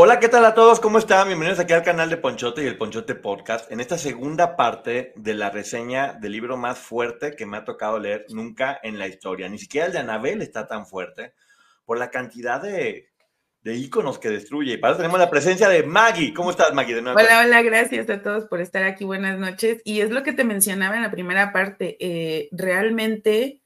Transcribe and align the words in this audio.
Hola, 0.00 0.20
¿qué 0.20 0.28
tal 0.28 0.44
a 0.44 0.54
todos? 0.54 0.78
¿Cómo 0.78 0.98
están? 0.98 1.26
Bienvenidos 1.26 1.58
aquí 1.58 1.72
al 1.72 1.82
canal 1.82 2.08
de 2.08 2.18
Ponchote 2.18 2.62
y 2.62 2.68
el 2.68 2.78
Ponchote 2.78 3.16
Podcast. 3.16 3.68
En 3.72 3.80
esta 3.80 3.98
segunda 3.98 4.54
parte 4.54 5.12
de 5.16 5.34
la 5.34 5.50
reseña 5.50 6.12
del 6.12 6.30
libro 6.30 6.56
más 6.56 6.78
fuerte 6.78 7.34
que 7.34 7.46
me 7.46 7.56
ha 7.56 7.64
tocado 7.64 7.98
leer 7.98 8.24
nunca 8.28 8.78
en 8.84 8.96
la 8.96 9.08
historia. 9.08 9.48
Ni 9.48 9.58
siquiera 9.58 9.88
el 9.88 9.92
de 9.92 9.98
Anabel 9.98 10.40
está 10.40 10.68
tan 10.68 10.86
fuerte 10.86 11.34
por 11.84 11.98
la 11.98 12.12
cantidad 12.12 12.62
de, 12.62 13.08
de 13.62 13.74
íconos 13.74 14.20
que 14.20 14.28
destruye. 14.28 14.74
Y 14.74 14.76
para 14.76 14.92
eso 14.92 14.98
tenemos 14.98 15.18
la 15.18 15.30
presencia 15.30 15.68
de 15.68 15.82
Maggie. 15.82 16.32
¿Cómo 16.32 16.52
estás, 16.52 16.72
Maggie? 16.72 16.94
De 16.94 17.02
nuevo? 17.02 17.18
Hola, 17.18 17.40
hola, 17.44 17.60
gracias 17.62 18.08
a 18.08 18.22
todos 18.22 18.44
por 18.44 18.60
estar 18.60 18.84
aquí. 18.84 19.04
Buenas 19.04 19.36
noches. 19.36 19.82
Y 19.84 20.00
es 20.02 20.10
lo 20.10 20.22
que 20.22 20.32
te 20.32 20.44
mencionaba 20.44 20.94
en 20.94 21.02
la 21.02 21.10
primera 21.10 21.52
parte. 21.52 21.96
Eh, 21.98 22.48
realmente 22.52 23.62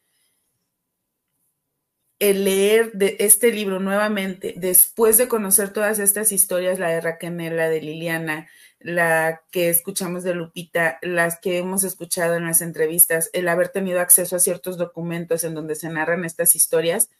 el 2.22 2.44
leer 2.44 2.92
de 2.92 3.16
este 3.18 3.50
libro 3.50 3.80
nuevamente, 3.80 4.54
después 4.56 5.18
de 5.18 5.26
conocer 5.26 5.70
todas 5.70 5.98
estas 5.98 6.30
historias, 6.30 6.78
la 6.78 6.88
de 6.88 7.00
Raquel, 7.00 7.56
la 7.56 7.68
de 7.68 7.80
Liliana, 7.80 8.46
la 8.78 9.42
que 9.50 9.68
escuchamos 9.68 10.22
de 10.22 10.32
Lupita, 10.32 11.00
las 11.02 11.40
que 11.40 11.58
hemos 11.58 11.82
escuchado 11.82 12.36
en 12.36 12.46
las 12.46 12.62
entrevistas, 12.62 13.28
el 13.32 13.48
haber 13.48 13.70
tenido 13.70 14.00
acceso 14.00 14.36
a 14.36 14.38
ciertos 14.38 14.78
documentos 14.78 15.42
en 15.42 15.54
donde 15.54 15.74
se 15.74 15.88
narran 15.88 16.24
estas 16.24 16.54
historias, 16.54 17.10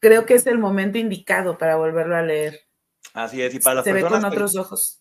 creo 0.00 0.26
que 0.26 0.34
es 0.34 0.46
el 0.46 0.58
momento 0.58 0.98
indicado 0.98 1.56
para 1.56 1.76
volverlo 1.76 2.14
a 2.14 2.20
leer. 2.20 2.60
Así 3.14 3.40
es, 3.40 3.54
y 3.54 3.58
para 3.58 3.76
las 3.76 3.84
se 3.84 3.92
personas. 3.92 4.12
ve 4.12 4.18
con 4.18 4.32
otros 4.32 4.56
ojos. 4.56 5.00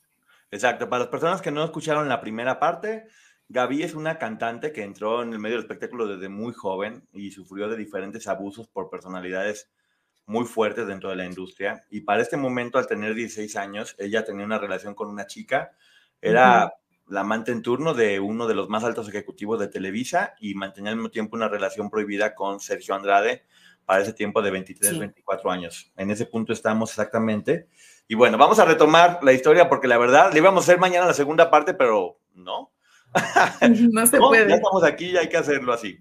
Exacto, 0.50 0.88
para 0.88 1.02
las 1.02 1.10
personas 1.10 1.42
que 1.42 1.52
no 1.52 1.62
escucharon 1.66 2.08
la 2.08 2.22
primera 2.22 2.58
parte, 2.58 3.06
Gaby 3.50 3.84
es 3.84 3.94
una 3.94 4.18
cantante 4.18 4.72
que 4.72 4.84
entró 4.84 5.22
en 5.22 5.32
el 5.32 5.40
medio 5.40 5.58
del 5.58 5.66
espectáculo 5.66 6.08
desde 6.08 6.30
muy 6.30 6.52
joven 6.54 7.08
y 7.14 7.32
sufrió 7.32 7.70
de 7.70 7.78
diferentes 7.78 8.28
abusos 8.28 8.68
por 8.68 8.90
personalidades 8.90 9.70
muy 10.26 10.46
fuertes 10.46 10.88
dentro 10.88 11.10
de 11.10 11.16
la 11.16 11.26
industria. 11.26 11.84
Y 11.92 12.02
para 12.02 12.24
este 12.24 12.38
momento, 12.38 12.80
al 12.80 12.88
tener 12.88 13.14
16 13.14 13.56
años, 13.56 13.96
ella 14.00 14.26
tenía 14.26 14.46
una 14.46 14.58
relación 14.58 14.96
con 14.96 15.10
una 15.10 15.28
chica. 15.28 15.72
Era 16.20 16.74
la 17.08 17.22
amante 17.22 17.52
en 17.52 17.62
turno 17.62 17.94
de 17.94 18.20
uno 18.20 18.48
de 18.48 18.56
los 18.56 18.68
más 18.68 18.84
altos 18.84 19.08
ejecutivos 19.08 19.60
de 19.60 19.68
Televisa 19.68 20.34
y 20.40 20.56
mantenía 20.56 20.90
al 20.90 20.98
mismo 20.98 21.12
tiempo 21.12 21.36
una 21.36 21.48
relación 21.48 21.92
prohibida 21.92 22.34
con 22.34 22.60
Sergio 22.60 22.96
Andrade 22.96 23.44
para 23.86 24.02
ese 24.02 24.14
tiempo 24.14 24.42
de 24.42 24.50
23, 24.50 24.98
24 24.98 25.52
años. 25.52 25.92
En 25.96 26.10
ese 26.10 26.26
punto 26.26 26.52
estamos 26.52 26.90
exactamente. 26.90 27.68
Y 28.08 28.16
bueno, 28.16 28.40
vamos 28.40 28.58
a 28.58 28.66
retomar 28.66 29.20
la 29.22 29.34
historia 29.34 29.70
porque 29.70 29.88
la 29.88 30.00
verdad 30.00 30.34
le 30.34 30.40
íbamos 30.40 30.64
a 30.64 30.66
hacer 30.66 30.80
mañana 30.80 31.06
la 31.06 31.14
segunda 31.14 31.52
parte, 31.52 31.76
pero 31.76 32.20
no 32.34 32.75
no 33.92 34.08
se 34.08 34.18
puede. 34.18 34.50
Ya 34.50 34.56
estamos 34.56 34.84
aquí 34.84 35.06
y 35.12 35.18
hay 35.18 35.30
que 35.30 35.38
hacerlo 35.38 35.74
así. 35.74 35.98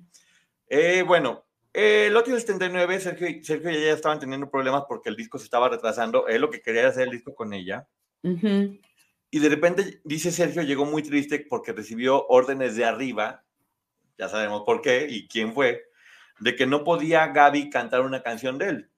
Eh, 0.69 1.03
bueno, 1.07 1.45
eh, 1.73 2.07
el 2.09 2.17
otro 2.17 2.39
79, 2.39 3.01
Sergio, 3.01 3.29
Sergio 3.43 3.71
y 3.71 3.77
ella 3.77 3.93
estaban 3.93 4.19
teniendo 4.19 4.51
problemas 4.51 4.85
porque 4.89 5.09
el 5.09 5.17
disco 5.17 5.39
se 5.39 5.45
estaba 5.45 5.69
retrasando. 5.69 6.29
Él 6.29 6.41
lo 6.41 6.51
que 6.51 6.63
quería 6.63 6.83
era 6.83 6.91
hacer 6.91 7.05
el 7.05 7.11
disco 7.11 7.35
con 7.35 7.53
ella. 7.53 7.87
Y 8.23 9.39
de 9.39 9.49
repente, 9.49 10.01
dice 10.05 10.31
Sergio, 10.31 10.63
llegó 10.63 10.87
muy 10.87 11.03
triste 11.03 11.45
porque 11.49 11.73
recibió 11.73 12.27
órdenes 12.29 12.77
de 12.77 12.85
arriba, 12.85 13.45
ya 14.17 14.29
sabemos 14.29 14.63
por 14.65 14.81
qué 14.81 15.07
y 15.11 15.29
quién 15.29 15.53
fue, 15.53 15.83
de 16.39 16.57
que 16.57 16.67
no 16.67 16.85
podía 16.85 17.27
Gaby 17.27 17.69
cantar 17.69 18.01
una 18.01 18.23
canción 18.23 18.57
de 18.57 18.69
él. 18.69 18.91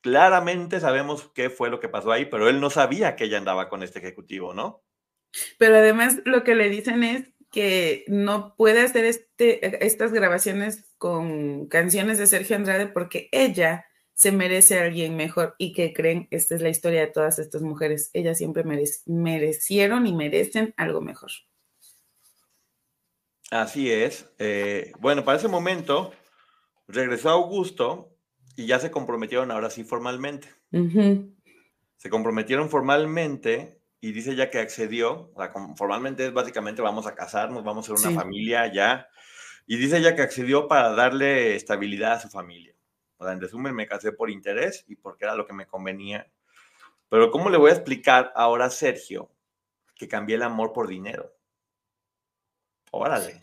Claramente 0.00 0.80
sabemos 0.80 1.30
qué 1.34 1.50
fue 1.50 1.68
lo 1.68 1.80
que 1.80 1.88
pasó 1.88 2.12
ahí, 2.12 2.26
pero 2.26 2.48
él 2.48 2.60
no 2.60 2.70
sabía 2.70 3.16
que 3.16 3.24
ella 3.24 3.38
andaba 3.38 3.68
con 3.68 3.82
este 3.82 3.98
ejecutivo, 3.98 4.54
¿no? 4.54 4.82
Pero 5.58 5.76
además 5.76 6.18
lo 6.24 6.44
que 6.44 6.54
le 6.54 6.70
dicen 6.70 7.02
es 7.02 7.24
que 7.50 8.04
no 8.08 8.54
puede 8.56 8.82
hacer 8.82 9.04
este, 9.04 9.84
estas 9.84 10.12
grabaciones 10.12 10.84
con 10.98 11.66
canciones 11.66 12.18
de 12.18 12.26
Sergio 12.26 12.56
Andrade 12.56 12.86
porque 12.86 13.28
ella 13.32 13.86
se 14.14 14.32
merece 14.32 14.78
a 14.78 14.84
alguien 14.84 15.14
mejor 15.14 15.54
y 15.58 15.74
que 15.74 15.92
creen, 15.92 16.26
esta 16.30 16.54
es 16.54 16.62
la 16.62 16.70
historia 16.70 17.00
de 17.00 17.06
todas 17.08 17.38
estas 17.38 17.60
mujeres, 17.60 18.10
ellas 18.14 18.38
siempre 18.38 18.64
merecieron 19.04 20.06
y 20.06 20.14
merecen 20.14 20.72
algo 20.78 21.02
mejor. 21.02 21.30
Así 23.50 23.92
es. 23.92 24.28
Eh, 24.38 24.92
bueno, 24.98 25.24
para 25.24 25.38
ese 25.38 25.48
momento 25.48 26.12
regresó 26.88 27.28
Augusto 27.28 28.16
y 28.56 28.66
ya 28.66 28.78
se 28.78 28.90
comprometieron 28.90 29.50
ahora 29.50 29.70
sí 29.70 29.84
formalmente. 29.84 30.48
Se 31.96 32.10
comprometieron 32.10 32.70
formalmente 32.70 33.75
y 34.00 34.12
dice 34.12 34.32
ella 34.32 34.50
que 34.50 34.58
accedió, 34.58 35.30
o 35.34 35.42
sea, 35.42 35.52
formalmente 35.76 36.26
es 36.26 36.32
básicamente 36.32 36.82
vamos 36.82 37.06
a 37.06 37.14
casarnos, 37.14 37.64
vamos 37.64 37.88
a 37.88 37.96
ser 37.96 38.08
una 38.10 38.20
familia 38.20 38.70
ya, 38.72 39.08
y 39.66 39.76
dice 39.76 39.98
ella 39.98 40.14
que 40.14 40.22
accedió 40.22 40.68
para 40.68 40.90
darle 40.90 41.56
estabilidad 41.56 42.12
a 42.12 42.20
su 42.20 42.28
familia. 42.28 42.74
O 43.16 43.24
sea, 43.24 43.32
en 43.32 43.40
resumen, 43.40 43.74
me 43.74 43.86
casé 43.86 44.12
por 44.12 44.30
interés 44.30 44.84
y 44.86 44.96
porque 44.96 45.24
era 45.24 45.34
lo 45.34 45.46
que 45.46 45.54
me 45.54 45.66
convenía. 45.66 46.30
Pero 47.08 47.30
¿cómo 47.30 47.48
le 47.48 47.56
voy 47.56 47.70
a 47.70 47.74
explicar 47.74 48.32
ahora 48.36 48.66
a 48.66 48.70
Sergio 48.70 49.30
que 49.94 50.06
cambié 50.06 50.36
el 50.36 50.42
amor 50.42 50.72
por 50.72 50.86
dinero? 50.86 51.34
Órale. 52.90 53.40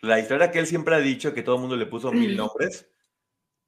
La 0.00 0.20
historia 0.20 0.50
que 0.50 0.58
él 0.58 0.66
siempre 0.66 0.94
ha 0.94 0.98
dicho, 0.98 1.32
que 1.32 1.42
todo 1.42 1.56
el 1.56 1.60
mundo 1.62 1.76
le 1.76 1.86
puso 1.86 2.12
mil 2.12 2.36
nombres, 2.36 2.88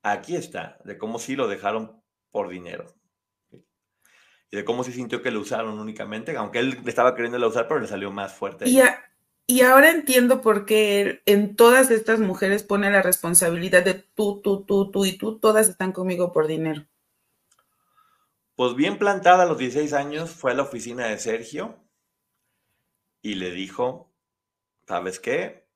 aquí 0.02 0.36
está, 0.36 0.78
de 0.84 0.98
cómo 0.98 1.18
sí 1.18 1.36
lo 1.36 1.48
dejaron 1.48 2.02
por 2.30 2.48
dinero 2.48 2.94
de 4.54 4.64
cómo 4.64 4.84
se 4.84 4.92
sintió 4.92 5.22
que 5.22 5.30
lo 5.30 5.40
usaron 5.40 5.78
únicamente, 5.78 6.36
aunque 6.36 6.60
él 6.60 6.78
estaba 6.86 7.14
queriendo 7.14 7.46
usar, 7.46 7.68
pero 7.68 7.80
le 7.80 7.86
salió 7.86 8.10
más 8.10 8.34
fuerte. 8.34 8.68
Y, 8.68 8.80
y 9.46 9.60
ahora 9.62 9.90
entiendo 9.90 10.40
por 10.40 10.64
qué 10.64 11.22
en 11.26 11.56
todas 11.56 11.90
estas 11.90 12.20
mujeres 12.20 12.62
pone 12.62 12.90
la 12.90 13.02
responsabilidad 13.02 13.84
de 13.84 13.94
tú, 13.94 14.40
tú, 14.42 14.64
tú, 14.64 14.90
tú 14.90 15.04
y 15.04 15.18
tú, 15.18 15.38
todas 15.38 15.68
están 15.68 15.92
conmigo 15.92 16.32
por 16.32 16.46
dinero. 16.46 16.86
Pues 18.56 18.76
bien 18.76 18.98
plantada 18.98 19.42
a 19.42 19.46
los 19.46 19.58
16 19.58 19.92
años, 19.92 20.30
fue 20.30 20.52
a 20.52 20.54
la 20.54 20.62
oficina 20.62 21.06
de 21.06 21.18
Sergio 21.18 21.76
y 23.20 23.34
le 23.34 23.50
dijo, 23.50 24.12
¿sabes 24.86 25.18
qué? 25.18 25.66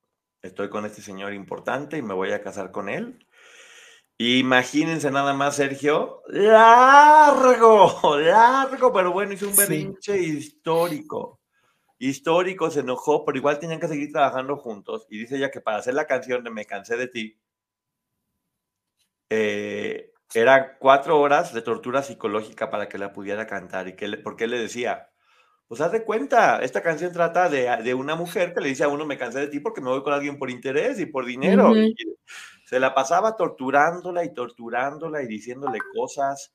Estoy 0.42 0.68
con 0.68 0.86
este 0.86 1.02
señor 1.02 1.32
importante 1.32 1.98
y 1.98 2.02
me 2.02 2.14
voy 2.14 2.30
a 2.30 2.42
casar 2.42 2.70
con 2.70 2.88
él. 2.88 3.26
Imagínense 4.20 5.12
nada 5.12 5.32
más, 5.32 5.54
Sergio, 5.54 6.22
largo, 6.26 8.18
largo, 8.18 8.92
pero 8.92 9.12
bueno, 9.12 9.32
hizo 9.32 9.48
un 9.48 9.54
berrinche 9.54 10.18
histórico. 10.18 11.40
Histórico, 12.00 12.68
se 12.70 12.80
enojó, 12.80 13.24
pero 13.24 13.38
igual 13.38 13.60
tenían 13.60 13.78
que 13.78 13.86
seguir 13.86 14.10
trabajando 14.12 14.56
juntos. 14.56 15.06
Y 15.08 15.18
dice 15.18 15.36
ella 15.36 15.52
que 15.52 15.60
para 15.60 15.78
hacer 15.78 15.94
la 15.94 16.06
canción 16.06 16.42
de 16.42 16.50
Me 16.50 16.64
cansé 16.64 16.96
de 16.96 17.06
ti, 17.06 17.40
eh, 19.30 20.12
era 20.34 20.78
cuatro 20.78 21.20
horas 21.20 21.54
de 21.54 21.62
tortura 21.62 22.02
psicológica 22.02 22.70
para 22.70 22.88
que 22.88 22.98
la 22.98 23.12
pudiera 23.12 23.46
cantar. 23.46 23.86
Y 23.86 23.94
que 23.94 24.16
porque 24.18 24.44
él 24.44 24.50
le 24.50 24.58
decía, 24.58 25.10
pues 25.68 25.80
haz 25.80 25.92
de 25.92 26.04
cuenta, 26.04 26.58
esta 26.60 26.82
canción 26.82 27.12
trata 27.12 27.48
de, 27.48 27.94
una 27.94 28.16
mujer 28.16 28.52
que 28.52 28.60
le 28.60 28.70
dice 28.70 28.82
a 28.82 28.88
uno, 28.88 29.06
me 29.06 29.18
cansé 29.18 29.40
de 29.40 29.48
ti 29.48 29.60
porque 29.60 29.80
me 29.80 29.90
voy 29.90 30.02
con 30.02 30.12
alguien 30.12 30.38
por 30.38 30.50
interés 30.50 30.98
y 30.98 31.06
por 31.06 31.24
dinero. 31.24 31.72
Se 32.68 32.78
la 32.78 32.92
pasaba 32.92 33.34
torturándola 33.34 34.26
y 34.26 34.34
torturándola 34.34 35.22
y 35.22 35.26
diciéndole 35.26 35.78
cosas 35.94 36.52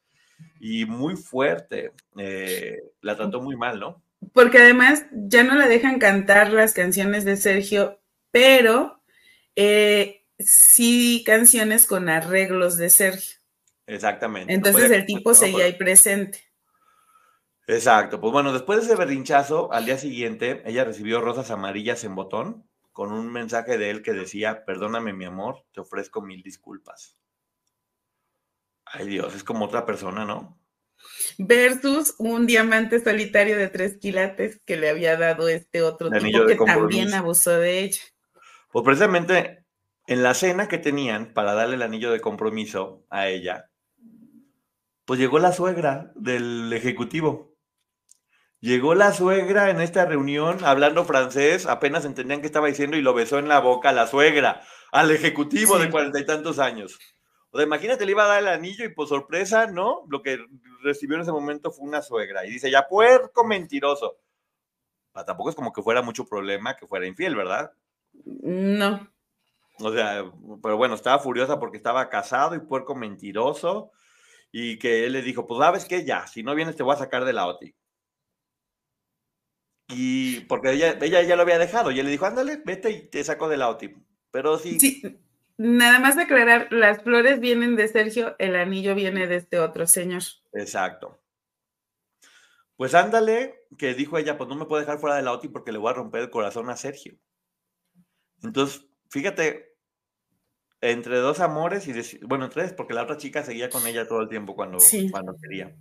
y 0.60 0.86
muy 0.86 1.16
fuerte. 1.16 1.92
Eh, 2.16 2.78
la 3.02 3.16
trató 3.16 3.42
muy 3.42 3.56
mal, 3.56 3.80
¿no? 3.80 4.04
Porque 4.32 4.60
además 4.60 5.08
ya 5.12 5.44
no 5.44 5.56
la 5.56 5.68
dejan 5.68 5.98
cantar 5.98 6.54
las 6.54 6.74
canciones 6.74 7.26
de 7.26 7.36
Sergio, 7.36 8.00
pero 8.30 9.02
eh, 9.56 10.24
sí 10.38 11.24
canciones 11.26 11.88
con 11.88 12.08
arreglos 12.08 12.78
de 12.78 12.92
Sergio. 12.92 13.40
Exactamente. 13.88 14.54
Entonces 14.54 14.92
el 14.92 15.08
tipo 15.08 15.34
seguía 15.34 15.66
ahí 15.66 15.74
presente. 15.74 16.42
Exacto. 17.66 18.22
Pues 18.22 18.32
bueno, 18.32 18.54
después 18.54 18.78
de 18.78 18.86
ese 18.86 18.96
berrinchazo, 18.96 19.74
al 19.74 19.86
día 19.86 19.98
siguiente, 19.98 20.62
ella 20.66 20.84
recibió 20.84 21.22
rosas 21.22 21.50
amarillas 21.50 22.04
en 22.04 22.14
botón 22.14 22.68
con 22.94 23.12
un 23.12 23.32
mensaje 23.32 23.78
de 23.78 23.90
él 23.90 24.04
que 24.04 24.14
decía, 24.14 24.64
perdóname 24.66 25.12
mi 25.14 25.26
amor, 25.26 25.66
te 25.74 25.82
ofrezco 25.82 26.22
mil 26.22 26.42
disculpas. 26.44 27.18
Ay 28.86 29.08
Dios, 29.08 29.36
es 29.36 29.44
como 29.44 29.66
otra 29.66 29.86
persona, 29.86 30.24
¿no? 30.26 30.60
Versus 31.38 32.16
un 32.20 32.46
diamante 32.46 33.04
solitario 33.04 33.58
de 33.58 33.68
tres 33.68 33.98
quilates 33.98 34.62
que 34.66 34.78
le 34.78 34.90
había 34.90 35.18
dado 35.18 35.50
este 35.50 35.82
otro 35.82 36.10
tipo 36.10 36.46
que 36.46 36.56
también 36.56 37.14
abusó 37.14 37.52
de 37.52 37.80
ella. 37.80 38.02
Pues 38.72 38.86
precisamente 38.86 39.66
en 40.08 40.24
la 40.24 40.34
cena 40.34 40.68
que 40.68 40.78
tenían 40.78 41.34
para 41.34 41.54
darle 41.54 41.76
el 41.76 41.82
anillo 41.82 42.12
de 42.12 42.22
compromiso 42.22 43.06
a 43.10 43.28
ella, 43.28 43.70
pues 45.06 45.20
llegó 45.20 45.40
la 45.40 45.52
suegra 45.52 46.12
del 46.16 46.72
ejecutivo. 46.72 47.53
Llegó 48.64 48.96
la 48.96 49.12
suegra 49.12 49.72
en 49.72 49.82
esta 49.82 50.06
reunión 50.06 50.64
hablando 50.64 51.04
francés, 51.04 51.66
apenas 51.66 52.06
entendían 52.06 52.40
qué 52.40 52.48
estaba 52.48 52.70
diciendo 52.70 52.96
y 52.96 53.02
lo 53.02 53.14
besó 53.14 53.38
en 53.38 53.50
la 53.50 53.60
boca 53.60 53.90
a 53.90 53.92
la 53.92 54.08
suegra, 54.08 54.62
al 54.94 55.12
ejecutivo 55.12 55.78
de 55.78 55.90
cuarenta 55.90 56.18
y 56.18 56.26
tantos 56.26 56.60
años. 56.60 56.98
O 57.52 57.58
sea, 57.58 57.68
imagínate, 57.68 58.06
le 58.06 58.12
iba 58.12 58.24
a 58.24 58.28
dar 58.28 58.40
el 58.40 58.48
anillo 58.48 58.86
y 58.86 58.94
por 58.94 59.10
sorpresa, 59.10 59.68
¿no? 59.68 60.06
Lo 60.08 60.22
que 60.22 60.40
recibió 60.82 61.18
en 61.18 61.24
ese 61.24 61.34
momento 61.34 61.74
fue 61.74 61.86
una 61.86 62.02
suegra. 62.02 62.46
Y 62.46 62.52
dice, 62.52 62.72
ya 62.72 62.88
puerco 62.88 63.44
mentiroso. 63.44 64.16
Ah, 65.14 65.26
tampoco 65.26 65.50
es 65.50 65.58
como 65.58 65.74
que 65.74 65.82
fuera 65.82 66.02
mucho 66.02 66.26
problema 66.26 66.78
que 66.78 66.88
fuera 66.88 67.06
infiel, 67.06 67.36
¿verdad? 67.36 67.74
No. 68.14 69.10
O 69.80 69.92
sea, 69.92 70.24
pero 70.64 70.78
bueno, 70.78 70.96
estaba 70.96 71.20
furiosa 71.20 71.60
porque 71.60 71.76
estaba 71.76 72.08
casado 72.08 72.56
y 72.56 72.60
puerco 72.60 72.96
mentiroso. 72.96 73.92
Y 74.54 74.80
que 74.80 75.06
él 75.06 75.12
le 75.12 75.22
dijo, 75.22 75.46
pues 75.46 75.60
sabes 75.60 75.84
qué, 75.84 76.06
ya, 76.06 76.28
si 76.28 76.44
no 76.44 76.56
vienes 76.56 76.78
te 76.78 76.84
voy 76.84 76.96
a 76.96 77.00
sacar 77.00 77.26
de 77.26 77.34
la 77.34 77.48
OTI. 77.48 77.76
Y 79.90 80.42
porque 80.42 80.72
ella, 80.72 80.98
ella 81.02 81.22
ya 81.24 81.36
lo 81.36 81.42
había 81.42 81.60
dejado 81.60 81.92
y 81.92 82.00
él 82.00 82.06
le 82.06 82.12
dijo, 82.12 82.26
ándale, 82.26 82.62
vete 82.66 82.90
y 82.92 83.10
te 83.10 83.24
saco 83.24 83.50
de 83.50 83.58
la 83.58 83.70
OTI. 83.70 83.96
Pero 84.32 84.58
sí. 84.58 84.80
Sí, 84.80 85.02
nada 85.58 86.00
más 86.00 86.18
aclarar, 86.18 86.68
las 86.72 87.04
flores 87.04 87.40
vienen 87.40 87.76
de 87.76 87.88
Sergio, 87.88 88.36
el 88.40 88.56
anillo 88.56 88.96
viene 88.96 89.28
de 89.28 89.36
este 89.36 89.60
otro 89.60 89.86
señor. 89.88 90.24
Exacto. 90.54 91.20
Pues 92.76 92.96
ándale, 92.96 93.68
que 93.78 93.94
dijo 93.94 94.18
ella, 94.18 94.38
pues 94.38 94.50
no 94.50 94.56
me 94.56 94.66
puedo 94.66 94.80
dejar 94.80 95.00
fuera 95.00 95.16
de 95.16 95.22
la 95.22 95.32
OTI 95.32 95.50
porque 95.50 95.72
le 95.72 95.78
voy 95.78 95.92
a 95.92 95.96
romper 95.96 96.22
el 96.22 96.30
corazón 96.30 96.70
a 96.70 96.78
Sergio. 96.78 97.16
Entonces, 98.42 98.86
fíjate, 99.10 99.76
entre 100.82 101.18
dos 101.18 101.40
amores 101.40 101.88
y, 101.88 102.20
bueno, 102.26 102.50
tres, 102.50 102.74
porque 102.74 102.94
la 102.94 103.04
otra 103.04 103.18
chica 103.18 103.44
seguía 103.44 103.70
con 103.70 103.88
ella 103.88 104.08
todo 104.08 104.22
el 104.22 104.28
tiempo 104.28 104.56
cuando, 104.56 104.80
cuando 105.12 105.36
quería. 105.42 105.74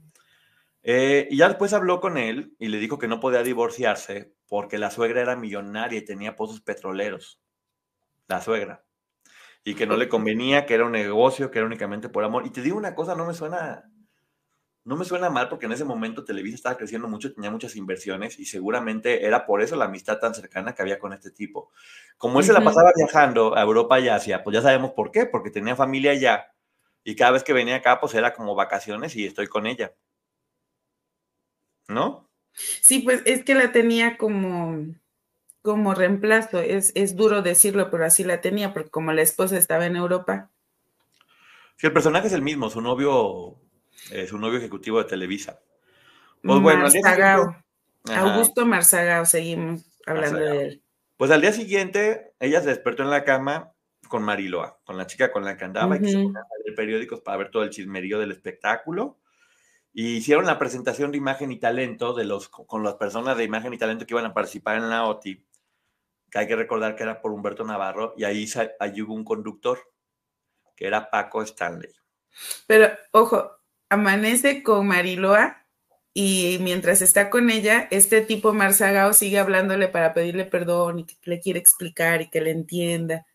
Eh, 0.83 1.29
y 1.31 1.37
ya 1.37 1.49
después 1.49 1.73
habló 1.73 2.01
con 2.01 2.19
él 2.19 2.55
y 2.59 2.69
le 2.69 2.79
dijo 2.79 2.99
que 2.99 3.09
no 3.09 3.21
podía 3.21 3.43
divorciarse 3.43 4.35
porque 4.49 4.79
la 4.79 4.91
suegra 4.91 5.21
era 5.21 5.37
millonaria 5.37 5.99
y 5.99 6.05
tenía 6.05 6.37
pozos 6.37 6.61
petroleros. 6.61 7.41
La 8.29 8.41
suegra. 8.41 8.85
Y 9.65 9.75
que 9.75 9.87
no 9.87 9.97
le 9.97 10.09
convenía, 10.09 10.67
que 10.67 10.75
era 10.75 10.87
un 10.87 10.93
negocio, 10.93 11.51
que 11.51 11.59
era 11.59 11.67
únicamente 11.67 12.09
por 12.09 12.25
amor. 12.25 12.47
Y 12.47 12.51
te 12.51 12.63
digo 12.63 12.77
una 12.77 12.95
cosa, 12.95 13.15
no 13.15 13.27
me 13.27 13.35
suena, 13.35 13.85
no 14.85 14.97
me 14.97 15.05
suena 15.05 15.31
mal 15.31 15.49
porque 15.49 15.67
en 15.67 15.73
ese 15.73 15.85
momento 15.85 16.25
Televisa 16.25 16.57
estaba 16.57 16.77
creciendo 16.77 17.09
mucho, 17.09 17.33
tenía 17.33 17.51
muchas 17.51 17.77
inversiones 17.77 18.39
y 18.41 18.47
seguramente 18.47 19.25
era 19.25 19.47
por 19.47 19.63
eso 19.63 19.77
la 19.77 19.85
amistad 19.85 20.19
tan 20.19 20.35
cercana 20.35 20.75
que 20.75 20.83
había 20.83 20.99
con 20.99 21.13
este 21.13 21.31
tipo. 21.31 21.71
Como 22.19 22.41
él 22.41 22.45
se 22.45 22.53
la 22.53 22.65
pasaba 22.65 22.91
viajando 22.97 23.57
a 23.57 23.63
Europa 23.63 24.01
y 24.01 24.09
Asia, 24.09 24.43
pues 24.43 24.55
ya 24.55 24.63
sabemos 24.63 24.93
por 24.93 25.13
qué, 25.13 25.27
porque 25.27 25.51
tenía 25.51 25.77
familia 25.77 26.11
allá 26.13 26.53
y 27.05 27.17
cada 27.17 27.33
vez 27.33 27.45
que 27.45 27.53
venía 27.53 27.77
acá, 27.77 28.01
pues 28.01 28.15
era 28.15 28.33
como 28.35 28.55
vacaciones 28.55 29.17
y 29.17 29.27
estoy 29.27 29.47
con 29.47 29.67
ella. 29.67 29.93
¿No? 31.89 32.29
Sí, 32.53 33.01
pues 33.01 33.23
es 33.25 33.45
que 33.45 33.55
la 33.55 33.73
tenía 33.73 34.17
como, 34.17 34.95
como 35.63 35.95
reemplazo. 35.95 36.61
Es, 36.61 36.93
es 36.95 37.17
duro 37.17 37.43
decirlo, 37.43 37.91
pero 37.91 38.05
así 38.05 38.25
la 38.25 38.41
tenía, 38.41 38.73
porque 38.73 38.91
como 38.91 39.13
la 39.13 39.23
esposa 39.23 39.57
estaba 39.57 39.87
en 39.87 39.97
Europa. 39.97 40.51
Sí, 41.77 41.87
el 41.87 41.93
personaje 41.93 42.27
es 42.27 42.33
el 42.33 42.43
mismo, 42.43 42.71
su 42.71 42.81
novio, 42.81 43.57
es 44.11 44.29
su 44.31 44.39
novio 44.39 44.59
ejecutivo 44.59 44.99
de 44.99 45.05
Televisa. 45.05 45.61
Pues 46.43 46.61
bueno, 46.61 46.87
Augusto 48.15 48.67
Marzagao, 48.67 49.25
seguimos 49.25 49.85
hablando 50.07 50.41
de 50.41 50.65
él. 50.65 50.83
Pues 51.17 51.31
al 51.31 51.41
día 51.41 51.53
siguiente, 51.53 52.35
ella 52.41 52.61
se 52.61 52.69
despertó 52.69 53.05
en 53.05 53.11
la 53.11 53.25
cama 53.25 53.73
con 54.09 54.25
Mariloa, 54.25 54.81
con 54.85 54.99
la 54.99 55.07
chica 55.07 55.31
con 55.31 55.45
la 55.45 55.57
que 55.57 55.65
andaba, 55.65 55.97
y 55.97 56.01
que 56.01 56.09
se 56.09 56.15
ponía 56.15 56.41
a 56.41 56.65
leer 56.65 56.75
periódicos 56.77 57.21
para 57.21 57.39
ver 57.39 57.51
todo 57.51 57.63
el 57.63 57.71
chismerío 57.71 58.19
del 58.19 58.33
espectáculo. 58.33 59.19
Y 59.93 60.17
hicieron 60.17 60.47
la 60.47 60.59
presentación 60.59 61.11
de 61.11 61.19
imagen 61.19 61.53
y 61.53 61.59
talento 61.59 62.15
de 62.15 62.25
los, 62.25 62.49
con 62.49 62.83
las 62.83 62.95
personas 62.95 63.37
de 63.37 63.45
imagen 63.45 63.75
y 63.75 63.79
talento 63.79 64.07
que 64.07 64.15
iban 64.15 64.25
a 64.25 64.35
participar 64.35 64.77
en 64.77 64.89
la 64.89 65.05
OTI, 65.07 65.45
que 66.31 66.39
hay 66.39 66.47
que 66.47 66.57
recordar 66.57 66.97
que 66.97 67.03
era 67.03 67.21
por 67.21 67.33
Humberto 67.33 67.65
Navarro, 67.65 68.15
y 68.17 68.25
ahí, 68.25 68.49
ahí 68.81 69.03
hubo 69.03 69.15
un 69.15 69.25
conductor, 69.25 69.79
que 70.75 70.87
era 70.87 71.11
Paco 71.11 71.43
Stanley. 71.43 71.93
Pero, 72.67 72.89
ojo, 73.11 73.51
amanece 73.91 74.63
con 74.63 74.87
Mariloa 74.87 75.67
y 76.15 76.59
mientras 76.61 77.03
está 77.03 77.31
con 77.31 77.51
ella, 77.51 77.89
este 77.91 78.23
tipo 78.23 78.53
Marzagao 78.53 79.13
sigue 79.13 79.39
hablándole 79.39 79.89
para 79.89 80.13
pedirle 80.13 80.45
perdón 80.45 81.01
y 81.01 81.05
que 81.05 81.17
le 81.25 81.41
quiere 81.41 81.59
explicar 81.59 82.23
y 82.23 82.31
que 82.31 82.41
le 82.41 82.51
entienda. 82.51 83.27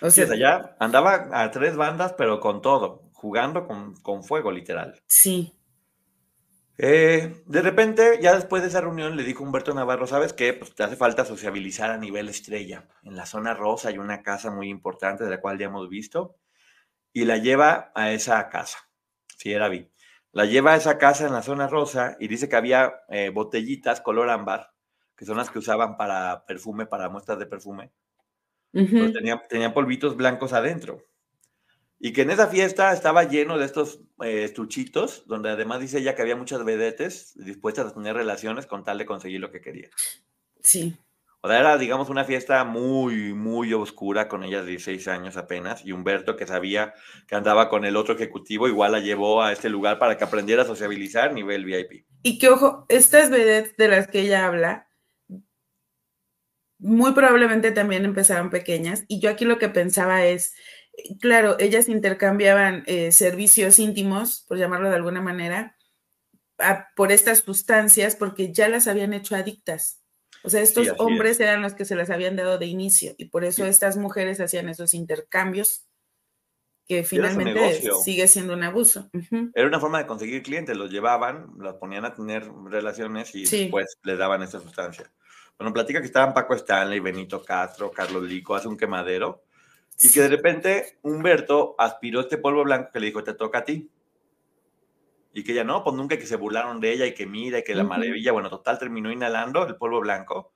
O 0.00 0.10
sea, 0.10 0.26
ya 0.36 0.76
andaba 0.78 1.28
a 1.32 1.50
tres 1.50 1.76
bandas, 1.76 2.14
pero 2.14 2.40
con 2.40 2.62
todo, 2.62 3.10
jugando 3.12 3.66
con, 3.66 3.94
con 3.96 4.22
fuego, 4.22 4.52
literal. 4.52 5.00
Sí. 5.08 5.52
Eh, 6.82 7.42
de 7.44 7.60
repente, 7.60 8.18
ya 8.22 8.34
después 8.34 8.62
de 8.62 8.68
esa 8.68 8.80
reunión, 8.80 9.14
le 9.14 9.22
dijo 9.22 9.44
Humberto 9.44 9.74
Navarro, 9.74 10.06
¿sabes 10.06 10.32
qué? 10.32 10.54
Pues 10.54 10.74
te 10.74 10.82
hace 10.82 10.96
falta 10.96 11.26
sociabilizar 11.26 11.90
a 11.90 11.98
nivel 11.98 12.30
estrella. 12.30 12.88
En 13.02 13.16
la 13.16 13.26
zona 13.26 13.52
rosa 13.52 13.90
hay 13.90 13.98
una 13.98 14.22
casa 14.22 14.50
muy 14.50 14.70
importante 14.70 15.24
de 15.24 15.28
la 15.28 15.42
cual 15.42 15.58
ya 15.58 15.66
hemos 15.66 15.90
visto, 15.90 16.36
y 17.12 17.26
la 17.26 17.36
lleva 17.36 17.92
a 17.94 18.12
esa 18.12 18.48
casa. 18.48 18.78
Si 19.36 19.52
era 19.52 19.68
vi. 19.68 19.90
La 20.32 20.46
lleva 20.46 20.72
a 20.72 20.76
esa 20.76 20.96
casa 20.96 21.26
en 21.26 21.34
la 21.34 21.42
zona 21.42 21.66
rosa 21.66 22.16
y 22.18 22.28
dice 22.28 22.48
que 22.48 22.56
había 22.56 22.94
eh, 23.10 23.28
botellitas 23.28 24.00
color 24.00 24.30
ámbar, 24.30 24.72
que 25.14 25.26
son 25.26 25.36
las 25.36 25.50
que 25.50 25.58
usaban 25.58 25.98
para 25.98 26.46
perfume, 26.46 26.86
para 26.86 27.10
muestras 27.10 27.38
de 27.38 27.44
perfume. 27.44 27.92
tenía, 28.72 29.46
tenía 29.50 29.74
polvitos 29.74 30.16
blancos 30.16 30.54
adentro. 30.54 31.09
Y 32.02 32.14
que 32.14 32.22
en 32.22 32.30
esa 32.30 32.48
fiesta 32.48 32.92
estaba 32.92 33.24
lleno 33.24 33.58
de 33.58 33.66
estos 33.66 34.00
eh, 34.22 34.44
estuchitos, 34.44 35.24
donde 35.26 35.50
además 35.50 35.80
dice 35.80 35.98
ella 35.98 36.14
que 36.14 36.22
había 36.22 36.34
muchas 36.34 36.64
vedetes 36.64 37.34
dispuestas 37.36 37.86
a 37.86 37.94
tener 37.94 38.16
relaciones 38.16 38.66
con 38.66 38.84
tal 38.84 38.96
de 38.96 39.04
conseguir 39.04 39.40
lo 39.40 39.52
que 39.52 39.60
quería. 39.60 39.90
Sí. 40.62 40.96
O 41.42 41.48
sea, 41.48 41.58
era, 41.58 41.76
digamos, 41.76 42.08
una 42.08 42.24
fiesta 42.24 42.64
muy, 42.64 43.34
muy 43.34 43.72
oscura 43.74 44.28
con 44.28 44.44
ella 44.44 44.62
de 44.62 44.70
16 44.70 45.08
años 45.08 45.36
apenas. 45.36 45.84
Y 45.84 45.92
Humberto, 45.92 46.36
que 46.36 46.46
sabía 46.46 46.94
que 47.26 47.34
andaba 47.34 47.68
con 47.68 47.84
el 47.84 47.96
otro 47.96 48.14
ejecutivo, 48.14 48.66
igual 48.66 48.92
la 48.92 49.00
llevó 49.00 49.42
a 49.42 49.52
este 49.52 49.68
lugar 49.68 49.98
para 49.98 50.16
que 50.16 50.24
aprendiera 50.24 50.62
a 50.62 50.66
sociabilizar 50.66 51.34
nivel 51.34 51.66
VIP. 51.66 52.06
Y 52.22 52.38
que, 52.38 52.48
ojo, 52.48 52.86
estas 52.88 53.30
vedettes 53.30 53.76
de 53.76 53.88
las 53.88 54.08
que 54.08 54.20
ella 54.20 54.46
habla, 54.46 54.88
muy 56.78 57.12
probablemente 57.12 57.72
también 57.72 58.04
empezaron 58.04 58.50
pequeñas. 58.50 59.04
Y 59.06 59.20
yo 59.20 59.30
aquí 59.30 59.44
lo 59.44 59.58
que 59.58 59.68
pensaba 59.68 60.24
es, 60.24 60.54
claro, 61.20 61.56
ellas 61.58 61.88
intercambiaban 61.88 62.84
eh, 62.86 63.12
servicios 63.12 63.78
íntimos, 63.78 64.44
por 64.48 64.58
llamarlo 64.58 64.88
de 64.88 64.96
alguna 64.96 65.20
manera, 65.20 65.76
por 66.94 67.12
estas 67.12 67.40
sustancias, 67.40 68.16
porque 68.16 68.52
ya 68.52 68.68
las 68.68 68.86
habían 68.86 69.12
hecho 69.12 69.34
adictas. 69.34 70.00
O 70.42 70.50
sea, 70.50 70.62
estos 70.62 70.88
hombres 70.98 71.38
eran 71.40 71.62
los 71.62 71.74
que 71.74 71.84
se 71.84 71.94
las 71.94 72.10
habían 72.10 72.36
dado 72.36 72.58
de 72.58 72.66
inicio 72.66 73.14
y 73.18 73.26
por 73.26 73.44
eso 73.44 73.66
estas 73.66 73.96
mujeres 73.96 74.40
hacían 74.40 74.68
esos 74.68 74.94
intercambios 74.94 75.86
que 76.86 77.04
finalmente 77.04 77.82
sigue 78.02 78.26
siendo 78.26 78.54
un 78.54 78.64
abuso. 78.64 79.10
Era 79.54 79.68
una 79.68 79.78
forma 79.78 79.98
de 79.98 80.06
conseguir 80.06 80.42
clientes, 80.42 80.76
los 80.76 80.90
llevaban, 80.90 81.52
los 81.58 81.74
ponían 81.74 82.04
a 82.04 82.14
tener 82.14 82.50
relaciones 82.64 83.34
y 83.34 83.44
después 83.44 83.98
les 84.02 84.18
daban 84.18 84.42
esa 84.42 84.60
sustancia. 84.60 85.12
Bueno, 85.58 85.74
platica 85.74 86.00
que 86.00 86.06
estaban 86.06 86.32
Paco 86.32 86.54
Stanley, 86.54 87.00
Benito 87.00 87.44
Castro, 87.44 87.90
Carlos 87.90 88.22
Lico, 88.24 88.54
hace 88.54 88.66
un 88.66 88.78
quemadero 88.78 89.44
y 90.02 90.10
que 90.10 90.22
de 90.22 90.28
repente 90.28 90.98
Humberto 91.02 91.74
aspiró 91.78 92.20
este 92.20 92.38
polvo 92.38 92.64
blanco 92.64 92.90
que 92.92 93.00
le 93.00 93.06
dijo, 93.06 93.22
te 93.22 93.34
toca 93.34 93.58
a 93.58 93.64
ti. 93.64 93.90
Y 95.32 95.44
que 95.44 95.54
ya 95.54 95.62
no, 95.62 95.84
pues 95.84 95.94
nunca 95.94 96.18
que 96.18 96.26
se 96.26 96.36
burlaron 96.36 96.80
de 96.80 96.92
ella 96.92 97.06
y 97.06 97.14
que 97.14 97.26
mira 97.26 97.58
y 97.58 97.64
que 97.64 97.74
la 97.74 97.84
maravilla, 97.84 98.32
bueno, 98.32 98.48
total 98.48 98.78
terminó 98.78 99.12
inhalando 99.12 99.64
el 99.66 99.76
polvo 99.76 100.00
blanco 100.00 100.52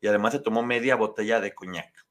y 0.00 0.08
además 0.08 0.32
se 0.32 0.40
tomó 0.40 0.62
media 0.62 0.96
botella 0.96 1.40
de 1.40 1.54
coñac. 1.54 2.06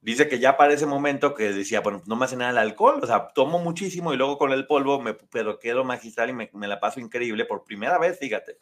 Dice 0.00 0.28
que 0.28 0.38
ya 0.38 0.56
para 0.56 0.74
ese 0.74 0.86
momento 0.86 1.34
que 1.34 1.52
decía, 1.52 1.80
bueno, 1.80 2.02
no 2.06 2.14
me 2.14 2.26
hace 2.26 2.36
nada 2.36 2.52
el 2.52 2.58
alcohol, 2.58 3.00
o 3.02 3.06
sea, 3.06 3.28
tomo 3.34 3.58
muchísimo 3.58 4.12
y 4.12 4.16
luego 4.16 4.38
con 4.38 4.52
el 4.52 4.66
polvo 4.66 5.00
me 5.00 5.14
pero 5.14 5.58
quedo 5.58 5.82
magistral 5.82 6.30
y 6.30 6.32
me, 6.32 6.68
la 6.68 6.78
paso 6.78 7.00
increíble 7.00 7.44
por 7.44 7.64
primera 7.64 7.98
vez, 7.98 8.18
fíjate. 8.18 8.58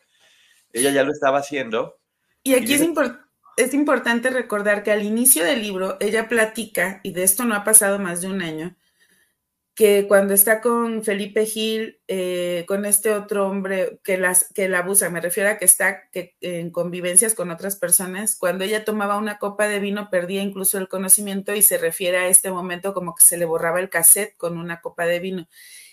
Ella 0.73 0.91
ya 0.91 1.03
lo 1.03 1.13
estaba 1.13 1.39
haciendo. 1.39 1.99
Y 2.45 2.55
aquí 2.55 2.75
es 2.75 2.83
importante 2.83 3.24
es 3.57 3.75
importante 3.75 4.31
recordar 4.31 4.83
que 4.83 4.93
al 4.93 5.03
inicio 5.03 5.45
del 5.45 5.63
libro 5.63 5.97
ella 6.01 6.29
platica, 6.29 7.01
y 7.03 7.13
de 7.13 7.25
esto 7.25 7.45
no 7.45 7.55
ha 7.55 7.65
pasado 7.65 7.99
más 7.99 8.21
de 8.21 8.29
un 8.29 8.43
año, 8.43 8.77
que 9.75 10.07
cuando 10.07 10.35
está 10.35 10.61
con 10.61 11.03
Felipe 11.03 11.47
Gil, 11.47 12.01
eh, 12.07 12.65
con 12.69 12.85
este 12.85 13.13
otro 13.13 13.49
hombre 13.49 13.99
que, 14.05 14.19
las, 14.19 14.49
que 14.55 14.69
la 14.69 14.79
abusa, 14.79 15.11
me 15.11 15.21
refiero 15.21 15.51
a 15.51 15.59
que 15.59 15.65
está 15.65 16.09
que, 16.11 16.37
en 16.41 16.71
convivencias 16.71 17.35
con 17.35 17.51
otras 17.51 17.77
personas, 17.77 18.37
cuando 18.37 18.65
ella 18.65 18.85
tomaba 18.85 19.19
una 19.19 19.39
copa 19.39 19.67
de 19.67 19.81
vino 19.81 20.11
perdía 20.11 20.43
incluso 20.43 20.79
el 20.79 20.89
conocimiento 20.89 21.55
y 21.55 21.63
se 21.63 21.79
refiere 21.79 22.19
a 22.19 22.29
este 22.29 22.53
momento 22.53 22.95
como 22.95 23.17
que 23.17 23.25
se 23.25 23.37
le 23.37 23.47
borraba 23.47 23.81
el 23.81 23.91
cassette 23.91 24.37
con 24.37 24.59
una 24.59 24.81
copa 24.81 25.07
de 25.07 25.19
vino. 25.19 25.49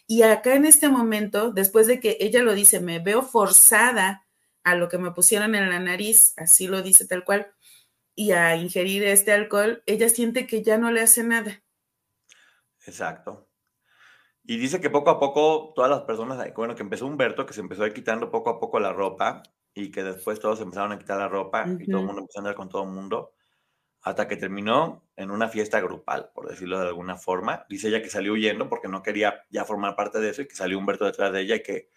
Y 0.05 0.23
acá 0.23 0.55
en 0.55 0.65
este 0.65 0.89
momento, 0.89 1.51
después 1.51 1.87
de 1.87 1.99
que 1.99 2.17
ella 2.19 2.43
lo 2.43 2.53
dice, 2.53 2.81
me 2.81 2.99
veo 2.99 3.23
forzada 3.23 4.25
a 4.63 4.75
lo 4.75 4.89
que 4.89 4.97
me 4.97 5.11
pusieron 5.11 5.55
en 5.55 5.69
la 5.69 5.79
nariz, 5.79 6.33
así 6.37 6.67
lo 6.67 6.81
dice 6.81 7.07
tal 7.07 7.23
cual, 7.23 7.53
y 8.15 8.31
a 8.31 8.55
ingerir 8.55 9.03
este 9.03 9.31
alcohol, 9.31 9.83
ella 9.85 10.09
siente 10.09 10.47
que 10.47 10.63
ya 10.63 10.77
no 10.77 10.91
le 10.91 11.01
hace 11.01 11.23
nada. 11.23 11.63
Exacto. 12.85 13.47
Y 14.43 14.57
dice 14.57 14.81
que 14.81 14.89
poco 14.89 15.11
a 15.11 15.19
poco 15.19 15.71
todas 15.75 15.89
las 15.89 16.01
personas, 16.01 16.37
bueno, 16.55 16.75
que 16.75 16.81
empezó 16.81 17.05
Humberto, 17.05 17.45
que 17.45 17.53
se 17.53 17.61
empezó 17.61 17.83
a 17.83 17.87
ir 17.87 17.93
quitando 17.93 18.31
poco 18.31 18.49
a 18.49 18.59
poco 18.59 18.79
la 18.79 18.91
ropa 18.91 19.43
y 19.73 19.91
que 19.91 20.03
después 20.03 20.39
todos 20.39 20.59
empezaron 20.61 20.91
a 20.91 20.99
quitar 20.99 21.17
la 21.17 21.27
ropa 21.27 21.65
y 21.79 21.85
todo 21.85 22.01
el 22.01 22.07
mundo 22.07 22.21
empezó 22.21 22.39
a 22.39 22.41
andar 22.41 22.55
con 22.55 22.69
todo 22.69 22.83
el 22.83 22.89
mundo, 22.89 23.33
hasta 24.01 24.27
que 24.27 24.35
terminó 24.35 25.07
en 25.15 25.29
una 25.31 25.47
fiesta 25.47 25.79
grupal, 25.79 26.31
por 26.33 26.49
decirlo 26.49 26.79
de 26.79 26.87
alguna 26.87 27.15
forma. 27.17 27.65
Dice 27.69 27.87
ella 27.87 28.01
que 28.01 28.09
salió 28.09 28.33
huyendo 28.33 28.67
porque 28.67 28.87
no 28.87 29.03
quería 29.03 29.45
ya 29.49 29.63
formar 29.63 29.95
parte 29.95 30.19
de 30.19 30.29
eso 30.29 30.41
y 30.41 30.47
que 30.47 30.55
salió 30.55 30.79
Humberto 30.79 31.05
detrás 31.05 31.31
de 31.31 31.41
ella 31.41 31.55
y 31.57 31.63
que, 31.63 31.89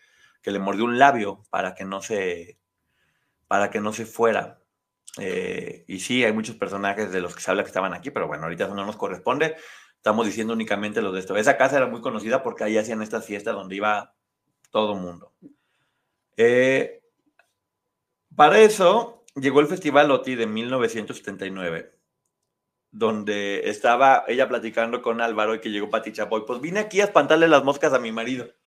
que 0.44 0.50
le 0.50 0.58
mordió 0.58 0.84
un 0.84 0.98
labio 0.98 1.42
para 1.48 1.74
que 1.74 1.86
no 1.86 2.02
se, 2.02 2.58
para 3.48 3.70
que 3.70 3.80
no 3.80 3.94
se 3.94 4.04
fuera. 4.04 4.60
Eh, 5.18 5.86
y 5.88 6.00
sí, 6.00 6.22
hay 6.22 6.34
muchos 6.34 6.56
personajes 6.56 7.10
de 7.10 7.22
los 7.22 7.34
que 7.34 7.40
se 7.40 7.50
habla 7.50 7.62
que 7.62 7.68
estaban 7.68 7.94
aquí, 7.94 8.10
pero 8.10 8.28
bueno, 8.28 8.44
ahorita 8.44 8.64
eso 8.64 8.74
no 8.74 8.84
nos 8.84 8.96
corresponde. 8.96 9.56
Estamos 9.96 10.26
diciendo 10.26 10.52
únicamente 10.52 11.00
lo 11.00 11.12
de 11.12 11.20
esto. 11.20 11.34
Esa 11.34 11.56
casa 11.56 11.78
era 11.78 11.86
muy 11.86 12.02
conocida 12.02 12.42
porque 12.42 12.62
ahí 12.62 12.76
hacían 12.76 13.00
estas 13.00 13.24
fiestas 13.24 13.54
donde 13.54 13.76
iba 13.76 14.14
todo 14.70 14.94
mundo. 14.94 15.32
Eh, 16.36 17.02
para 18.36 18.58
eso 18.58 19.24
llegó 19.34 19.60
el 19.60 19.66
Festival 19.66 20.10
OTI 20.10 20.34
de 20.34 20.46
1979, 20.46 21.98
donde 22.90 23.70
estaba 23.70 24.24
ella 24.28 24.46
platicando 24.46 25.00
con 25.00 25.22
Álvaro 25.22 25.54
y 25.54 25.60
que 25.60 25.70
llegó 25.70 25.88
Pati 25.88 26.12
Chapoy. 26.12 26.44
Pues 26.46 26.60
vine 26.60 26.80
aquí 26.80 27.00
a 27.00 27.04
espantarle 27.04 27.48
las 27.48 27.64
moscas 27.64 27.94
a 27.94 27.98
mi 27.98 28.12
marido 28.12 28.52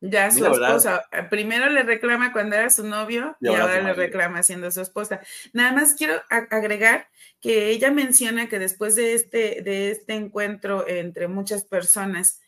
Ya 0.00 0.30
su 0.30 0.46
esposa. 0.46 1.04
Eh, 1.12 1.24
primero 1.24 1.68
le 1.68 1.82
reclama 1.82 2.32
cuando 2.32 2.56
era 2.56 2.70
su 2.70 2.86
novio 2.86 3.36
y, 3.40 3.48
ahora, 3.48 3.82
le 3.82 3.92
reclama 3.92 4.42
siendo 4.42 4.70
su 4.70 4.80
esposa. 4.80 5.20
Nada 5.52 5.72
más 5.72 5.94
quiero 5.94 6.22
agregar 6.30 7.08
que 7.40 7.68
ella 7.68 7.90
menciona 7.90 8.48
que 8.48 8.58
después 8.58 8.96
de 8.96 9.12
este, 9.12 9.60
de 9.62 9.90
este 9.90 10.14
encuentro 10.14 10.88
entre 10.88 11.28
muchas 11.28 11.64
personas, 11.64 12.40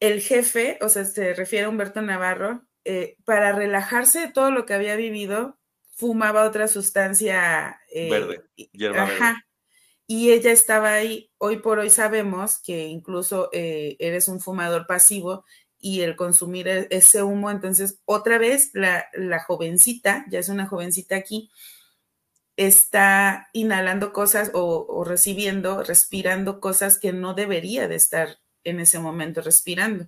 el 0.00 0.20
jefe, 0.20 0.78
o 0.80 0.88
sea, 0.88 1.04
se 1.04 1.32
refiere 1.34 1.66
a 1.66 1.68
Humberto 1.68 2.02
Navarro, 2.02 2.62
eh, 2.84 3.16
para 3.24 3.52
relajarse 3.52 4.18
de 4.18 4.32
todo 4.32 4.50
lo 4.50 4.66
que 4.66 4.74
había 4.74 4.96
vivido, 4.96 5.60
fumaba 5.94 6.42
otra 6.44 6.66
sustancia 6.66 7.80
eh, 7.94 8.10
verde, 8.10 8.42
ajá, 8.98 9.46
Y 10.08 10.32
ella 10.32 10.50
estaba 10.50 10.94
ahí. 10.94 11.30
Hoy 11.38 11.58
por 11.58 11.78
hoy 11.78 11.90
sabemos 11.90 12.58
que 12.58 12.86
incluso 12.88 13.48
eres 13.52 14.26
un 14.26 14.40
fumador 14.40 14.88
pasivo 14.88 15.44
y 15.82 16.00
el 16.00 16.16
consumir 16.16 16.68
e-, 16.68 16.86
ese 16.90 17.22
humo, 17.22 17.50
entonces 17.50 18.00
otra 18.06 18.38
vez 18.38 18.70
la, 18.72 19.04
jovencita, 19.46 20.24
ya 20.30 20.38
es 20.38 20.48
una 20.48 20.66
jovencita 20.66 21.16
aquí, 21.16 21.50
está 22.56 23.48
inhalando 23.52 24.12
cosas 24.12 24.50
o, 24.54 25.04
recibiendo, 25.04 25.82
respirando 25.82 26.60
cosas 26.60 26.98
que 26.98 27.12
no 27.12 27.34
debería 27.34 27.88
de 27.88 27.96
estar 27.96 28.38
en 28.64 28.80
ese 28.80 29.00
momento 29.00 29.42
respirando. 29.42 30.06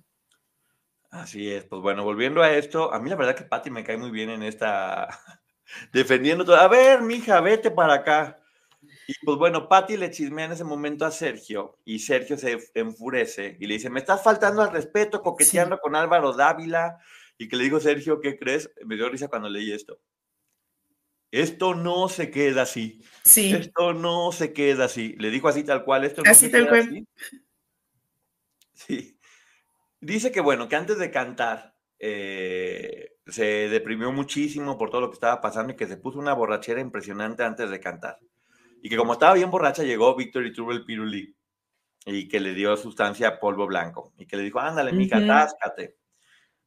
Así 1.11 1.51
es, 1.51 1.65
pues 1.65 1.81
bueno, 1.81 2.03
volviendo 2.03 2.41
a 2.41 2.51
esto, 2.51 2.93
a 2.93 2.99
mí 2.99 3.09
la 3.09 3.15
verdad 3.15 3.35
que 3.35 3.43
Patti 3.43 3.69
me 3.69 3.83
cae 3.83 3.97
muy 3.97 4.11
bien 4.11 4.29
en 4.29 4.43
esta, 4.43 5.07
defendiendo 5.93 6.45
todo. 6.45 6.55
A 6.55 6.67
ver, 6.67 7.01
mija, 7.01 7.41
vete 7.41 7.69
para 7.69 7.95
acá. 7.95 8.39
Y 9.07 9.13
pues 9.23 9.37
bueno, 9.37 9.69
Patty 9.69 9.97
le 9.97 10.11
chismea 10.11 10.45
en 10.45 10.53
ese 10.53 10.63
momento 10.63 11.05
a 11.05 11.11
Sergio 11.11 11.77
y 11.85 11.99
Sergio 11.99 12.37
se 12.37 12.57
enfurece 12.73 13.57
y 13.59 13.67
le 13.67 13.75
dice, 13.75 13.89
me 13.89 13.99
estás 13.99 14.23
faltando 14.23 14.61
al 14.61 14.71
respeto 14.71 15.21
coqueteando 15.21 15.79
con 15.79 15.95
Álvaro 15.95 16.33
Dávila. 16.33 16.99
Y 17.37 17.47
que 17.47 17.57
le 17.57 17.65
dijo 17.65 17.79
Sergio, 17.79 18.21
¿qué 18.21 18.39
crees? 18.39 18.71
Me 18.85 18.95
dio 18.95 19.09
risa 19.09 19.27
cuando 19.27 19.49
leí 19.49 19.71
esto. 19.71 19.99
Esto 21.31 21.75
no 21.75 22.07
se 22.07 22.31
queda 22.31 22.61
así. 22.61 23.01
Sí. 23.23 23.53
Esto 23.53 23.93
no 23.93 24.31
se 24.31 24.53
queda 24.53 24.85
así. 24.85 25.15
Le 25.19 25.29
dijo 25.29 25.49
así 25.49 25.63
tal 25.63 25.83
cual. 25.83 26.05
Esto 26.05 26.21
no 26.23 26.31
así 26.31 26.49
tal 26.49 26.69
cual. 26.69 27.05
Sí. 28.73 29.19
Dice 29.99 30.31
que 30.31 30.39
bueno, 30.39 30.69
que 30.69 30.75
antes 30.75 30.97
de 30.97 31.11
cantar 31.11 31.75
eh, 31.99 33.17
se 33.27 33.69
deprimió 33.69 34.11
muchísimo 34.11 34.77
por 34.77 34.89
todo 34.89 35.01
lo 35.01 35.09
que 35.09 35.15
estaba 35.15 35.41
pasando 35.41 35.73
y 35.73 35.75
que 35.75 35.87
se 35.87 35.97
puso 35.97 36.19
una 36.19 36.33
borrachera 36.33 36.79
impresionante 36.79 37.43
antes 37.43 37.69
de 37.69 37.79
cantar. 37.79 38.19
Y 38.85 38.89
que 38.89 38.97
como 38.97 39.13
estaba 39.13 39.33
bien 39.33 39.49
borracha, 39.49 39.81
llegó 39.81 40.15
Víctor 40.15 40.45
y 40.45 40.53
tuvo 40.53 40.71
el 40.71 40.85
pirulí 40.85 41.35
y 42.05 42.27
que 42.27 42.39
le 42.39 42.53
dio 42.53 42.77
sustancia 42.77 43.39
polvo 43.39 43.65
blanco 43.65 44.13
y 44.15 44.27
que 44.27 44.37
le 44.37 44.43
dijo, 44.43 44.59
ándale, 44.59 44.91
mija, 44.91 45.17
atáscate. 45.17 45.97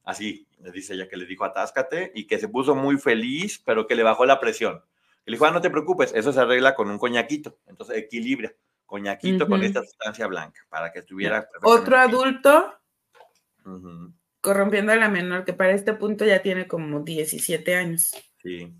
Así, 0.02 0.48
le 0.58 0.72
dice 0.72 0.94
ella 0.94 1.08
que 1.08 1.16
le 1.16 1.26
dijo, 1.26 1.44
atáscate 1.44 2.10
y 2.16 2.26
que 2.26 2.40
se 2.40 2.48
puso 2.48 2.74
muy 2.74 2.98
feliz, 2.98 3.62
pero 3.64 3.86
que 3.86 3.94
le 3.94 4.02
bajó 4.02 4.26
la 4.26 4.40
presión. 4.40 4.82
Le 5.26 5.34
dijo, 5.34 5.46
ah, 5.46 5.52
no 5.52 5.60
te 5.60 5.70
preocupes, 5.70 6.12
eso 6.12 6.32
se 6.32 6.40
arregla 6.40 6.74
con 6.74 6.90
un 6.90 6.98
coñaquito. 6.98 7.60
Entonces 7.68 7.96
equilibra 7.96 8.52
coñaquito 8.84 9.46
con 9.46 9.62
esta 9.62 9.84
sustancia 9.84 10.26
blanca 10.26 10.60
para 10.68 10.90
que 10.90 10.98
estuviera. 10.98 11.48
Otro 11.62 11.98
adulto 11.98 12.74
corrompiendo 14.40 14.90
a 14.90 14.96
la 14.96 15.08
menor, 15.08 15.44
que 15.44 15.52
para 15.52 15.70
este 15.70 15.92
punto 15.92 16.24
ya 16.24 16.42
tiene 16.42 16.66
como 16.66 16.98
17 16.98 17.76
años. 17.76 18.10
Sí. 18.42 18.74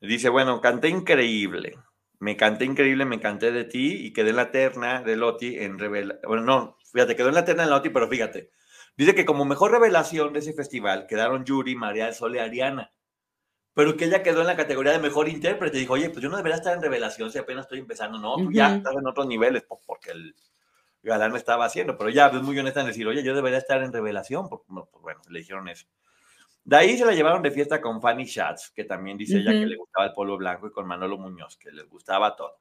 Dice, 0.00 0.30
bueno, 0.30 0.62
canté 0.62 0.88
increíble 0.88 1.76
me 2.18 2.36
canté 2.36 2.64
increíble, 2.64 3.04
me 3.04 3.20
canté 3.20 3.52
de 3.52 3.64
ti 3.64 4.04
y 4.04 4.12
quedé 4.12 4.30
en 4.30 4.36
la 4.36 4.50
terna 4.50 5.02
de 5.02 5.16
Loti 5.16 5.58
en 5.58 5.78
revela. 5.78 6.18
Bueno, 6.24 6.42
no, 6.42 6.78
fíjate, 6.92 7.16
quedó 7.16 7.28
en 7.28 7.34
la 7.34 7.44
terna 7.44 7.64
de 7.64 7.70
Loti, 7.70 7.90
pero 7.90 8.08
fíjate. 8.08 8.50
Dice 8.96 9.14
que 9.14 9.24
como 9.24 9.44
mejor 9.44 9.70
revelación 9.70 10.32
de 10.32 10.40
ese 10.40 10.52
festival 10.52 11.06
quedaron 11.06 11.44
Yuri, 11.44 11.76
María 11.76 12.06
del 12.06 12.14
Sol 12.14 12.34
y 12.34 12.40
Ariana. 12.40 12.92
Pero 13.72 13.96
que 13.96 14.06
ella 14.06 14.24
quedó 14.24 14.40
en 14.40 14.48
la 14.48 14.56
categoría 14.56 14.90
de 14.90 14.98
mejor 14.98 15.28
intérprete. 15.28 15.78
Dijo, 15.78 15.92
oye, 15.92 16.10
pues 16.10 16.20
yo 16.20 16.28
no 16.28 16.36
debería 16.36 16.56
estar 16.56 16.74
en 16.74 16.82
revelación 16.82 17.30
si 17.30 17.38
apenas 17.38 17.66
estoy 17.66 17.78
empezando. 17.78 18.18
No, 18.18 18.34
tú 18.34 18.50
ya 18.50 18.74
estás 18.74 18.92
en 18.96 19.06
otros 19.06 19.28
niveles, 19.28 19.62
pues, 19.68 19.80
porque 19.86 20.10
el 20.10 20.34
galán 21.00 21.30
me 21.30 21.38
estaba 21.38 21.64
haciendo. 21.64 21.96
Pero 21.96 22.10
ya 22.10 22.26
es 22.26 22.42
muy 22.42 22.58
honesta 22.58 22.80
en 22.80 22.88
decir, 22.88 23.06
oye, 23.06 23.22
yo 23.22 23.36
debería 23.36 23.58
estar 23.58 23.80
en 23.84 23.92
revelación. 23.92 24.48
Pues, 24.48 24.62
pues 24.66 25.00
bueno, 25.00 25.20
le 25.28 25.38
dijeron 25.38 25.68
eso. 25.68 25.86
De 26.68 26.76
ahí 26.76 26.98
se 26.98 27.06
la 27.06 27.14
llevaron 27.14 27.42
de 27.42 27.50
fiesta 27.50 27.80
con 27.80 27.98
Fanny 27.98 28.26
Schatz, 28.26 28.72
que 28.74 28.84
también 28.84 29.16
dice 29.16 29.38
ella 29.38 29.52
que 29.52 29.64
le 29.64 29.76
gustaba 29.76 30.08
el 30.08 30.12
polvo 30.12 30.36
blanco, 30.36 30.66
y 30.66 30.70
con 30.70 30.86
Manolo 30.86 31.16
Muñoz, 31.16 31.56
que 31.56 31.72
les 31.72 31.88
gustaba 31.88 32.36
todo. 32.36 32.60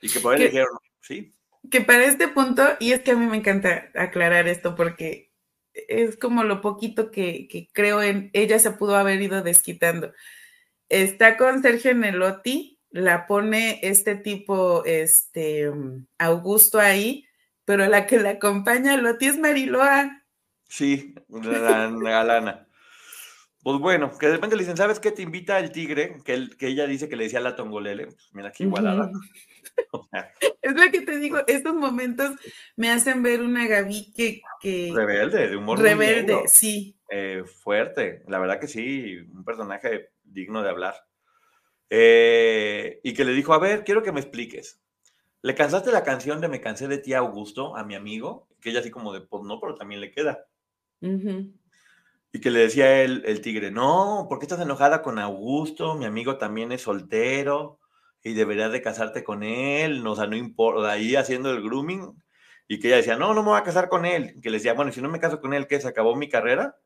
Y 0.00 0.08
que 0.08 0.18
por 0.18 0.34
ahí 0.34 0.40
le 0.40 0.46
dijeron, 0.46 0.76
sí. 1.00 1.32
Que 1.70 1.80
para 1.80 2.04
este 2.04 2.26
punto, 2.26 2.64
y 2.80 2.90
es 2.90 3.02
que 3.02 3.12
a 3.12 3.14
mí 3.14 3.26
me 3.26 3.36
encanta 3.36 3.92
aclarar 3.94 4.48
esto 4.48 4.74
porque 4.74 5.30
es 5.72 6.16
como 6.16 6.42
lo 6.42 6.60
poquito 6.60 7.12
que, 7.12 7.68
creo 7.72 8.02
en, 8.02 8.30
ella 8.32 8.58
se 8.58 8.72
pudo 8.72 8.96
haber 8.96 9.22
ido 9.22 9.40
desquitando. 9.40 10.12
Está 10.88 11.36
con 11.36 11.62
Sergio 11.62 11.94
Nelotti, 11.94 12.80
la 12.90 13.28
pone 13.28 13.78
este 13.84 14.16
tipo, 14.16 14.84
este, 14.84 15.70
Augusto 16.18 16.80
ahí, 16.80 17.24
pero 17.64 17.86
la 17.86 18.04
que 18.04 18.18
la 18.18 18.30
acompaña 18.30 18.94
a 18.94 18.96
Loti 18.96 19.26
es 19.26 19.38
Mariloa. 19.38 20.24
Sí, 20.68 21.14
la 21.28 21.88
galana. 22.00 22.67
Pues 23.62 23.78
bueno, 23.78 24.16
que 24.16 24.26
de 24.26 24.34
repente 24.34 24.56
le 24.56 24.62
dicen, 24.62 24.76
¿sabes 24.76 25.00
qué? 25.00 25.10
Te 25.10 25.22
invita 25.22 25.58
el 25.58 25.72
tigre, 25.72 26.18
que, 26.24 26.48
que 26.56 26.68
ella 26.68 26.86
dice 26.86 27.08
que 27.08 27.16
le 27.16 27.24
decía 27.24 27.40
la 27.40 27.56
tongolele. 27.56 28.06
Pues 28.06 28.30
mira 28.32 28.52
qué 28.52 28.64
igualada. 28.64 29.10
es 30.62 30.74
lo 30.74 30.90
que 30.90 31.00
te 31.02 31.18
digo, 31.18 31.38
estos 31.46 31.74
momentos 31.74 32.32
me 32.76 32.90
hacen 32.90 33.22
ver 33.22 33.42
una 33.42 33.66
Gaby 33.66 34.12
que... 34.14 34.42
que 34.60 34.92
rebelde, 34.94 35.48
de 35.48 35.56
humor. 35.56 35.80
Rebelde, 35.80 36.42
sí. 36.46 36.96
Eh, 37.10 37.42
fuerte, 37.44 38.22
la 38.28 38.38
verdad 38.38 38.60
que 38.60 38.68
sí, 38.68 39.16
un 39.32 39.44
personaje 39.44 40.10
digno 40.22 40.62
de 40.62 40.70
hablar. 40.70 40.94
Eh, 41.90 43.00
y 43.02 43.14
que 43.14 43.24
le 43.24 43.32
dijo, 43.32 43.54
a 43.54 43.58
ver, 43.58 43.84
quiero 43.84 44.02
que 44.02 44.12
me 44.12 44.20
expliques. 44.20 44.80
¿Le 45.42 45.54
cansaste 45.54 45.92
la 45.92 46.04
canción 46.04 46.40
de 46.40 46.48
Me 46.48 46.60
cansé 46.60 46.88
de 46.88 46.98
ti, 46.98 47.14
Augusto, 47.14 47.76
a 47.76 47.84
mi 47.84 47.94
amigo? 47.94 48.48
que 48.60 48.70
ella 48.70 48.80
así 48.80 48.90
como 48.90 49.12
de, 49.12 49.20
pues 49.20 49.44
no, 49.44 49.60
pero 49.60 49.74
también 49.74 50.00
le 50.00 50.10
queda. 50.10 50.46
Y 52.32 52.40
que 52.40 52.50
le 52.50 52.60
decía 52.60 53.02
el, 53.02 53.22
el 53.24 53.40
tigre, 53.40 53.70
no, 53.70 54.26
¿por 54.28 54.38
qué 54.38 54.44
estás 54.44 54.60
enojada 54.60 55.02
con 55.02 55.18
Augusto? 55.18 55.94
Mi 55.94 56.04
amigo 56.04 56.36
también 56.36 56.72
es 56.72 56.82
soltero 56.82 57.80
y 58.22 58.34
deberías 58.34 58.72
de 58.72 58.82
casarte 58.82 59.24
con 59.24 59.42
él, 59.42 60.06
o 60.06 60.16
sea, 60.16 60.26
no 60.26 60.36
importa, 60.36 60.90
ahí 60.90 61.16
haciendo 61.16 61.50
el 61.50 61.62
grooming. 61.62 62.14
Y 62.66 62.80
que 62.80 62.88
ella 62.88 62.98
decía, 62.98 63.16
no, 63.16 63.32
no 63.32 63.42
me 63.42 63.50
voy 63.50 63.58
a 63.58 63.64
casar 63.64 63.88
con 63.88 64.04
él. 64.04 64.38
Que 64.42 64.50
le 64.50 64.58
decía, 64.58 64.74
bueno, 64.74 64.92
si 64.92 65.00
no 65.00 65.08
me 65.08 65.20
caso 65.20 65.40
con 65.40 65.54
él, 65.54 65.66
¿qué? 65.66 65.80
¿Se 65.80 65.88
acabó 65.88 66.14
mi 66.16 66.28
carrera? 66.28 66.76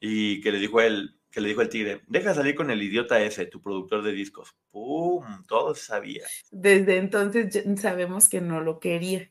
Y 0.00 0.42
que 0.42 0.52
le 0.52 0.58
dijo 0.58 0.82
él, 0.82 1.18
que 1.30 1.40
le 1.40 1.48
dijo 1.48 1.62
el 1.62 1.70
tigre, 1.70 2.02
deja 2.06 2.34
salir 2.34 2.54
con 2.54 2.70
el 2.70 2.82
idiota 2.82 3.22
ese, 3.22 3.46
tu 3.46 3.62
productor 3.62 4.02
de 4.02 4.12
discos. 4.12 4.54
¡Pum! 4.70 5.24
Todos 5.46 5.80
sabían. 5.80 6.28
Desde 6.50 6.98
entonces 6.98 7.64
sabemos 7.80 8.28
que 8.28 8.42
no 8.42 8.60
lo 8.60 8.80
quería. 8.80 9.30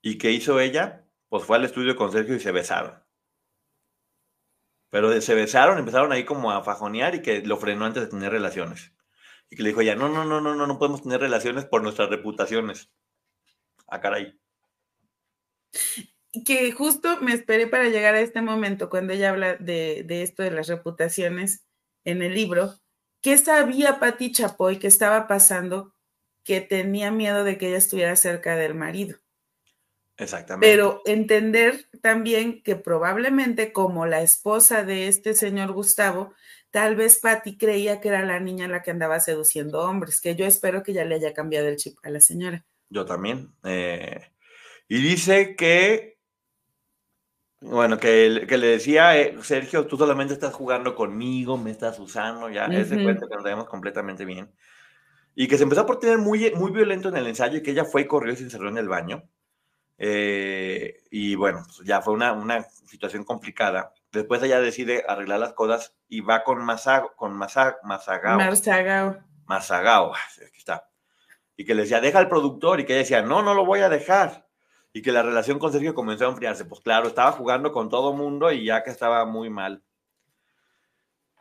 ¿Y 0.00 0.18
qué 0.18 0.30
hizo 0.30 0.60
ella? 0.60 1.04
Pues 1.28 1.42
fue 1.42 1.56
al 1.56 1.64
estudio 1.64 1.96
con 1.96 2.12
Sergio 2.12 2.36
y 2.36 2.40
se 2.40 2.52
besaron. 2.52 3.05
Pero 4.96 5.20
se 5.20 5.34
besaron, 5.34 5.76
empezaron 5.76 6.10
ahí 6.10 6.24
como 6.24 6.50
a 6.50 6.64
fajonear 6.64 7.14
y 7.14 7.20
que 7.20 7.42
lo 7.42 7.58
frenó 7.58 7.84
antes 7.84 8.04
de 8.04 8.08
tener 8.08 8.32
relaciones. 8.32 8.94
Y 9.50 9.56
que 9.56 9.62
le 9.62 9.68
dijo 9.68 9.82
ella, 9.82 9.94
no, 9.94 10.08
no, 10.08 10.24
no, 10.24 10.40
no, 10.40 10.54
no, 10.54 10.66
no 10.66 10.78
podemos 10.78 11.02
tener 11.02 11.20
relaciones 11.20 11.66
por 11.66 11.82
nuestras 11.82 12.08
reputaciones. 12.08 12.90
Ah, 13.88 14.00
caray. 14.00 14.40
Que 16.46 16.72
justo 16.72 17.20
me 17.20 17.34
esperé 17.34 17.66
para 17.66 17.90
llegar 17.90 18.14
a 18.14 18.22
este 18.22 18.40
momento 18.40 18.88
cuando 18.88 19.12
ella 19.12 19.28
habla 19.28 19.56
de, 19.56 20.06
esto 20.08 20.42
de 20.42 20.50
las 20.50 20.66
reputaciones 20.66 21.66
en 22.06 22.22
el 22.22 22.32
libro. 22.32 22.72
¿Qué 23.20 23.36
sabía 23.36 24.00
Patti 24.00 24.32
Chapoy 24.32 24.78
que 24.78 24.86
estaba 24.86 25.26
pasando 25.26 25.92
que 26.42 26.62
tenía 26.62 27.10
miedo 27.10 27.44
de 27.44 27.58
que 27.58 27.68
ella 27.68 27.76
estuviera 27.76 28.16
cerca 28.16 28.56
del 28.56 28.74
marido? 28.74 29.18
Exactamente. 30.18 30.66
Pero 30.66 31.02
entender 31.04 31.86
también 32.00 32.62
que 32.62 32.76
probablemente 32.76 33.72
como 33.72 34.06
la 34.06 34.22
esposa 34.22 34.82
de 34.82 35.08
este 35.08 35.34
señor 35.34 35.72
Gustavo, 35.72 36.32
tal 36.70 36.96
vez 36.96 37.18
Patty 37.20 37.58
creía 37.58 38.00
que 38.00 38.08
era 38.08 38.24
la 38.24 38.40
niña 38.40 38.68
la 38.68 38.82
que 38.82 38.90
andaba 38.90 39.20
seduciendo 39.20 39.80
hombres, 39.80 40.20
que 40.20 40.34
yo 40.34 40.46
espero 40.46 40.82
que 40.82 40.94
ya 40.94 41.04
le 41.04 41.16
haya 41.16 41.34
cambiado 41.34 41.68
el 41.68 41.76
chip 41.76 41.98
a 42.02 42.10
la 42.10 42.20
señora. 42.20 42.64
Yo 42.88 43.04
también. 43.04 43.52
Eh, 43.64 44.30
y 44.88 45.02
dice 45.02 45.54
que, 45.54 46.18
bueno, 47.60 47.98
que, 47.98 48.46
que 48.48 48.56
le 48.56 48.68
decía, 48.68 49.18
eh, 49.20 49.36
Sergio, 49.42 49.86
tú 49.86 49.98
solamente 49.98 50.32
estás 50.32 50.54
jugando 50.54 50.94
conmigo, 50.94 51.58
me 51.58 51.70
estás 51.70 51.98
usando, 51.98 52.48
ya, 52.48 52.66
ese 52.66 53.02
cuento 53.02 53.28
que 53.28 53.34
nos 53.34 53.44
vemos 53.44 53.68
completamente 53.68 54.24
bien. 54.24 54.50
Y 55.34 55.48
que 55.48 55.58
se 55.58 55.64
empezó 55.64 55.82
a 55.82 55.86
portar 55.86 56.16
muy, 56.16 56.50
muy 56.54 56.70
violento 56.70 57.10
en 57.10 57.16
el 57.16 57.26
ensayo 57.26 57.58
y 57.58 57.62
que 57.62 57.72
ella 57.72 57.84
fue 57.84 58.02
y 58.02 58.06
corrió 58.06 58.32
y 58.32 58.36
se 58.36 58.44
encerró 58.44 58.70
en 58.70 58.78
el 58.78 58.88
baño. 58.88 59.28
Eh, 59.98 61.02
y 61.10 61.34
bueno, 61.34 61.62
pues 61.64 61.86
ya 61.86 62.02
fue 62.02 62.14
una, 62.14 62.32
una, 62.32 62.62
situación 62.86 63.24
complicada. 63.24 63.92
Después 64.12 64.42
ella 64.42 64.60
decide 64.60 65.04
arreglar 65.08 65.40
las 65.40 65.54
cosas 65.54 65.94
y 66.08 66.20
va 66.20 66.44
con 66.44 66.64
Masago, 66.64 67.14
con 67.16 67.32
Masa, 67.34 67.76
Masagao. 67.82 68.38
Masagao. 68.38 69.18
Masagao, 69.46 70.14
aquí 70.14 70.58
está. 70.58 70.88
Y 71.56 71.64
que 71.64 71.74
le 71.74 71.82
decía, 71.82 72.00
deja 72.00 72.18
al 72.18 72.28
productor, 72.28 72.80
y 72.80 72.84
que 72.84 72.92
ella 72.92 73.02
decía, 73.02 73.22
no, 73.22 73.42
no 73.42 73.54
lo 73.54 73.64
voy 73.64 73.80
a 73.80 73.88
dejar. 73.88 74.46
Y 74.92 75.02
que 75.02 75.12
la 75.12 75.22
relación 75.22 75.58
con 75.58 75.72
Sergio 75.72 75.94
comenzó 75.94 76.26
a 76.26 76.30
enfriarse. 76.30 76.64
Pues 76.64 76.80
claro, 76.80 77.08
estaba 77.08 77.32
jugando 77.32 77.72
con 77.72 77.88
todo 77.88 78.12
mundo 78.12 78.50
y 78.52 78.64
ya 78.64 78.82
que 78.82 78.90
estaba 78.90 79.24
muy 79.24 79.50
mal. 79.50 79.82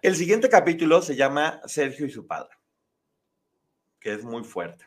El 0.02 0.16
siguiente 0.16 0.50
capítulo 0.50 1.02
se 1.02 1.16
llama 1.16 1.62
Sergio 1.66 2.06
y 2.06 2.12
su 2.12 2.28
padre, 2.28 2.56
que 4.00 4.14
es 4.14 4.24
muy 4.24 4.44
fuerte. 4.44 4.86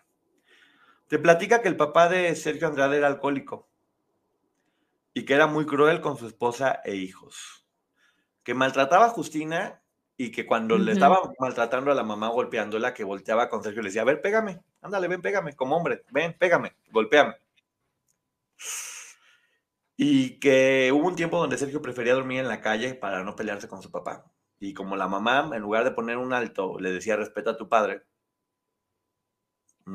Te 1.08 1.18
platica 1.18 1.62
que 1.62 1.68
el 1.68 1.76
papá 1.76 2.08
de 2.08 2.36
Sergio 2.36 2.68
Andrade 2.68 2.98
era 2.98 3.06
alcohólico 3.06 3.68
y 5.14 5.24
que 5.24 5.34
era 5.34 5.46
muy 5.46 5.64
cruel 5.64 6.02
con 6.02 6.18
su 6.18 6.26
esposa 6.26 6.80
e 6.84 6.96
hijos. 6.96 7.66
Que 8.42 8.54
maltrataba 8.54 9.06
a 9.06 9.10
Justina 9.10 9.82
y 10.18 10.30
que 10.30 10.46
cuando 10.46 10.76
le 10.76 10.92
estaba 10.92 11.32
maltratando 11.38 11.90
a 11.90 11.94
la 11.94 12.02
mamá 12.02 12.28
golpeándola, 12.28 12.92
que 12.92 13.04
volteaba 13.04 13.48
con 13.48 13.62
Sergio 13.62 13.80
y 13.80 13.84
le 13.84 13.88
decía, 13.88 14.02
a 14.02 14.04
ver, 14.04 14.20
pégame, 14.20 14.60
ándale, 14.82 15.08
ven, 15.08 15.22
pégame, 15.22 15.54
como 15.54 15.76
hombre, 15.76 16.04
ven, 16.10 16.36
pégame, 16.38 16.76
golpéame. 16.90 17.36
Y 19.96 20.38
que 20.40 20.90
hubo 20.92 21.08
un 21.08 21.16
tiempo 21.16 21.38
donde 21.38 21.56
Sergio 21.56 21.80
prefería 21.80 22.14
dormir 22.14 22.40
en 22.40 22.48
la 22.48 22.60
calle 22.60 22.94
para 22.94 23.24
no 23.24 23.34
pelearse 23.34 23.68
con 23.68 23.80
su 23.80 23.90
papá. 23.90 24.30
Y 24.60 24.74
como 24.74 24.96
la 24.96 25.08
mamá, 25.08 25.50
en 25.54 25.62
lugar 25.62 25.84
de 25.84 25.92
poner 25.92 26.18
un 26.18 26.32
alto, 26.32 26.78
le 26.78 26.90
decía, 26.90 27.16
respeta 27.16 27.52
a 27.52 27.56
tu 27.56 27.68
padre, 27.68 28.02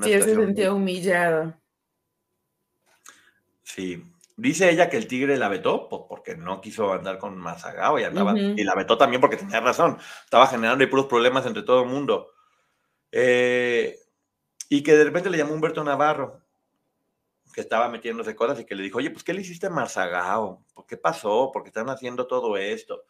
sí, 0.01 0.13
él 0.13 0.23
se 0.23 0.35
sentía 0.35 0.73
humillado. 0.73 1.55
Sí. 3.63 4.03
Dice 4.35 4.69
ella 4.69 4.89
que 4.89 4.97
el 4.97 5.07
tigre 5.07 5.37
la 5.37 5.47
vetó 5.47 5.87
pues, 5.89 6.03
porque 6.09 6.35
no 6.35 6.59
quiso 6.59 6.91
andar 6.91 7.19
con 7.19 7.37
Mazagao 7.37 7.99
y 7.99 8.03
andaba. 8.03 8.37
Y 8.37 8.63
la 8.63 8.73
vetó 8.75 8.97
también 8.97 9.21
porque 9.21 9.37
tenía 9.37 9.59
razón. 9.59 9.97
Estaba 10.23 10.47
generando 10.47 10.89
puros 10.89 11.05
problemas 11.05 11.45
entre 11.45 11.63
todo 11.63 11.83
el 11.83 11.89
mundo. 11.89 12.31
Eh, 13.11 13.99
y 14.69 14.81
que 14.81 14.95
de 14.95 15.03
repente 15.03 15.29
le 15.29 15.37
llamó 15.37 15.53
Humberto 15.53 15.83
Navarro, 15.83 16.41
que 17.53 17.61
estaba 17.61 17.89
metiéndose 17.89 18.35
cosas 18.35 18.59
y 18.59 18.65
que 18.65 18.73
le 18.73 18.81
dijo, 18.81 18.97
oye, 18.97 19.11
pues, 19.11 19.23
¿qué 19.23 19.33
le 19.33 19.41
hiciste 19.41 19.67
a 19.67 19.69
Mazagao? 19.69 20.65
¿Por 20.73 20.87
qué 20.87 20.97
pasó? 20.97 21.51
¿Por 21.53 21.61
qué 21.61 21.69
están 21.69 21.89
haciendo 21.89 22.25
todo 22.25 22.57
esto? 22.57 23.05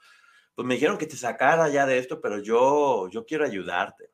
Pues 0.55 0.67
me 0.67 0.75
dijeron 0.75 0.97
que 0.97 1.07
te 1.07 1.15
sacara 1.15 1.69
ya 1.69 1.85
de 1.85 1.97
esto, 1.97 2.19
pero 2.19 2.39
yo, 2.39 3.09
yo 3.09 3.25
quiero 3.25 3.45
ayudarte 3.45 4.12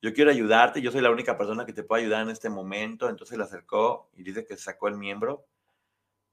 yo 0.00 0.12
quiero 0.12 0.30
ayudarte, 0.30 0.80
yo 0.80 0.92
soy 0.92 1.00
la 1.00 1.10
única 1.10 1.36
persona 1.36 1.66
que 1.66 1.72
te 1.72 1.82
puede 1.82 2.02
ayudar 2.02 2.22
en 2.22 2.30
este 2.30 2.50
momento. 2.50 3.08
Entonces 3.08 3.36
le 3.36 3.44
acercó 3.44 4.10
y 4.14 4.22
dice 4.22 4.44
que 4.46 4.56
sacó 4.56 4.88
el 4.88 4.96
miembro 4.96 5.46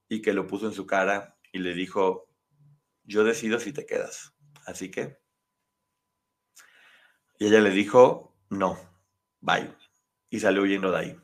y 0.07 0.21
que 0.21 0.33
lo 0.33 0.45
puso 0.45 0.67
en 0.67 0.73
su 0.73 0.85
cara 0.85 1.37
y 1.51 1.59
le 1.59 1.73
dijo, 1.73 2.27
yo 3.03 3.23
decido 3.23 3.59
si 3.59 3.73
te 3.73 3.85
quedas. 3.85 4.33
Así 4.65 4.91
que... 4.91 5.17
Y 7.37 7.47
ella 7.47 7.59
le 7.59 7.71
dijo, 7.71 8.33
no, 8.49 8.77
bye. 9.41 9.73
Y 10.29 10.39
salió 10.39 10.61
huyendo 10.61 10.91
de 10.91 10.97
ahí. 10.97 11.19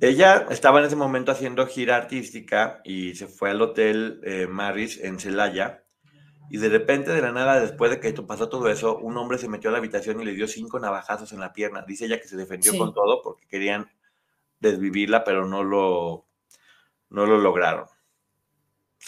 Ella 0.00 0.46
estaba 0.50 0.80
en 0.80 0.86
ese 0.86 0.96
momento 0.96 1.30
haciendo 1.30 1.66
gira 1.66 1.96
artística 1.96 2.80
y 2.84 3.14
se 3.14 3.26
fue 3.26 3.50
al 3.50 3.62
hotel 3.62 4.20
eh, 4.24 4.46
Maris 4.46 4.98
en 4.98 5.18
Celaya 5.18 5.79
y 6.52 6.56
de 6.56 6.68
repente, 6.68 7.12
de 7.12 7.22
la 7.22 7.30
nada, 7.30 7.60
después 7.60 7.92
de 7.92 8.00
que 8.00 8.12
pasó 8.22 8.48
todo 8.48 8.68
eso, 8.68 8.98
un 8.98 9.16
hombre 9.16 9.38
se 9.38 9.48
metió 9.48 9.70
a 9.70 9.72
la 9.72 9.78
habitación 9.78 10.20
y 10.20 10.24
le 10.24 10.34
dio 10.34 10.48
cinco 10.48 10.80
navajazos 10.80 11.32
en 11.32 11.38
la 11.38 11.52
pierna. 11.52 11.84
Dice 11.86 12.06
ella 12.06 12.20
que 12.20 12.26
se 12.26 12.36
defendió 12.36 12.76
con 12.76 12.92
todo 12.92 13.22
porque 13.22 13.46
querían 13.46 13.88
desvivirla, 14.58 15.22
pero 15.22 15.46
no 15.46 15.62
lo, 15.62 16.26
no 17.08 17.24
lo 17.24 17.38
lograron. 17.38 17.86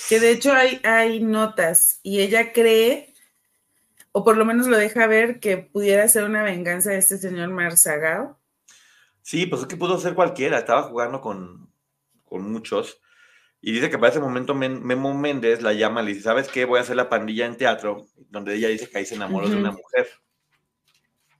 Que 0.09 0.21
de 0.21 0.31
hecho 0.31 0.53
hay, 0.53 0.81
hay 0.85 1.19
notas 1.19 1.99
y 2.05 2.21
ella 2.21 2.53
cree, 2.53 3.13
o 4.13 4.23
por 4.23 4.37
lo 4.37 4.45
menos 4.45 4.69
lo 4.69 4.77
deja 4.77 5.09
ver, 5.09 5.41
que 5.41 5.57
pudiera 5.57 6.07
ser 6.07 6.23
una 6.23 6.45
venganza 6.45 6.91
de 6.91 6.99
este 6.99 7.19
señor 7.19 7.49
Marzagao. 7.49 8.39
Sí, 9.21 9.47
pues 9.47 9.63
es 9.63 9.67
que 9.67 9.77
pudo 9.77 9.99
ser 9.99 10.15
cualquiera, 10.15 10.61
estaba 10.61 10.85
jugando 10.85 11.21
con, 11.21 11.69
con 12.25 12.53
muchos. 12.53 13.02
Y 13.65 13.71
dice 13.71 13.89
que 13.89 13.97
para 13.97 14.11
ese 14.11 14.19
momento 14.19 14.57
Memo 14.57 15.15
Méndez 15.15 15.63
la 15.63 15.73
llama, 15.73 16.03
le 16.03 16.11
dice, 16.11 16.23
¿sabes 16.23 16.49
qué? 16.49 16.65
Voy 16.65 16.79
a 16.79 16.83
hacer 16.83 16.97
la 16.97 17.09
pandilla 17.09 17.47
en 17.47 17.57
teatro, 17.57 18.07
donde 18.29 18.57
ella 18.57 18.69
dice 18.69 18.91
que 18.91 18.99
ahí 18.99 19.07
se 19.07 19.15
enamoró 19.15 19.49
de 19.49 19.55
una 19.55 19.71
mujer. 19.71 20.09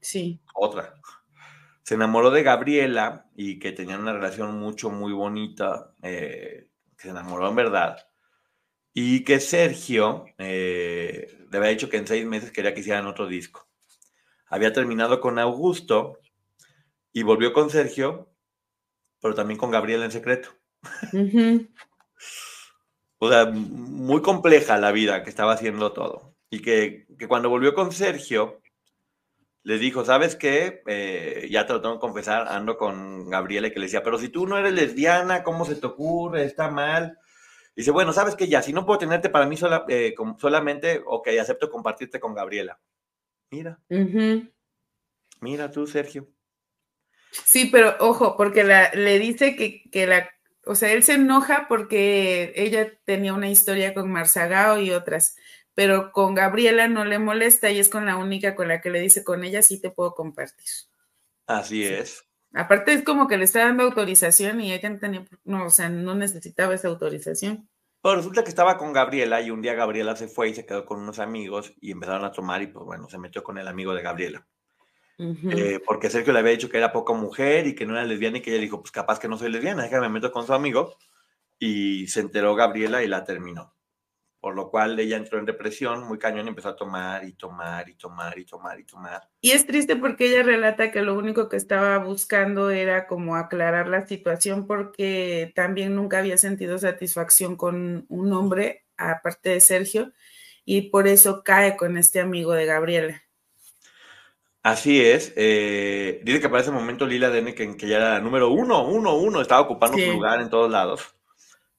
Sí. 0.01 0.41
Otra. 0.55 0.95
Se 1.83 1.95
enamoró 1.95 2.31
de 2.31 2.45
Gabriela 2.45 3.27
y 3.35 3.59
que 3.59 3.73
tenían 3.73 4.03
una 4.03 4.13
relación 4.13 4.57
mucho, 4.57 4.89
muy 4.89 5.13
bonita, 5.13 5.95
eh, 6.01 6.69
que 6.97 7.03
se 7.03 7.09
enamoró 7.09 7.49
en 7.49 7.57
verdad. 7.57 7.99
Y 8.95 9.25
que 9.25 9.41
Sergio 9.41 10.27
eh, 10.39 11.27
le 11.51 11.59
había 11.59 11.71
dicho 11.71 11.89
que 11.89 11.97
en 11.97 12.07
seis 12.07 12.25
meses 12.25 12.53
quería 12.53 12.73
que 12.73 12.81
hicieran 12.81 13.09
otro 13.09 13.27
disco. 13.27 13.69
Había 14.47 14.73
terminado 14.73 15.21
con 15.21 15.41
Augusto 15.41 16.21
y 17.13 17.25
volvió 17.25 17.53
con 17.53 17.69
Sergio, 17.69 18.33
pero 19.21 19.35
también 19.35 19.59
con 19.59 19.73
Gabriela 19.73 20.05
en 20.05 20.13
secreto. 20.13 20.51
O 23.25 23.29
sea, 23.29 23.47
muy 23.47 24.21
compleja 24.21 24.79
la 24.79 24.91
vida 24.91 25.23
que 25.23 25.31
estaba 25.31 25.53
haciendo 25.53 25.93
todo. 25.93 26.35
Y 26.51 26.61
que, 26.61 27.07
cuando 27.29 27.49
volvió 27.49 27.73
con 27.73 27.93
Sergio, 27.93 28.61
le 29.63 29.79
dijo, 29.79 30.05
¿sabes 30.05 30.35
qué? 30.35 30.83
Eh, 30.89 31.47
ya 31.49 31.65
te 31.65 31.73
lo 31.73 31.81
tengo 31.81 31.95
que 31.95 32.01
confesar, 32.01 32.49
ando 32.49 32.77
con 32.77 33.31
Gabriela 33.31 33.69
y 33.69 33.71
que 33.71 33.79
le 33.79 33.87
decía, 33.87 34.03
pero 34.03 34.19
si 34.19 34.29
tú 34.29 34.49
no 34.49 34.59
eres 34.59 34.73
lesbiana, 34.73 35.45
¿cómo 35.45 35.65
se 35.65 35.77
te 35.77 35.87
ocurre? 35.87 36.45
Está 36.45 36.69
mal. 36.69 37.17
dice, 37.77 37.93
bueno, 37.93 38.13
¿sabes 38.13 38.35
qué? 38.35 38.49
Ya, 38.49 38.61
si 38.61 38.73
no 38.73 38.85
puedo 38.85 38.99
tenerte 38.99 39.31
para 39.31 39.47
mí 39.47 39.57
sola, 39.57 39.85
eh, 39.87 40.17
solamente, 40.41 41.01
ok, 41.07 41.29
acepto 41.41 41.71
compartirte 41.71 42.19
con 42.19 42.35
Gabriela. 42.35 42.81
Mira. 43.53 43.79
Mira 45.41 45.71
tú, 45.71 45.87
Sergio. 45.87 46.27
Sí, 47.31 47.69
pero 47.71 47.95
ojo, 48.01 48.37
porque 48.37 48.65
la, 48.65 48.91
le 48.95 49.21
dice 49.21 49.55
que, 49.55 49.89
que 49.93 50.09
la 50.09 50.29
o 50.65 50.75
sea, 50.75 50.93
él 50.93 51.03
se 51.03 51.15
enoja 51.15 51.67
porque 51.69 52.53
ella 52.57 52.93
tenía 53.05 53.35
una 53.35 53.51
historia 53.51 53.95
con 53.95 54.11
Marzagao 54.11 54.81
y 54.81 54.91
otras, 54.93 55.37
pero 55.75 56.13
con 56.13 56.35
Gabriela 56.35 56.89
no 56.89 57.05
le 57.05 57.19
molesta 57.19 57.71
y 57.71 57.79
es 57.79 57.89
con 57.89 58.07
la 58.07 58.17
única 58.17 58.55
con 58.55 58.69
la 58.69 58.81
que 58.81 58.91
le 58.91 59.01
dice, 59.01 59.25
con 59.25 59.45
ella 59.45 59.63
sí 59.63 59.81
te 59.81 59.91
puedo 59.91 60.15
compartir. 60.15 60.67
Así 61.47 61.85
es. 61.85 62.25
Aparte 62.55 62.93
es 62.93 63.03
como 63.03 63.29
que 63.29 63.39
le 63.39 63.45
está 63.45 63.61
dando 63.61 63.85
autorización 63.85 64.61
y 64.61 64.73
ella 64.73 64.91
no 64.91 64.99
tenía, 64.99 65.25
no, 65.45 65.67
o 65.67 65.71
sea, 65.71 65.89
no 65.89 66.15
necesitaba 66.15 66.75
esa 66.75 66.89
autorización. 66.89 67.69
Pues 68.03 68.17
resulta 68.17 68.43
que 68.43 68.51
estaba 68.51 68.77
con 68.77 68.93
Gabriela 68.93 69.41
y 69.41 69.51
un 69.51 69.63
día 69.63 69.75
Gabriela 69.75 70.17
se 70.17 70.29
fue 70.29 70.49
y 70.49 70.55
se 70.55 70.67
quedó 70.67 70.85
con 70.85 71.01
unos 71.01 71.19
amigos 71.19 71.73
y 71.81 71.93
empezaron 71.93 72.25
a 72.25 72.33
tomar 72.33 72.61
y 72.61 72.67
pues 72.67 72.85
bueno, 72.85 73.09
se 73.09 73.19
metió 73.19 73.43
con 73.43 73.59
el 73.59 73.69
amigo 73.69 73.95
de 73.95 74.03
Gabriela. 74.03 74.47
Eh, 75.19 75.81
porque 75.87 76.11
Sergio 76.11 76.33
le 76.33 76.41
había 76.41 76.53
dicho 76.53 76.69
que 76.69 76.79
era 76.79 76.93
poca 76.93 77.13
mujer 77.13 77.67
y 77.67 77.75
que 77.75 77.87
no 77.87 77.95
era 77.95 78.05
lesbiana 78.05 78.39
y 78.39 78.41
que 78.41 78.51
ella 78.51 78.61
dijo, 78.61 78.81
pues 78.81 78.91
capaz 78.91 79.21
que 79.21 79.29
no 79.29 79.39
soy 79.39 79.51
lesbiana, 79.51 79.85
déjame 79.85 80.09
me 80.09 80.15
meto 80.15 80.33
con 80.33 80.47
su 80.47 80.53
amigo. 80.53 80.97
Y 81.59 82.09
se 82.09 82.21
enteró 82.21 82.55
Gabriela 82.57 83.05
y 83.05 83.09
la 83.09 83.25
terminó 83.25 83.73
por 84.43 84.57
lo 84.57 84.71
cual 84.71 84.99
ella 84.99 85.19
entró 85.19 85.39
en 85.39 85.45
depresión 85.45 86.03
muy 86.03 86.19
cañón 86.19 86.47
y 86.47 86.49
empezó 86.49 86.71
a 86.71 86.75
tomar 86.75 87.23
y 87.25 87.33
tomar 87.35 87.89
y 87.89 87.95
tomar 87.95 88.37
y 88.37 88.45
tomar 88.45 88.81
y 88.81 88.85
tomar. 88.85 89.29
Y 89.41 89.53
es 89.53 89.65
triste 89.69 89.95
porque 89.95 90.27
ella 90.27 90.43
relata 90.43 90.91
que 90.91 91.03
lo 91.03 91.17
único 91.17 91.49
que 91.49 91.57
estaba 91.57 91.97
buscando 91.99 92.71
era 92.71 93.07
como 93.07 93.37
aclarar 93.37 93.87
la 93.87 94.05
situación 94.05 94.67
porque 94.67 95.53
también 95.55 95.95
nunca 95.95 96.19
había 96.19 96.39
sentido 96.39 96.77
satisfacción 96.77 97.55
con 97.55 98.05
un 98.09 98.33
hombre, 98.33 98.85
aparte 98.97 99.51
de 99.51 99.61
Sergio, 99.61 100.13
y 100.65 100.91
por 100.91 101.07
eso 101.07 101.45
cae 101.45 101.77
con 101.77 101.97
este 101.97 102.19
amigo 102.19 102.53
de 102.53 102.67
Gabriela. 102.67 103.23
Así 104.63 105.01
es. 105.01 105.33
Eh, 105.37 106.21
dice 106.25 106.41
que 106.41 106.49
para 106.49 106.63
ese 106.63 106.71
momento 106.71 107.07
Lila 107.07 107.31
Dene, 107.31 107.55
que, 107.55 107.77
que 107.77 107.89
ya 107.89 107.97
era 107.97 108.11
la 108.11 108.21
número 108.21 108.51
uno, 108.51 108.85
uno, 108.87 109.17
uno, 109.17 109.41
estaba 109.41 109.63
ocupando 109.63 109.99
su 109.99 110.13
lugar 110.13 110.41
en 110.41 110.51
todos 110.51 110.71
lados. 110.71 111.15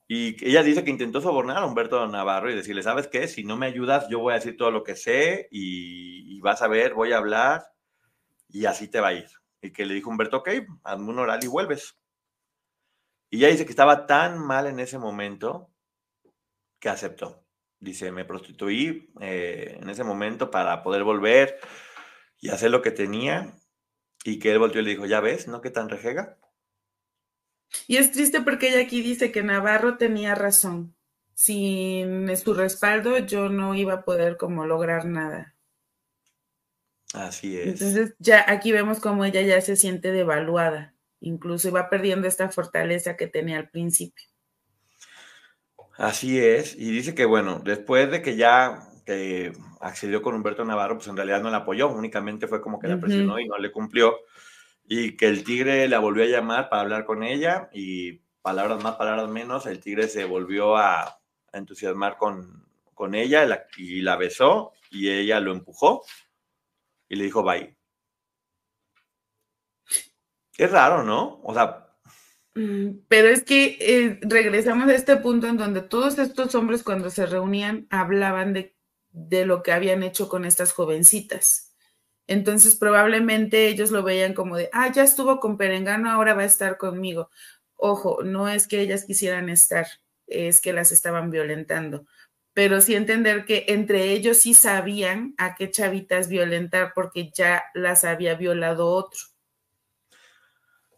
Y 0.08 0.36
ella 0.46 0.64
dice 0.64 0.84
que 0.84 0.92
intentó 0.92 1.22
sobornar 1.22 1.58
a 1.58 1.66
Humberto 1.66 2.06
Navarro 2.08 2.52
y 2.52 2.56
decirle, 2.56 2.84
¿sabes 2.84 3.08
qué? 3.08 3.28
Si 3.28 3.46
no 3.46 3.56
me 3.56 3.68
ayudas, 3.68 4.10
yo 4.10 4.20
voy 4.20 4.34
a 4.34 4.36
decir 4.36 4.58
todo 4.58 4.70
lo 4.70 4.84
que 4.84 4.96
sé 4.96 5.48
y, 5.50 6.40
vas 6.42 6.62
a 6.62 6.68
ver, 6.68 6.94
voy 6.94 7.14
a 7.14 7.18
hablar 7.18 7.64
y 8.50 8.66
así 8.66 8.90
te 8.90 9.00
va 9.00 9.10
a 9.10 9.14
ir. 9.14 9.28
Y 9.62 9.72
que 9.72 9.86
le 9.86 9.94
dijo 9.94 10.10
Humberto, 10.10 10.38
ok, 10.38 10.50
hazme 10.84 11.10
un 11.10 11.20
oral 11.20 11.42
y 11.42 11.48
vuelves. 11.48 11.98
Y 13.30 13.38
ella 13.38 13.48
dice 13.48 13.66
que 13.66 13.72
estaba 13.72 14.06
tan 14.06 14.38
mal 14.38 14.68
en 14.68 14.80
ese 14.80 15.00
momento 15.00 15.72
que 16.80 16.90
aceptó. 16.90 17.46
Dice, 17.80 18.12
me 18.12 18.26
prostituí 18.26 19.10
eh, 19.22 19.78
en 19.82 19.90
ese 19.90 20.04
momento 20.04 20.52
para 20.52 20.84
poder 20.84 21.04
volver 21.04 21.60
y 22.44 22.50
hacer 22.50 22.72
lo 22.72 22.82
que 22.82 22.92
tenía. 22.92 23.54
Y 24.26 24.40
que 24.40 24.52
él 24.52 24.60
volvió 24.60 24.82
y 24.82 24.84
le 24.84 24.92
dijo, 24.92 25.06
ya 25.06 25.22
ves, 25.22 25.48
¿no? 25.48 25.62
¿Qué 25.62 25.70
tan 25.70 25.88
rejega? 25.88 26.38
Y 27.88 27.96
es 27.96 28.12
triste 28.12 28.42
porque 28.42 28.68
ella 28.68 28.82
aquí 28.82 29.02
dice 29.02 29.32
que 29.32 29.44
Navarro 29.44 29.98
tenía 29.98 30.36
razón. 30.36 30.94
Sin 31.36 32.36
su 32.36 32.54
respaldo 32.54 33.18
yo 33.18 33.48
no 33.48 33.76
iba 33.76 33.94
a 33.94 34.04
poder 34.04 34.36
como 34.36 34.66
lograr 34.66 35.06
nada. 35.06 35.56
Así 37.14 37.58
es. 37.58 37.82
Entonces 37.82 38.14
ya 38.20 38.44
aquí 38.48 38.74
vemos 38.74 39.00
como 39.00 39.24
ella 39.24 39.42
ya 39.42 39.62
se 39.62 39.78
siente 39.78 40.12
devaluada, 40.12 40.96
incluso 41.22 41.72
va 41.72 41.90
perdiendo 41.90 42.28
esta 42.28 42.50
fortaleza 42.50 43.16
que 43.16 43.28
tenía 43.28 43.58
al 43.58 43.70
principio. 43.70 44.28
Así 45.96 46.40
es, 46.40 46.76
y 46.76 46.92
dice 46.92 47.16
que 47.16 47.26
bueno, 47.26 47.62
después 47.64 48.12
de 48.12 48.22
que 48.22 48.36
ya 48.36 48.93
accedió 49.82 50.22
con 50.22 50.36
Humberto 50.36 50.64
Navarro, 50.66 50.96
pues 50.96 51.08
en 51.08 51.18
realidad 51.18 51.42
no 51.42 51.50
la 51.50 51.58
apoyó, 51.58 51.90
únicamente 51.90 52.48
fue 52.48 52.62
como 52.62 52.80
que 52.80 52.88
la 52.88 53.00
presionó 53.00 53.40
y 53.40 53.48
no 53.48 53.58
le 53.58 53.72
cumplió 53.72 54.18
y 54.86 55.16
que 55.16 55.28
el 55.28 55.44
tigre 55.44 55.88
la 55.88 56.00
volvió 56.00 56.24
a 56.24 56.28
llamar 56.28 56.70
para 56.70 56.82
hablar 56.82 57.06
con 57.06 57.24
ella 57.24 57.70
y 57.74 58.20
palabras 58.42 58.84
más, 58.84 58.96
palabras 58.96 59.30
menos, 59.30 59.66
el 59.66 59.80
tigre 59.80 60.08
se 60.08 60.26
volvió 60.26 60.78
a, 60.78 61.20
entusiasmar 61.54 62.18
con, 62.18 62.66
con 62.96 63.14
ella 63.14 63.68
y 63.78 64.02
la 64.02 64.16
besó 64.16 64.72
y 64.90 65.10
ella 65.10 65.40
lo 65.40 65.52
empujó 65.52 66.04
y 67.08 67.16
le 67.16 67.26
dijo 67.26 67.44
bye. 67.44 67.78
Es 70.58 70.72
raro, 70.72 71.04
¿no? 71.04 71.40
O 71.44 71.54
sea... 71.54 71.80
Mm, 72.56 73.02
pero 73.08 73.30
es 73.30 73.44
que 73.44 73.78
eh, 73.80 74.20
regresamos 74.22 74.88
a 74.90 74.96
este 74.96 75.18
punto 75.18 75.48
en 75.48 75.58
donde 75.58 75.82
todos 75.82 76.18
estos 76.18 76.54
hombres 76.56 76.84
cuando 76.84 77.10
se 77.10 77.26
reunían 77.26 77.88
hablaban 77.90 78.54
de, 78.54 78.76
de 79.14 79.46
lo 79.46 79.64
que 79.64 79.72
habían 79.72 80.04
hecho 80.04 80.28
con 80.28 80.44
estas 80.46 80.74
jovencitas. 80.74 81.74
Entonces 82.28 82.76
probablemente 82.76 83.68
ellos 83.68 83.92
lo 83.92 84.04
veían 84.04 84.34
como 84.34 84.58
de, 84.58 84.70
ah, 84.74 84.92
ya 84.92 85.04
estuvo 85.04 85.40
con 85.40 85.58
Perengano, 85.58 86.12
ahora 86.12 86.34
va 86.34 86.44
a 86.44 86.46
estar 86.46 86.78
conmigo. 86.78 87.30
Ojo, 87.76 88.24
no 88.24 88.50
es 88.50 88.68
que 88.68 88.82
ellas 88.82 89.06
quisieran 89.06 89.50
estar, 89.50 89.88
es 90.28 90.62
que 90.62 90.74
las 90.74 90.92
estaban 90.92 91.30
violentando. 91.32 92.06
Pero 92.54 92.82
sí 92.82 92.96
entender 92.96 93.46
que 93.46 93.66
entre 93.70 94.12
ellos 94.12 94.40
sí 94.40 94.54
sabían 94.54 95.34
a 95.38 95.56
qué 95.56 95.72
chavitas 95.72 96.28
violentar 96.30 96.94
porque 96.96 97.32
ya 97.32 97.64
las 97.74 98.04
había 98.06 98.36
violado 98.36 98.88
otro. 98.88 99.33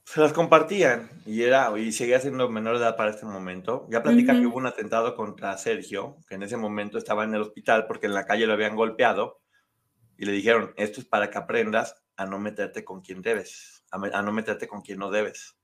Se 0.05 0.21
las 0.21 0.33
compartían 0.33 1.09
y 1.25 1.41
era 1.41 1.75
y 1.77 1.91
seguía 1.91 2.19
siendo 2.19 2.47
menor 2.47 2.77
de 2.77 2.83
edad 2.83 2.95
para 2.95 3.09
este 3.09 3.25
momento. 3.25 3.87
Ya 3.89 4.03
platica 4.03 4.33
que 4.33 4.45
hubo 4.45 4.57
un 4.57 4.67
atentado 4.67 5.15
contra 5.15 5.57
Sergio, 5.57 6.17
que 6.29 6.35
en 6.35 6.43
ese 6.43 6.57
momento 6.57 6.99
estaba 6.99 7.23
en 7.23 7.33
el 7.33 7.41
hospital 7.41 7.87
porque 7.87 8.05
en 8.05 8.13
la 8.13 8.25
calle 8.25 8.45
lo 8.45 8.53
habían 8.53 8.75
golpeado 8.75 9.41
y 10.15 10.25
le 10.25 10.31
dijeron, 10.31 10.73
esto 10.77 11.01
es 11.01 11.07
para 11.07 11.31
que 11.31 11.39
aprendas 11.39 11.95
a 12.17 12.27
no 12.27 12.37
meterte 12.37 12.85
con 12.85 13.01
quien 13.01 13.23
debes, 13.23 13.83
a, 13.91 14.21
no 14.21 14.31
meterte 14.31 14.67
con 14.67 14.81
quien 14.81 14.99
no 14.99 15.09
debes. 15.09 15.57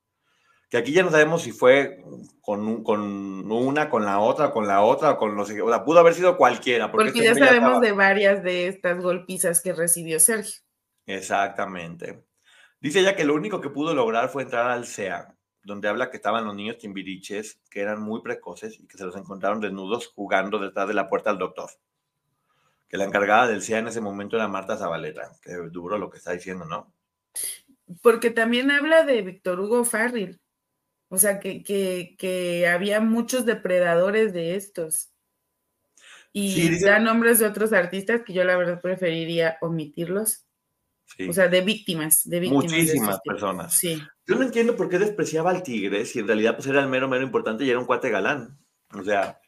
Que 0.71 0.77
aquí 0.77 0.91
ya 0.91 1.03
no 1.03 1.11
sabemos 1.11 1.43
si 1.43 1.51
fue 1.51 2.03
con, 2.41 2.83
con 2.83 3.51
una, 3.51 3.89
con 3.89 4.05
la 4.05 4.19
otra, 4.19 4.51
con 4.51 4.67
la 4.67 4.81
otra, 4.81 5.17
con 5.17 5.35
los... 5.35 5.51
O 5.51 5.69
sea, 5.69 5.83
pudo 5.83 5.99
haber 5.99 6.15
sido 6.15 6.35
cualquiera. 6.35 6.91
Porque, 6.91 7.09
este 7.09 7.23
ya 7.25 7.35
sabemos 7.35 7.79
de 7.81 7.91
varias 7.91 8.41
de 8.41 8.67
estas 8.67 9.03
golpizas 9.03 9.61
que 9.61 9.73
recibió 9.73 10.19
Sergio. 10.19 10.61
Exactamente. 11.05 12.23
Dice 12.81 12.99
ella 12.99 13.15
que 13.15 13.23
lo 13.23 13.35
único 13.35 13.61
que 13.61 13.69
pudo 13.69 13.93
lograr 13.93 14.29
fue 14.29 14.43
entrar 14.43 14.69
al 14.69 14.85
SEA, 14.85 15.35
donde 15.63 15.87
habla 15.87 16.09
que 16.09 16.17
estaban 16.17 16.43
los 16.43 16.55
niños 16.55 16.77
timbiriches, 16.77 17.61
que 17.69 17.81
eran 17.81 18.01
muy 18.01 18.21
precoces 18.21 18.79
y 18.79 18.87
que 18.87 18.97
se 18.97 19.05
los 19.05 19.15
encontraron 19.15 19.61
desnudos 19.61 20.07
jugando 20.07 20.59
detrás 20.59 20.87
de 20.87 20.95
la 20.95 21.07
puerta 21.07 21.29
del 21.29 21.39
doctor 21.39 21.69
que 22.91 22.97
la 22.97 23.05
encargada 23.05 23.47
del 23.47 23.61
CIA 23.61 23.79
en 23.79 23.87
ese 23.87 24.01
momento 24.01 24.35
era 24.35 24.49
Marta 24.49 24.75
Zabaleta, 24.75 25.31
que 25.41 25.53
duro 25.71 25.97
lo 25.97 26.09
que 26.09 26.17
está 26.17 26.33
diciendo, 26.33 26.65
¿no? 26.65 26.93
Porque 28.01 28.31
también 28.31 28.69
habla 28.69 29.05
de 29.05 29.21
Víctor 29.21 29.61
Hugo 29.61 29.85
Farril, 29.85 30.41
o 31.07 31.17
sea, 31.17 31.39
que, 31.39 31.63
que, 31.63 32.67
había 32.67 32.99
muchos 32.99 33.45
depredadores 33.45 34.33
de 34.33 34.55
estos. 34.57 35.13
Y 36.33 36.81
da 36.81 36.99
nombres 36.99 37.39
de 37.39 37.45
otros 37.45 37.71
artistas 37.71 38.23
que 38.25 38.33
yo 38.33 38.43
la 38.43 38.57
verdad 38.57 38.81
preferiría 38.81 39.57
omitirlos. 39.61 40.45
O 41.29 41.33
sea, 41.33 41.47
de 41.47 41.61
víctimas, 41.61 42.27
de 42.27 42.39
víctimas. 42.39 42.63
Muchísimas 42.63 43.19
personas. 43.21 43.73
Sí. 43.73 44.01
Yo 44.25 44.35
no 44.35 44.43
entiendo 44.43 44.75
por 44.75 44.89
qué 44.89 44.97
despreciaba 44.97 45.51
al 45.51 45.63
tigre 45.63 46.05
si 46.05 46.19
en 46.19 46.27
realidad 46.27 46.55
pues 46.55 46.67
era 46.67 46.81
el 46.81 46.87
mero, 46.87 47.07
mero 47.07 47.23
importante 47.23 47.63
y 47.63 47.69
era 47.69 47.79
un 47.79 47.85
cuate 47.85 48.09
galán. 48.09 48.57
O 48.93 49.03
sea, 49.03 49.39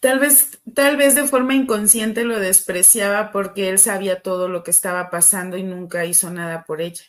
Tal 0.00 0.18
vez, 0.18 0.60
tal 0.74 0.96
vez 0.98 1.14
de 1.14 1.26
forma 1.26 1.54
inconsciente 1.54 2.24
lo 2.24 2.38
despreciaba 2.38 3.32
porque 3.32 3.70
él 3.70 3.78
sabía 3.78 4.20
todo 4.20 4.48
lo 4.48 4.62
que 4.62 4.70
estaba 4.70 5.08
pasando 5.08 5.56
y 5.56 5.62
nunca 5.62 6.04
hizo 6.04 6.30
nada 6.30 6.64
por 6.64 6.82
ella. 6.82 7.04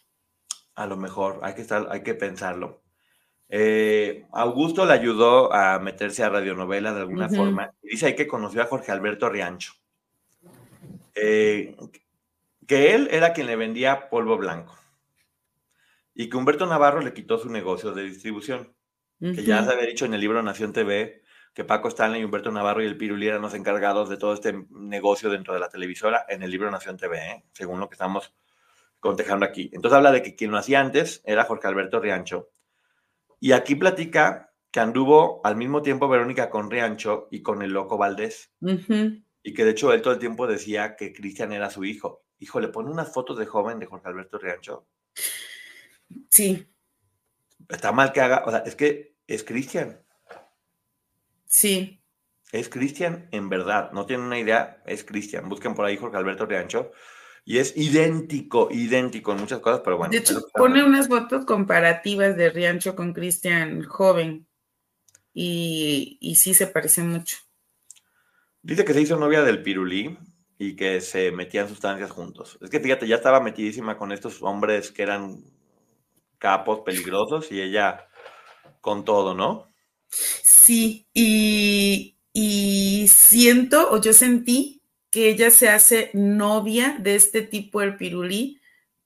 A 0.76 0.86
lo 0.86 0.96
mejor, 0.96 1.42
hay 1.44 1.54
que, 1.54 1.62
estar, 1.62 1.88
hay 1.92 2.02
que 2.02 2.14
pensarlo. 2.14 2.82
Eh, 3.50 4.26
Augusto 4.32 4.86
le 4.86 4.94
ayudó 4.94 5.52
a 5.54 5.80
meterse 5.80 6.24
a 6.24 6.30
radionovela 6.30 6.94
de 6.94 7.02
alguna 7.02 7.28
forma. 7.28 7.72
dice 7.82 8.06
ahí 8.06 8.16
que 8.16 8.28
conoció 8.28 8.62
a 8.62 8.68
Jorge 8.68 8.94
Alberto 8.94 9.28
Riancho. 9.28 9.74
Eh, 11.16 11.76
que 12.68 12.94
él 12.94 13.10
era 13.12 13.34
quien 13.34 13.48
le 13.48 13.56
vendía 13.56 14.10
polvo 14.10 14.38
blanco. 14.38 14.78
Y 16.14 16.30
que 16.30 16.38
Humberto 16.38 16.66
Navarro 16.66 17.02
le 17.02 17.14
quitó 17.14 17.38
su 17.38 17.50
negocio 17.50 17.92
de 17.92 18.04
distribución. 18.04 18.74
Que 19.20 19.44
ya 19.44 19.64
se 19.64 19.72
había 19.72 19.86
dicho 19.86 20.06
en 20.06 20.16
el 20.16 20.22
libro 20.22 20.42
Nación 20.42 20.74
TV 20.74 21.22
que 21.54 21.66
Paco 21.66 21.90
Stanley, 21.90 22.24
Humberto 22.24 22.52
Navarro 22.52 22.82
y 22.82 22.88
el 22.88 22.98
Piruli 22.98 23.28
eran 23.28 23.42
los 23.42 23.54
encargados 23.54 24.10
de 24.10 24.18
todo 24.18 24.34
este 24.34 24.66
negocio 24.70 25.30
dentro 25.30 25.54
de 25.54 25.60
la 25.60 25.70
televisora 25.70 26.26
en 26.30 26.44
el 26.44 26.52
libro 26.52 26.72
Nación 26.72 26.98
TV, 26.98 27.18
¿eh? 27.18 27.44
según 27.52 27.80
lo 27.80 27.90
que 27.90 27.96
estamos 27.96 28.34
contejando 29.00 29.46
aquí. 29.46 29.70
Entonces 29.74 29.98
habla 29.98 30.12
de 30.12 30.22
que 30.22 30.36
quien 30.36 30.52
lo 30.52 30.58
hacía 30.58 30.80
antes 30.80 31.22
era 31.26 31.44
Jorge 31.44 31.68
Alberto 31.68 32.00
Riancho. 32.00 32.50
Y 33.40 33.52
aquí 33.52 33.76
platica 33.76 34.54
que 34.72 34.80
anduvo 34.80 35.42
al 35.44 35.58
mismo 35.58 35.82
tiempo 35.82 36.08
Verónica 36.08 36.50
con 36.50 36.72
Riancho 36.72 37.28
y 37.32 37.42
con 37.42 37.62
el 37.62 37.72
loco 37.72 37.98
Valdés. 37.98 38.54
Y 39.44 39.54
que 39.54 39.66
de 39.66 39.72
hecho 39.72 39.92
él 39.94 40.02
todo 40.02 40.14
el 40.14 40.20
tiempo 40.20 40.48
decía 40.48 40.96
que 40.96 41.14
Cristian 41.14 41.52
era 41.52 41.70
su 41.70 41.84
hijo. 41.84 42.24
Hijo, 42.40 42.60
le 42.60 42.70
pone 42.70 42.92
unas 42.92 43.12
fotos 43.12 43.38
de 43.38 43.46
joven 43.46 43.80
de 43.80 43.86
Jorge 43.86 44.08
Alberto 44.08 44.38
Riancho. 44.38 44.88
Sí. 46.30 46.68
Está 47.70 47.92
mal 47.92 48.12
que 48.12 48.22
haga, 48.22 48.44
o 48.46 48.52
sea, 48.52 48.60
es 48.60 48.76
que 48.76 49.16
es 49.28 49.44
Cristian. 49.44 50.02
Sí. 51.46 52.02
Es 52.52 52.70
Cristian, 52.70 53.30
en 53.32 53.50
verdad, 53.50 53.92
no 53.92 54.06
tienen 54.06 54.26
una 54.26 54.40
idea, 54.40 54.82
es 54.86 55.04
Cristian. 55.04 55.48
Busquen 55.48 55.74
por 55.74 55.86
ahí 55.86 55.98
Jorge 55.98 56.18
Alberto 56.18 56.46
Riancho. 56.46 56.92
Y 57.44 57.58
es 57.58 57.76
idéntico, 57.76 58.70
idéntico 58.72 59.32
en 59.32 59.40
muchas 59.40 59.60
cosas, 59.60 59.82
pero 59.84 59.98
bueno. 59.98 60.12
De 60.12 60.18
hecho, 60.18 60.42
pone 60.54 60.84
unas 60.84 61.08
fotos 61.08 61.46
comparativas 61.46 62.38
de 62.38 62.50
Riancho 62.50 62.96
con 62.96 63.14
Cristian 63.14 63.84
joven. 63.84 64.48
Y, 65.34 66.18
y 66.20 66.36
sí 66.36 66.54
se 66.54 66.68
parece 66.68 67.02
mucho. 67.04 67.38
Dice 68.64 68.86
que 68.86 68.94
se 68.94 69.02
hizo 69.02 69.18
novia 69.18 69.44
del 69.44 69.64
Pirulí 69.64 70.18
y 70.58 70.76
que 70.76 71.02
se 71.02 71.32
metían 71.32 71.68
sustancias 71.68 72.12
juntos. 72.12 72.60
Es 72.62 72.70
que 72.70 72.80
fíjate, 72.80 73.08
ya 73.08 73.16
estaba 73.16 73.42
metidísima 73.42 73.98
con 73.98 74.12
estos 74.12 74.44
hombres 74.44 74.92
que 74.92 75.02
eran 75.02 75.44
capos 76.38 76.82
peligrosos 76.82 77.52
y 77.52 77.62
ella 77.62 78.08
con 78.82 79.04
todo, 79.06 79.34
¿no? 79.34 79.68
Sí, 80.10 81.08
y, 81.14 82.18
y 82.34 83.08
siento 83.08 83.90
o 83.92 84.00
yo 84.00 84.14
sentí 84.14 84.84
que 85.10 85.30
ella 85.30 85.52
se 85.52 85.70
hace 85.70 86.12
novia 86.14 86.98
de 87.00 87.16
este 87.16 87.42
tipo, 87.42 87.82
el 87.82 87.98
pirulí, 87.98 88.61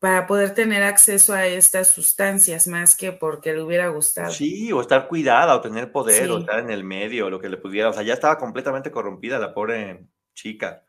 para 0.05 0.27
poder 0.27 0.53
tener 0.53 0.83
acceso 0.83 1.33
a 1.33 1.47
estas 1.47 1.89
sustancias 1.89 2.67
más 2.67 2.95
que 2.95 3.11
porque 3.11 3.53
le 3.53 3.63
hubiera 3.63 3.87
gustado. 3.87 4.31
Sí, 4.31 4.71
o 4.71 4.79
estar 4.79 5.07
cuidada, 5.07 5.55
o 5.55 5.61
tener 5.61 5.91
poder, 5.91 6.29
o 6.29 6.37
estar 6.37 6.59
en 6.59 6.69
el 6.69 6.83
medio, 6.83 7.31
lo 7.31 7.39
que 7.39 7.49
le 7.49 7.57
pudiera. 7.57 7.89
O 7.89 7.93
sea, 7.93 8.03
ya 8.03 8.13
estaba 8.13 8.37
completamente 8.37 8.91
corrompida 8.91 9.39
la 9.39 9.51
pobre 9.51 10.05
chica. 10.35 10.83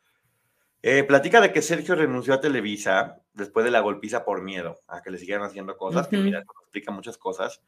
Eh, 0.82 1.02
platica 1.02 1.40
de 1.40 1.50
que 1.50 1.62
Sergio 1.62 1.94
renunció 1.94 2.34
a 2.34 2.42
Televisa 2.42 3.22
después 3.32 3.64
de 3.64 3.70
la 3.70 3.80
golpiza 3.80 4.22
por 4.22 4.42
miedo 4.42 4.82
a 4.86 5.00
que 5.00 5.10
le 5.10 5.16
siguieran 5.16 5.46
haciendo 5.46 5.78
cosas, 5.78 6.08
que 6.08 6.18
mira, 6.18 6.40
explica 6.40 6.92
muchas 6.92 7.16
cosas, 7.16 7.62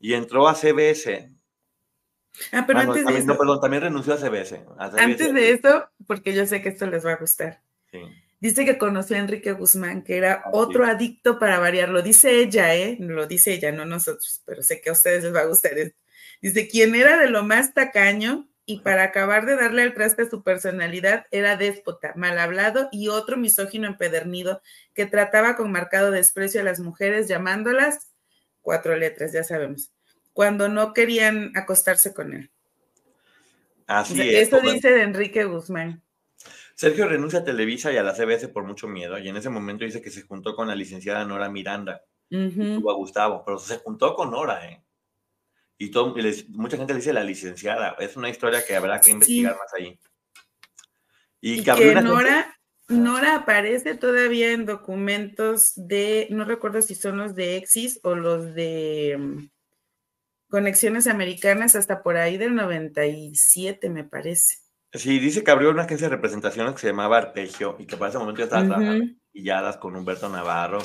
y 0.00 0.14
entró 0.14 0.48
a 0.48 0.56
CBS. 0.56 1.30
Ah, 2.50 2.64
pero 2.66 2.80
antes 2.80 3.06
de 3.06 3.16
eso. 3.16 3.26
No, 3.28 3.38
perdón, 3.38 3.60
también 3.60 3.84
renunció 3.84 4.14
a 4.14 4.16
CBS, 4.16 4.66
Antes 4.76 5.32
de 5.32 5.52
eso, 5.52 5.88
porque 6.08 6.34
yo 6.34 6.46
sé 6.46 6.60
que 6.60 6.70
esto 6.70 6.84
les 6.86 7.06
va 7.06 7.12
a 7.12 7.16
gustar. 7.18 7.62
Sí. 7.92 8.00
Dice 8.40 8.64
que 8.64 8.78
conoció 8.78 9.16
a 9.16 9.20
Enrique 9.20 9.52
Guzmán, 9.52 10.02
que 10.02 10.16
era 10.16 10.44
otro 10.52 10.86
adicto 10.86 11.38
para 11.38 11.58
variar. 11.58 11.90
Lo 11.90 12.00
dice 12.00 12.40
ella, 12.40 12.74
¿eh? 12.74 12.96
Lo 12.98 13.26
dice 13.26 13.52
ella, 13.52 13.70
no 13.70 13.84
nosotros, 13.84 14.42
pero 14.46 14.62
sé 14.62 14.80
que 14.80 14.88
a 14.88 14.94
ustedes 14.94 15.24
les 15.24 15.34
va 15.34 15.40
a 15.40 15.46
gustar 15.46 15.72
Dice, 16.40 16.68
quien 16.68 16.94
era 16.94 17.18
de 17.18 17.28
lo 17.28 17.44
más 17.44 17.74
tacaño 17.74 18.48
y 18.64 18.80
para 18.80 19.02
acabar 19.02 19.44
de 19.44 19.56
darle 19.56 19.82
al 19.82 19.92
traste 19.92 20.22
a 20.22 20.30
su 20.30 20.42
personalidad, 20.42 21.26
era 21.30 21.56
déspota, 21.56 22.14
mal 22.16 22.38
hablado 22.38 22.88
y 22.92 23.08
otro 23.08 23.36
misógino 23.36 23.86
empedernido 23.86 24.62
que 24.94 25.04
trataba 25.04 25.56
con 25.56 25.70
marcado 25.70 26.10
desprecio 26.10 26.62
a 26.62 26.64
las 26.64 26.80
mujeres, 26.80 27.28
llamándolas 27.28 28.10
cuatro 28.62 28.96
letras, 28.96 29.32
ya 29.32 29.44
sabemos, 29.44 29.92
cuando 30.32 30.68
no 30.68 30.94
querían 30.94 31.52
acostarse 31.56 32.14
con 32.14 32.32
él. 32.32 32.50
Así 33.86 34.20
es. 34.20 34.48
Eso 34.48 34.60
dice 34.60 34.90
de 34.90 35.02
Enrique 35.02 35.44
Guzmán. 35.44 36.02
Sergio 36.80 37.06
renuncia 37.06 37.40
a 37.40 37.44
Televisa 37.44 37.92
y 37.92 37.98
a 37.98 38.02
la 38.02 38.14
CBS 38.14 38.48
por 38.48 38.64
mucho 38.64 38.88
miedo, 38.88 39.18
y 39.18 39.28
en 39.28 39.36
ese 39.36 39.50
momento 39.50 39.84
dice 39.84 40.00
que 40.00 40.08
se 40.08 40.22
juntó 40.22 40.56
con 40.56 40.66
la 40.66 40.74
licenciada 40.74 41.26
Nora 41.26 41.50
Miranda, 41.50 42.02
tuvo 42.30 42.90
a 42.90 42.94
Gustavo, 42.94 43.42
pero 43.44 43.58
se 43.58 43.76
juntó 43.76 44.14
con 44.14 44.30
Nora, 44.30 44.66
¿eh? 44.66 44.82
Y, 45.76 45.90
todo, 45.90 46.14
mucha 46.52 46.78
gente 46.78 46.94
le 46.94 47.00
dice 47.00 47.12
la 47.12 47.22
licenciada, 47.22 47.96
es 47.98 48.16
una 48.16 48.30
historia 48.30 48.64
que 48.66 48.76
habrá 48.76 48.98
que 48.98 49.10
investigar 49.10 49.58
más 49.58 49.74
ahí. 49.74 50.00
Y, 51.42 51.62
que, 51.62 51.96
Nora, 51.96 52.58
Nora 52.88 53.34
aparece 53.34 53.94
todavía 53.94 54.52
en 54.52 54.64
documentos 54.64 55.72
de, 55.76 56.28
no 56.30 56.46
recuerdo 56.46 56.80
si 56.80 56.94
son 56.94 57.18
los 57.18 57.34
de 57.34 57.58
Exis 57.58 58.00
o 58.04 58.14
los 58.14 58.54
de 58.54 59.18
mm, 59.18 59.48
Conexiones 60.48 61.08
Americanas, 61.08 61.76
hasta 61.76 62.02
por 62.02 62.16
ahí 62.16 62.38
del 62.38 62.54
97, 62.54 63.90
me 63.90 64.04
parece. 64.04 64.69
Sí, 64.92 65.20
dice 65.20 65.44
que 65.44 65.50
abrió 65.50 65.70
una 65.70 65.82
agencia 65.82 66.08
de 66.08 66.16
representaciones 66.16 66.74
que 66.74 66.80
se 66.80 66.88
llamaba 66.88 67.18
Arpegio 67.18 67.76
y 67.78 67.86
que 67.86 67.96
para 67.96 68.08
ese 68.08 68.18
momento 68.18 68.40
ya 68.40 68.44
estaba 68.44 68.64
trabajando 68.64 69.04
pilladas 69.32 69.76
con 69.76 69.94
Humberto 69.94 70.28
Navarro. 70.28 70.80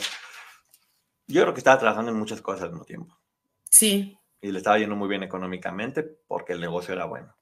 Yo 1.28 1.42
creo 1.42 1.54
que 1.54 1.60
estaba 1.60 1.80
trabajando 1.80 2.12
en 2.12 2.18
muchas 2.18 2.40
cosas 2.42 2.64
al 2.64 2.70
mismo 2.70 2.86
tiempo. 2.86 3.18
Sí. 3.64 4.16
Y 4.42 4.52
le 4.52 4.60
estaba 4.60 4.78
yendo 4.78 4.96
muy 4.96 5.10
bien 5.10 5.24
económicamente 5.24 6.04
porque 6.28 6.54
el 6.54 6.62
negocio 6.62 6.94
era 6.94 7.06
bueno. 7.06 7.36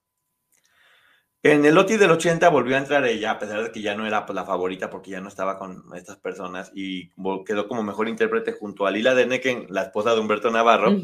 En 1.45 1.65
el 1.65 1.77
OTI 1.77 1.97
del 1.97 2.11
80 2.11 2.47
volvió 2.47 2.77
a 2.77 2.79
entrar 2.79 3.05
ella, 3.05 3.31
a 3.31 3.39
pesar 3.39 3.61
de 3.61 3.71
que 3.73 3.81
ya 3.81 3.95
no 3.95 4.07
era 4.07 4.25
pues, 4.25 4.33
la 4.33 4.45
favorita 4.45 4.89
porque 4.89 5.11
ya 5.11 5.19
no 5.19 5.27
estaba 5.27 5.59
con 5.59 5.83
estas 5.93 6.15
personas 6.15 6.71
y 6.73 7.09
quedó 7.45 7.67
como 7.67 7.83
mejor 7.83 8.07
intérprete 8.07 8.53
junto 8.53 8.87
a 8.87 8.91
Lila 8.91 9.13
Deneken, 9.13 9.67
la 9.67 9.81
esposa 9.83 10.13
de 10.13 10.21
Humberto 10.21 10.49
Navarro, 10.49 10.95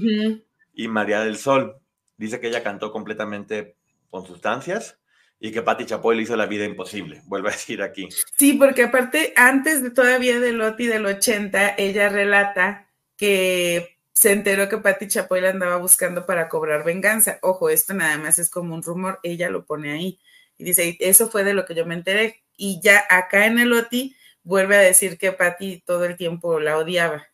y 0.74 0.88
María 0.88 1.19
del 1.19 1.36
Sol. 1.36 1.82
Dice 2.15 2.39
que 2.39 2.48
ella 2.48 2.63
cantó 2.63 2.93
completamente 2.93 3.76
con 4.10 4.26
sustancias 4.26 4.98
y 5.39 5.52
que 5.52 5.62
Patti 5.62 5.86
Chapoy 5.86 6.17
le 6.17 6.23
hizo 6.23 6.36
la 6.36 6.45
vida 6.45 6.65
imposible, 6.65 7.21
vuelve 7.25 7.49
a 7.49 7.54
decir 7.54 7.82
aquí. 7.82 8.10
Sí, 8.38 8.54
porque 8.54 8.84
aparte, 8.84 9.34
antes 9.36 9.82
de 9.82 9.91
todavía 9.91 10.39
del 10.39 10.58
Loti 10.58 10.88
del 10.88 11.06
80, 11.06 11.75
ella 11.78 12.10
relata 12.10 12.89
que 13.15 13.97
se 14.12 14.34
enteró 14.34 14.67
que 14.67 14.78
Patti 14.78 15.08
Chapoy 15.08 15.39
la 15.39 15.52
andaba 15.52 15.78
buscando 15.78 16.25
para 16.25 16.49
cobrar 16.49 16.84
venganza. 16.84 17.39
Ojo, 17.41 17.69
esto 17.69 17.93
nada 17.93 18.17
más 18.17 18.38
es 18.38 18.49
como 18.49 18.75
un 18.75 18.84
rumor, 18.84 19.19
ella 19.23 19.49
lo 19.49 19.65
pone 19.65 19.91
ahí. 19.93 20.19
Y 20.58 20.65
dice, 20.65 20.97
eso 20.99 21.30
fue 21.30 21.45
de 21.45 21.54
lo 21.54 21.65
que 21.65 21.73
yo 21.73 21.86
me 21.86 21.95
enteré. 21.95 22.43
Y 22.58 22.82
ya 22.84 23.06
acá 23.10 23.45
en 23.45 23.60
el 23.60 23.69
Loti 23.69 24.15
vuelve 24.43 24.75
a 24.75 24.82
decir 24.82 25.17
que 25.17 25.32
Patti 25.32 25.82
todo 25.86 26.04
el 26.04 26.17
tiempo 26.17 26.60
la 26.60 26.78
odiaba. 26.78 27.28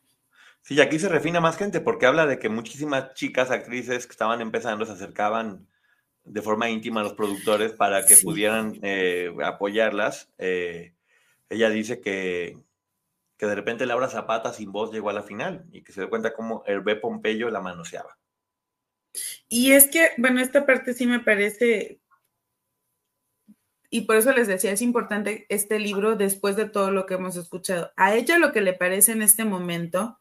Sí, 0.62 0.74
y 0.74 0.80
aquí 0.80 1.00
se 1.00 1.08
refina 1.08 1.40
más 1.40 1.56
gente 1.56 1.80
porque 1.80 2.06
habla 2.06 2.26
de 2.26 2.38
que 2.38 2.48
muchísimas 2.48 3.14
chicas, 3.14 3.50
actrices 3.50 4.06
que 4.06 4.12
estaban 4.12 4.40
empezando 4.40 4.86
se 4.86 4.92
acercaban 4.92 5.66
de 6.26 6.42
forma 6.42 6.68
íntima 6.68 7.00
a 7.00 7.04
los 7.04 7.14
productores 7.14 7.72
para 7.72 8.04
que 8.04 8.16
pudieran 8.16 8.78
eh, 8.82 9.32
apoyarlas. 9.44 10.30
Eh, 10.38 10.94
ella 11.48 11.70
dice 11.70 12.00
que, 12.00 12.58
que 13.36 13.46
de 13.46 13.54
repente 13.54 13.86
Laura 13.86 14.08
Zapata 14.08 14.52
sin 14.52 14.72
voz 14.72 14.92
llegó 14.92 15.10
a 15.10 15.14
la 15.14 15.22
final 15.22 15.64
y 15.70 15.82
que 15.82 15.92
se 15.92 16.00
dio 16.00 16.10
cuenta 16.10 16.34
cómo 16.34 16.64
Hervé 16.66 16.96
Pompeyo 16.96 17.48
la 17.50 17.60
manoseaba. 17.60 18.18
Y 19.48 19.72
es 19.72 19.86
que, 19.86 20.10
bueno, 20.18 20.40
esta 20.40 20.66
parte 20.66 20.92
sí 20.92 21.06
me 21.06 21.20
parece, 21.20 22.00
y 23.88 24.02
por 24.02 24.16
eso 24.16 24.32
les 24.32 24.48
decía, 24.48 24.72
es 24.72 24.82
importante 24.82 25.46
este 25.48 25.78
libro 25.78 26.16
después 26.16 26.56
de 26.56 26.68
todo 26.68 26.90
lo 26.90 27.06
que 27.06 27.14
hemos 27.14 27.36
escuchado. 27.36 27.92
A 27.96 28.14
ella 28.14 28.38
lo 28.38 28.52
que 28.52 28.60
le 28.60 28.74
parece 28.74 29.12
en 29.12 29.22
este 29.22 29.44
momento 29.44 30.18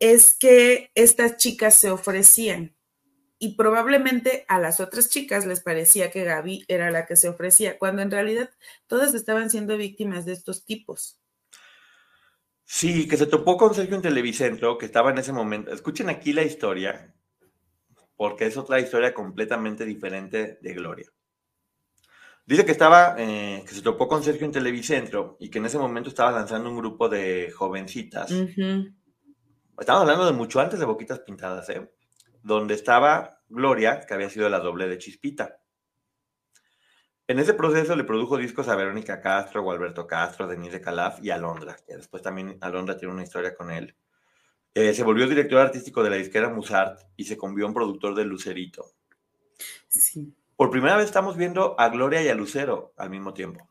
es 0.00 0.34
que 0.34 0.90
estas 0.94 1.36
chicas 1.36 1.74
se 1.74 1.90
ofrecían 1.90 2.77
y 3.38 3.54
probablemente 3.54 4.44
a 4.48 4.58
las 4.58 4.80
otras 4.80 5.08
chicas 5.08 5.46
les 5.46 5.60
parecía 5.60 6.10
que 6.10 6.24
Gaby 6.24 6.64
era 6.68 6.90
la 6.90 7.06
que 7.06 7.16
se 7.16 7.28
ofrecía, 7.28 7.78
cuando 7.78 8.02
en 8.02 8.10
realidad 8.10 8.50
todas 8.86 9.14
estaban 9.14 9.50
siendo 9.50 9.76
víctimas 9.76 10.24
de 10.24 10.32
estos 10.32 10.64
tipos. 10.64 11.20
Sí, 12.64 13.08
que 13.08 13.16
se 13.16 13.26
topó 13.26 13.56
con 13.56 13.74
Sergio 13.74 13.96
en 13.96 14.02
Televicentro, 14.02 14.76
que 14.76 14.86
estaba 14.86 15.10
en 15.10 15.18
ese 15.18 15.32
momento. 15.32 15.72
Escuchen 15.72 16.10
aquí 16.10 16.32
la 16.32 16.42
historia, 16.42 17.14
porque 18.16 18.46
es 18.46 18.56
otra 18.56 18.80
historia 18.80 19.14
completamente 19.14 19.86
diferente 19.86 20.58
de 20.60 20.74
Gloria. 20.74 21.10
Dice 22.44 22.64
que 22.64 22.72
estaba, 22.72 23.14
eh, 23.18 23.62
que 23.66 23.74
se 23.74 23.82
topó 23.82 24.08
con 24.08 24.22
Sergio 24.22 24.46
en 24.46 24.52
Televicentro 24.52 25.36
y 25.38 25.50
que 25.50 25.58
en 25.58 25.66
ese 25.66 25.78
momento 25.78 26.08
estaba 26.08 26.32
lanzando 26.32 26.70
un 26.70 26.78
grupo 26.78 27.08
de 27.08 27.52
jovencitas. 27.54 28.30
Estamos 28.30 30.02
hablando 30.02 30.26
de 30.26 30.32
mucho 30.32 30.58
antes 30.58 30.78
de 30.80 30.86
Boquitas 30.86 31.20
Pintadas, 31.20 31.68
¿eh? 31.70 31.90
Donde 32.48 32.74
estaba 32.74 33.42
Gloria, 33.50 34.00
que 34.00 34.14
había 34.14 34.30
sido 34.30 34.48
la 34.48 34.58
doble 34.58 34.88
de 34.88 34.96
Chispita. 34.96 35.60
En 37.26 37.38
ese 37.38 37.52
proceso 37.52 37.94
le 37.94 38.04
produjo 38.04 38.38
discos 38.38 38.68
a 38.68 38.74
Verónica 38.74 39.20
Castro, 39.20 39.70
Alberto 39.70 40.06
Castro, 40.06 40.46
Denise 40.46 40.80
Calaf 40.80 41.22
y 41.22 41.30
Alondra, 41.30 41.76
que 41.86 41.94
después 41.94 42.22
también 42.22 42.56
Alondra 42.62 42.96
tiene 42.96 43.12
una 43.12 43.22
historia 43.22 43.54
con 43.54 43.70
él. 43.70 43.94
Eh, 44.72 44.94
se 44.94 45.04
volvió 45.04 45.28
director 45.28 45.60
artístico 45.60 46.02
de 46.02 46.08
la 46.08 46.16
disquera 46.16 46.48
Musart 46.48 47.00
y 47.16 47.24
se 47.24 47.36
convirtió 47.36 47.66
en 47.66 47.74
productor 47.74 48.14
de 48.14 48.24
Lucerito. 48.24 48.92
Sí. 49.88 50.34
Por 50.56 50.70
primera 50.70 50.96
vez 50.96 51.04
estamos 51.04 51.36
viendo 51.36 51.78
a 51.78 51.90
Gloria 51.90 52.22
y 52.22 52.28
a 52.28 52.34
Lucero 52.34 52.94
al 52.96 53.10
mismo 53.10 53.34
tiempo 53.34 53.68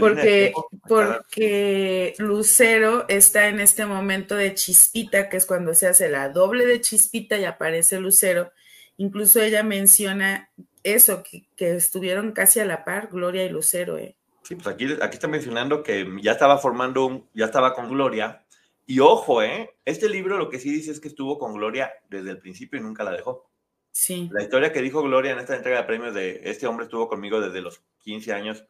porque, 0.00 0.52
porque 0.88 2.14
Lucero 2.18 3.06
está 3.08 3.48
en 3.48 3.60
este 3.60 3.86
momento 3.86 4.34
de 4.34 4.54
chispita, 4.54 5.28
que 5.28 5.36
es 5.36 5.46
cuando 5.46 5.74
se 5.74 5.86
hace 5.86 6.08
la 6.08 6.28
doble 6.28 6.66
de 6.66 6.80
chispita 6.80 7.38
y 7.38 7.44
aparece 7.44 8.00
Lucero. 8.00 8.52
Incluso 8.96 9.42
ella 9.42 9.62
menciona 9.62 10.50
eso, 10.82 11.22
que, 11.22 11.46
estuvieron 11.58 12.32
casi 12.32 12.60
a 12.60 12.64
la 12.64 12.84
par, 12.84 13.08
Gloria 13.10 13.44
y 13.44 13.48
Lucero. 13.48 13.98
¿eh? 13.98 14.16
Sí, 14.42 14.54
pues 14.54 14.66
aquí, 14.66 14.86
aquí 15.00 15.14
está 15.14 15.28
mencionando 15.28 15.82
que 15.82 16.06
ya 16.22 16.32
estaba 16.32 16.58
formando, 16.58 17.06
un, 17.06 17.28
ya 17.34 17.46
estaba 17.46 17.74
con 17.74 17.88
Gloria. 17.88 18.44
Y 18.86 19.00
ojo, 19.00 19.42
¿eh? 19.42 19.74
este 19.84 20.08
libro 20.08 20.36
lo 20.36 20.50
que 20.50 20.60
sí 20.60 20.70
dice 20.70 20.90
es 20.90 21.00
que 21.00 21.08
estuvo 21.08 21.38
con 21.38 21.54
Gloria 21.54 21.90
desde 22.10 22.30
el 22.30 22.38
principio 22.38 22.78
y 22.78 22.82
nunca 22.82 23.02
la 23.02 23.12
dejó. 23.12 23.48
Sí. 23.90 24.28
La 24.32 24.42
historia 24.42 24.72
que 24.72 24.82
dijo 24.82 25.02
Gloria 25.02 25.32
en 25.32 25.38
esta 25.38 25.56
entrega 25.56 25.78
de 25.78 25.86
premios 25.86 26.14
de 26.14 26.40
este 26.44 26.66
hombre 26.66 26.84
estuvo 26.84 27.08
conmigo 27.08 27.40
desde 27.40 27.60
los 27.60 27.80
15 28.00 28.32
años 28.32 28.64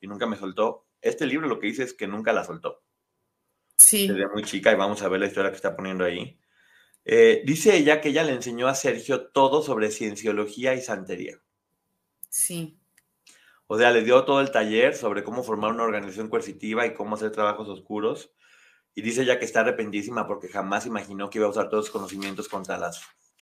y 0.00 0.06
nunca 0.06 0.26
me 0.26 0.36
soltó. 0.36 0.86
Este 1.00 1.26
libro 1.26 1.48
lo 1.48 1.58
que 1.58 1.68
dice 1.68 1.82
es 1.82 1.94
que 1.94 2.06
nunca 2.06 2.32
la 2.32 2.44
soltó. 2.44 2.82
Sí. 3.76 4.08
Desde 4.08 4.28
muy 4.28 4.44
chica 4.44 4.72
y 4.72 4.76
vamos 4.76 5.02
a 5.02 5.08
ver 5.08 5.20
la 5.20 5.26
historia 5.26 5.50
que 5.50 5.56
está 5.56 5.74
poniendo 5.74 6.04
ahí. 6.04 6.38
Eh, 7.04 7.42
dice 7.46 7.76
ella 7.76 8.00
que 8.00 8.10
ella 8.10 8.24
le 8.24 8.32
enseñó 8.32 8.68
a 8.68 8.74
Sergio 8.74 9.28
todo 9.28 9.62
sobre 9.62 9.90
cienciología 9.90 10.74
y 10.74 10.80
santería. 10.80 11.40
Sí. 12.28 12.78
O 13.66 13.78
sea, 13.78 13.90
le 13.90 14.02
dio 14.02 14.24
todo 14.24 14.40
el 14.40 14.50
taller 14.50 14.96
sobre 14.96 15.22
cómo 15.22 15.42
formar 15.42 15.72
una 15.72 15.84
organización 15.84 16.28
coercitiva 16.28 16.86
y 16.86 16.94
cómo 16.94 17.14
hacer 17.14 17.30
trabajos 17.30 17.68
oscuros. 17.68 18.32
Y 18.94 19.02
dice 19.02 19.22
ella 19.22 19.38
que 19.38 19.44
está 19.44 19.60
arrepentísima 19.60 20.26
porque 20.26 20.48
jamás 20.48 20.86
imaginó 20.86 21.30
que 21.30 21.38
iba 21.38 21.46
a 21.46 21.50
usar 21.50 21.68
todos 21.68 21.86
sus 21.86 21.92
conocimientos 21.92 22.48
contra 22.48 22.78
las 22.78 23.00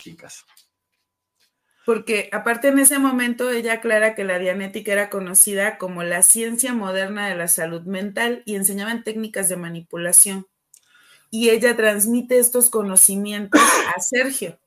chicas. 0.00 0.44
Porque 1.86 2.28
aparte 2.32 2.68
en 2.68 2.78
ese 2.78 2.98
momento 2.98 3.50
ella 3.50 3.74
aclara 3.74 4.14
que 4.14 4.24
la 4.24 4.38
dianética 4.38 4.92
era 4.92 5.10
conocida 5.10 5.78
como 5.78 6.02
la 6.02 6.22
ciencia 6.22 6.74
moderna 6.74 7.28
de 7.28 7.36
la 7.36 7.48
salud 7.48 7.82
mental 7.82 8.42
y 8.44 8.56
enseñaban 8.56 9.04
técnicas 9.04 9.48
de 9.48 9.56
manipulación. 9.56 10.46
Y 11.30 11.50
ella 11.50 11.76
transmite 11.76 12.38
estos 12.38 12.70
conocimientos 12.70 13.60
a 13.96 14.00
Sergio. 14.00 14.58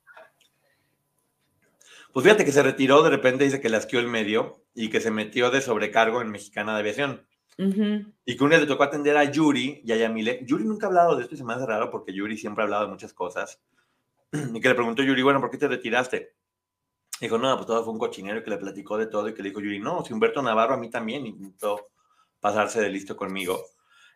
Pues 2.14 2.24
fíjate 2.24 2.46
que 2.46 2.52
se 2.52 2.64
retiró, 2.64 3.04
de 3.04 3.10
repente 3.10 3.44
dice 3.44 3.60
que 3.60 3.70
le 3.70 3.78
asqueó 3.78 4.00
el 4.00 4.08
medio 4.08 4.64
y 4.76 4.90
que 4.90 5.02
se 5.02 5.12
metió 5.12 5.50
de 5.50 5.62
sobrecargo 5.62 6.22
en 6.22 6.30
Mexicana 6.30 6.74
de 6.74 6.80
Aviación. 6.80 7.28
Y 7.58 8.38
que 8.38 8.44
un 8.44 8.50
día 8.50 8.60
le 8.60 8.66
tocó 8.66 8.84
atender 8.84 9.18
a 9.18 9.24
Yuri 9.26 9.82
y 9.84 9.92
a 9.92 9.98
Yamile. 9.98 10.42
Yuri 10.46 10.64
nunca 10.64 10.88
ha 10.88 10.90
hablado 10.90 11.16
de 11.16 11.24
esto 11.24 11.36
y 11.36 11.38
se 11.38 11.44
me 11.44 11.54
hace 11.54 11.66
raro 11.66 11.92
porque 11.92 12.14
Yuri 12.14 12.38
siempre 12.38 12.64
ha 12.64 12.66
hablado 12.66 12.86
de 12.86 12.92
muchas 12.92 13.14
cosas. 13.14 13.60
Y 14.34 14.60
que 14.60 14.70
le 14.70 14.76
preguntó 14.76 15.04
Yuri, 15.04 15.22
bueno, 15.22 15.40
¿por 15.40 15.50
qué 15.52 15.58
te 15.58 15.68
retiraste? 15.68 16.36
Dijo, 17.22 17.38
no, 17.38 17.56
pues 17.56 17.68
todo 17.68 17.84
fue 17.84 17.94
un 17.94 18.00
cochinero 18.00 18.44
que 18.44 18.50
le 18.50 18.58
platicó 18.58 18.98
de 18.98 19.06
todo 19.06 19.30
y 19.30 19.34
que 19.34 19.44
le 19.44 19.50
dijo 19.50 19.62
Yuri, 19.62 19.80
no, 19.80 20.04
si 20.04 20.14
Humberto 20.14 20.42
Navarro 20.42 20.74
a 20.74 20.78
mí 20.78 20.90
también 20.90 21.26
intentó 21.26 21.90
pasarse 22.40 22.82
de 22.82 22.90
listo 22.90 23.16
conmigo. 23.16 23.64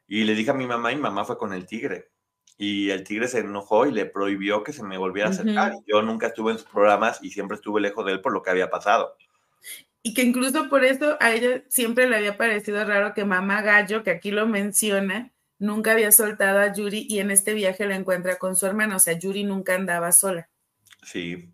Y 0.07 0.23
le 0.23 0.35
dije 0.35 0.51
a 0.51 0.55
mi 0.55 0.65
mamá 0.65 0.91
y 0.91 0.95
mi 0.95 1.01
mamá 1.01 1.23
fue 1.23 1.37
con 1.37 1.53
el 1.53 1.65
tigre. 1.65 2.11
Y 2.57 2.89
el 2.89 3.03
tigre 3.03 3.27
se 3.27 3.39
enojó 3.39 3.85
y 3.85 3.91
le 3.91 4.05
prohibió 4.05 4.63
que 4.63 4.73
se 4.73 4.83
me 4.83 4.97
volviera 4.97 5.29
a 5.29 5.31
acercar. 5.31 5.75
Yo 5.85 6.01
nunca 6.01 6.27
estuve 6.27 6.53
en 6.53 6.57
sus 6.57 6.67
programas 6.67 7.19
y 7.21 7.29
siempre 7.29 7.55
estuve 7.55 7.79
lejos 7.79 8.05
de 8.05 8.13
él 8.13 8.21
por 8.21 8.33
lo 8.33 8.41
que 8.41 8.49
había 8.49 8.69
pasado. 8.69 9.15
Y 10.01 10.13
que 10.13 10.23
incluso 10.23 10.69
por 10.69 10.83
eso 10.83 11.17
a 11.19 11.33
ella 11.33 11.63
siempre 11.67 12.09
le 12.09 12.15
había 12.15 12.37
parecido 12.37 12.83
raro 12.83 13.13
que 13.13 13.25
mamá 13.25 13.61
Gallo, 13.61 14.03
que 14.03 14.11
aquí 14.11 14.31
lo 14.31 14.47
menciona, 14.47 15.31
nunca 15.59 15.91
había 15.91 16.11
soltado 16.11 16.59
a 16.59 16.73
Yuri 16.73 17.05
y 17.09 17.19
en 17.19 17.31
este 17.31 17.53
viaje 17.53 17.85
la 17.85 17.95
encuentra 17.95 18.37
con 18.37 18.55
su 18.55 18.65
hermano, 18.65 18.97
o 18.97 18.99
sea, 18.99 19.17
Yuri 19.17 19.43
nunca 19.43 19.75
andaba 19.75 20.11
sola. 20.11 20.49
Sí. 21.03 21.51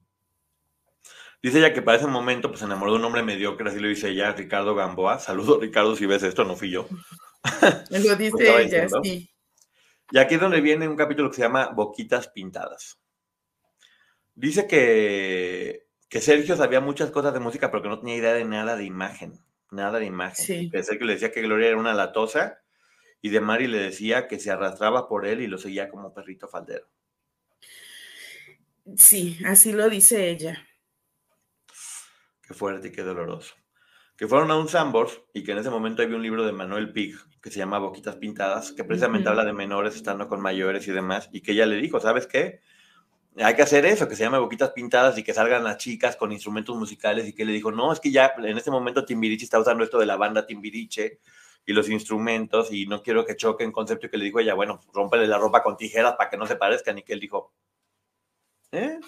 Dice 1.42 1.60
ella 1.60 1.74
que 1.74 1.82
para 1.82 1.98
ese 1.98 2.08
momento 2.08 2.50
pues 2.50 2.60
se 2.60 2.66
enamoró 2.66 2.94
de 2.94 3.00
un 3.00 3.06
hombre 3.06 3.24
mediocre, 3.24 3.70
así 3.70 3.80
lo 3.80 3.88
dice 3.88 4.10
ella, 4.10 4.32
Ricardo 4.32 4.76
Gamboa. 4.76 5.20
Saludos, 5.20 5.60
Ricardo, 5.62 5.96
si 5.96 6.06
ves 6.06 6.24
esto, 6.24 6.46
no 6.46 6.56
fui 6.56 6.72
yo. 6.72 6.88
lo 7.90 8.16
dice 8.16 8.64
ella, 8.64 8.88
sí. 9.04 9.30
Y 10.12 10.18
aquí 10.18 10.36
es 10.36 10.42
donde 10.42 10.62
viene 10.62 10.88
un 10.88 10.96
capítulo 10.96 11.30
que 11.30 11.38
se 11.38 11.42
llama 11.42 11.70
Boquitas 11.70 12.28
Pintadas. 12.30 13.00
Dice 14.36 14.68
que, 14.68 15.88
que 16.10 16.22
Sergio 16.22 16.56
sabía 16.56 16.80
muchas 16.80 17.12
cosas 17.12 17.34
de 17.34 17.40
música, 17.40 17.72
pero 17.72 17.84
que 17.84 17.90
no 17.90 18.00
tenía 18.00 18.18
idea 18.18 18.34
de 18.34 18.46
nada 18.46 18.76
de 18.76 18.86
imagen. 18.86 19.40
Nada 19.72 20.00
de 20.00 20.06
imagen. 20.06 20.46
Sí. 20.46 20.70
Que 20.70 20.84
Sergio 20.84 21.08
le 21.08 21.14
decía 21.14 21.32
que 21.32 21.42
Gloria 21.42 21.70
era 21.70 21.78
una 21.78 21.94
latosa 21.94 22.63
y 23.24 23.30
de 23.30 23.40
Mari 23.40 23.68
le 23.68 23.80
decía 23.80 24.28
que 24.28 24.38
se 24.38 24.52
arrastraba 24.52 25.08
por 25.08 25.26
él 25.26 25.40
y 25.40 25.48
lo 25.48 25.58
seguía 25.58 25.88
como 25.88 26.14
perrito 26.14 26.50
faldero. 26.50 26.90
Sí, 28.98 29.40
así 29.46 29.72
lo 29.72 29.90
dice 29.90 30.30
ella. 30.30 30.68
Qué 32.46 32.54
fuerte 32.54 32.90
y 32.90 32.92
qué 32.92 33.02
doloroso. 33.02 33.56
Que 34.18 34.28
fueron 34.28 34.52
a 34.52 34.58
un 34.58 34.68
Sambors 34.68 35.22
y 35.34 35.42
que 35.46 35.54
en 35.54 35.60
ese 35.60 35.70
momento 35.70 36.02
había 36.02 36.18
un 36.18 36.22
libro 36.22 36.46
de 36.46 36.52
Manuel 36.52 36.92
Pig 36.92 37.16
que 37.42 37.50
se 37.50 37.60
llama 37.60 37.80
Boquitas 37.80 38.18
Pintadas, 38.18 38.74
que 38.74 38.84
precisamente 38.84 39.30
habla 39.30 39.46
de 39.46 39.54
menores 39.54 39.96
estando 39.96 40.28
con 40.28 40.42
mayores 40.42 40.86
y 40.90 40.92
demás, 40.92 41.30
y 41.32 41.40
que 41.40 41.54
ella 41.54 41.66
le 41.66 41.78
dijo, 41.78 42.02
¿sabes 42.02 42.28
qué? 42.28 42.60
Hay 43.38 43.56
que 43.56 43.62
hacer 43.62 43.86
eso, 43.86 44.10
que 44.10 44.18
se 44.18 44.24
llame 44.24 44.38
Boquitas 44.38 44.72
Pintadas 44.72 45.18
y 45.18 45.24
que 45.24 45.34
salgan 45.34 45.64
las 45.64 45.78
chicas 45.78 46.18
con 46.18 46.34
instrumentos 46.34 46.76
musicales, 46.76 47.26
y 47.26 47.34
que 47.34 47.46
le 47.46 47.54
dijo, 47.54 47.72
no, 47.72 47.94
es 47.94 48.02
que 48.02 48.12
ya 48.12 48.34
en 48.38 48.58
este 48.58 48.70
momento 48.70 49.06
Timbiriche 49.06 49.46
está 49.46 49.60
usando 49.60 49.86
esto 49.86 49.98
de 49.98 50.06
la 50.06 50.18
banda 50.18 50.46
Timbiriche, 50.46 51.20
y 51.66 51.74
los 51.74 51.90
instrumentos 51.90 52.72
y 52.72 52.86
no 52.88 53.02
quiero 53.02 53.26
que 53.26 53.36
choquen 53.36 53.72
concepto 53.72 54.10
que 54.10 54.18
le 54.18 54.26
dijo 54.26 54.40
ella, 54.40 54.54
bueno, 54.54 54.82
rómpele 54.94 55.28
la 55.28 55.38
ropa 55.38 55.64
con 55.64 55.78
tijeras 55.78 56.16
para 56.16 56.30
que 56.30 56.38
no 56.38 56.46
se 56.46 56.56
parezcan 56.56 56.98
y 56.98 57.04
que 57.04 57.14
él 57.14 57.20
dijo, 57.20 57.54
¿eh? 58.72 59.00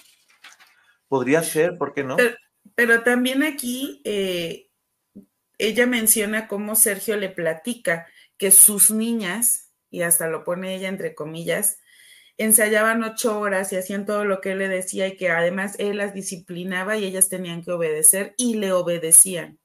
Podría 1.07 1.43
ser, 1.43 1.77
¿por 1.77 1.93
qué 1.93 2.03
no? 2.03 2.17
Pero, 2.73 3.03
también 3.03 3.43
aquí 3.43 4.01
eh, 4.05 4.69
ella 5.57 5.85
menciona 5.85 6.47
cómo 6.47 6.75
Sergio 6.75 7.15
le 7.17 7.29
platica 7.29 8.07
que 8.37 8.51
sus 8.51 8.89
niñas, 8.89 9.71
y 9.89 10.01
hasta 10.01 10.27
lo 10.27 10.43
pone 10.43 10.75
ella 10.75 10.89
entre 10.89 11.13
comillas, 11.13 11.79
ensayaban 12.37 13.03
ocho 13.03 13.39
horas 13.39 13.71
y 13.71 13.77
hacían 13.77 14.05
todo 14.05 14.25
lo 14.25 14.41
que 14.41 14.53
él 14.53 14.59
le 14.59 14.67
decía 14.67 15.07
y 15.07 15.15
que 15.15 15.29
además 15.29 15.75
él 15.79 15.97
las 15.97 16.13
disciplinaba 16.13 16.97
y 16.97 17.05
ellas 17.05 17.29
tenían 17.29 17.63
que 17.63 17.71
obedecer 17.71 18.33
y 18.37 18.55
le 18.55 18.73
obedecían. 18.73 19.59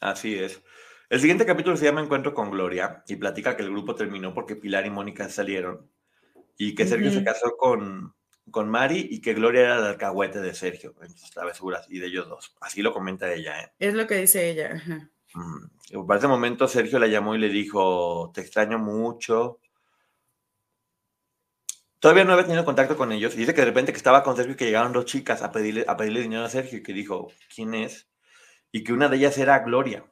Así 0.00 0.38
es. 0.38 0.62
El 1.10 1.18
siguiente 1.18 1.44
capítulo 1.44 1.76
se 1.76 1.86
llama 1.86 2.02
Encuentro 2.02 2.32
con 2.32 2.52
Gloria 2.52 3.02
y 3.08 3.16
platica 3.16 3.56
que 3.56 3.64
el 3.64 3.70
grupo 3.72 3.96
terminó 3.96 4.32
porque 4.32 4.54
Pilar 4.54 4.86
y 4.86 4.90
Mónica 4.90 5.28
salieron 5.28 5.90
y 6.56 6.76
que 6.76 6.86
Sergio 6.86 7.10
se 7.10 7.24
casó 7.24 7.56
con, 7.56 8.14
con 8.48 8.70
Mari 8.70 9.08
y 9.10 9.20
que 9.20 9.34
Gloria 9.34 9.62
era 9.62 9.78
el 9.78 9.84
alcahuete 9.86 10.40
de 10.40 10.54
Sergio 10.54 10.94
en 11.02 11.10
sus 11.10 11.32
travesuras 11.32 11.84
y 11.90 11.98
de 11.98 12.06
ellos 12.06 12.28
dos. 12.28 12.54
Así 12.60 12.80
lo 12.80 12.92
comenta 12.92 13.32
ella. 13.32 13.60
¿eh? 13.60 13.72
Es 13.80 13.94
lo 13.94 14.06
que 14.06 14.18
dice 14.18 14.50
ella. 14.50 14.80
Para 16.06 16.18
ese 16.20 16.28
momento 16.28 16.68
Sergio 16.68 17.00
la 17.00 17.08
llamó 17.08 17.34
y 17.34 17.38
le 17.38 17.48
dijo, 17.48 18.30
te 18.32 18.42
extraño 18.42 18.78
mucho. 18.78 19.58
Todavía 21.98 22.22
no 22.22 22.34
había 22.34 22.46
tenido 22.46 22.64
contacto 22.64 22.96
con 22.96 23.10
ellos. 23.10 23.34
Y 23.34 23.38
dice 23.38 23.52
que 23.52 23.62
de 23.62 23.66
repente 23.66 23.90
que 23.90 23.98
estaba 23.98 24.22
con 24.22 24.36
Sergio 24.36 24.54
y 24.54 24.56
que 24.56 24.66
llegaron 24.66 24.92
dos 24.92 25.06
chicas 25.06 25.42
a 25.42 25.50
pedirle, 25.50 25.84
a 25.88 25.96
pedirle 25.96 26.20
dinero 26.20 26.44
a 26.44 26.48
Sergio 26.48 26.78
y 26.78 26.84
que 26.84 26.92
dijo, 26.92 27.32
¿quién 27.52 27.74
es? 27.74 28.08
Y 28.70 28.84
que 28.84 28.92
una 28.92 29.08
de 29.08 29.16
ellas 29.16 29.36
era 29.38 29.58
Gloria. 29.58 30.04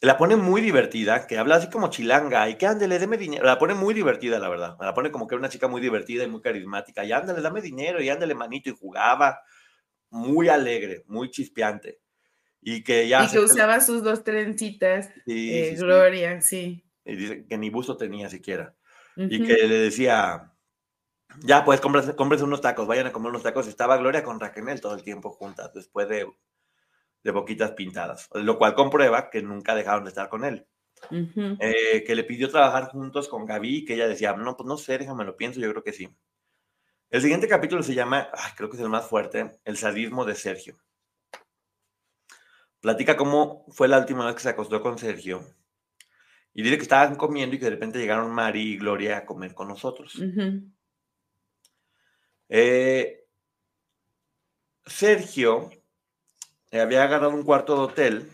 La 0.00 0.16
pone 0.16 0.36
muy 0.36 0.60
divertida, 0.60 1.26
que 1.26 1.38
habla 1.38 1.56
así 1.56 1.68
como 1.70 1.90
chilanga, 1.90 2.48
y 2.48 2.54
que 2.54 2.66
ándale, 2.66 2.98
deme 2.98 3.16
dinero. 3.16 3.44
La 3.44 3.58
pone 3.58 3.74
muy 3.74 3.94
divertida, 3.94 4.38
la 4.38 4.48
verdad. 4.48 4.76
La 4.80 4.94
pone 4.94 5.10
como 5.10 5.26
que 5.26 5.34
era 5.34 5.40
una 5.40 5.48
chica 5.48 5.66
muy 5.66 5.80
divertida 5.80 6.24
y 6.24 6.28
muy 6.28 6.40
carismática. 6.40 7.04
Y 7.04 7.12
ándale, 7.12 7.40
dame 7.40 7.60
dinero, 7.60 8.00
y 8.00 8.08
ándale, 8.08 8.34
manito, 8.34 8.70
y 8.70 8.76
jugaba. 8.76 9.40
Muy 10.10 10.48
alegre, 10.48 11.04
muy 11.06 11.30
chispeante. 11.30 12.00
Y 12.60 12.82
que 12.82 13.08
ya. 13.08 13.24
Y 13.24 13.28
que 13.28 13.40
usaba 13.40 13.80
sus 13.80 14.02
dos 14.02 14.24
trencitas, 14.24 15.10
eh, 15.26 15.74
Gloria, 15.76 16.40
sí. 16.40 16.84
Y 17.04 17.16
dice 17.16 17.46
que 17.46 17.58
ni 17.58 17.70
busto 17.70 17.96
tenía 17.96 18.28
siquiera. 18.28 18.74
Y 19.16 19.42
que 19.42 19.66
le 19.66 19.78
decía, 19.80 20.52
ya 21.40 21.64
pues 21.64 21.80
cómprese, 21.80 22.44
unos 22.44 22.60
tacos, 22.60 22.86
vayan 22.86 23.06
a 23.06 23.12
comer 23.12 23.30
unos 23.30 23.42
tacos. 23.42 23.66
Estaba 23.66 23.96
Gloria 23.96 24.22
con 24.22 24.38
Raquel 24.38 24.80
todo 24.80 24.94
el 24.94 25.02
tiempo 25.02 25.30
juntas, 25.30 25.72
después 25.74 26.08
de 26.08 26.26
de 27.22 27.30
boquitas 27.30 27.72
pintadas, 27.72 28.28
lo 28.32 28.58
cual 28.58 28.74
comprueba 28.74 29.30
que 29.30 29.42
nunca 29.42 29.74
dejaron 29.74 30.04
de 30.04 30.10
estar 30.10 30.28
con 30.28 30.44
él. 30.44 30.66
Eh, 31.10 32.04
que 32.04 32.14
le 32.14 32.24
pidió 32.24 32.48
trabajar 32.48 32.88
juntos 32.88 33.28
con 33.28 33.46
Gaby, 33.46 33.84
que 33.84 33.94
ella 33.94 34.08
decía, 34.08 34.32
no, 34.34 34.56
pues 34.56 34.66
no 34.66 34.76
sé, 34.76 34.98
déjame 34.98 35.24
lo 35.24 35.36
pienso, 35.36 35.60
yo 35.60 35.70
creo 35.70 35.84
que 35.84 35.92
sí. 35.92 36.08
El 37.10 37.22
siguiente 37.22 37.48
capítulo 37.48 37.82
se 37.82 37.94
llama, 37.94 38.28
creo 38.56 38.68
que 38.68 38.76
es 38.76 38.82
el 38.82 38.88
más 38.88 39.06
fuerte, 39.06 39.60
El 39.64 39.76
sadismo 39.76 40.24
de 40.24 40.34
Sergio. 40.34 40.76
Platica 42.80 43.16
cómo 43.16 43.64
fue 43.70 43.88
la 43.88 43.98
última 43.98 44.26
vez 44.26 44.36
que 44.36 44.42
se 44.42 44.50
acostó 44.50 44.80
con 44.80 44.98
Sergio. 44.98 45.42
Y 46.54 46.62
dice 46.62 46.76
que 46.76 46.82
estaban 46.82 47.16
comiendo 47.16 47.56
y 47.56 47.58
que 47.58 47.64
de 47.64 47.72
repente 47.72 47.98
llegaron 47.98 48.30
Mari 48.30 48.72
y 48.72 48.78
Gloria 48.78 49.18
a 49.18 49.24
comer 49.24 49.54
con 49.54 49.68
nosotros. 49.68 50.20
Eh, 52.48 53.24
Sergio 54.86 55.70
eh, 56.70 56.80
había 56.80 57.04
agarrado 57.04 57.30
un 57.30 57.44
cuarto 57.44 57.74
de 57.76 57.82
hotel 57.82 58.30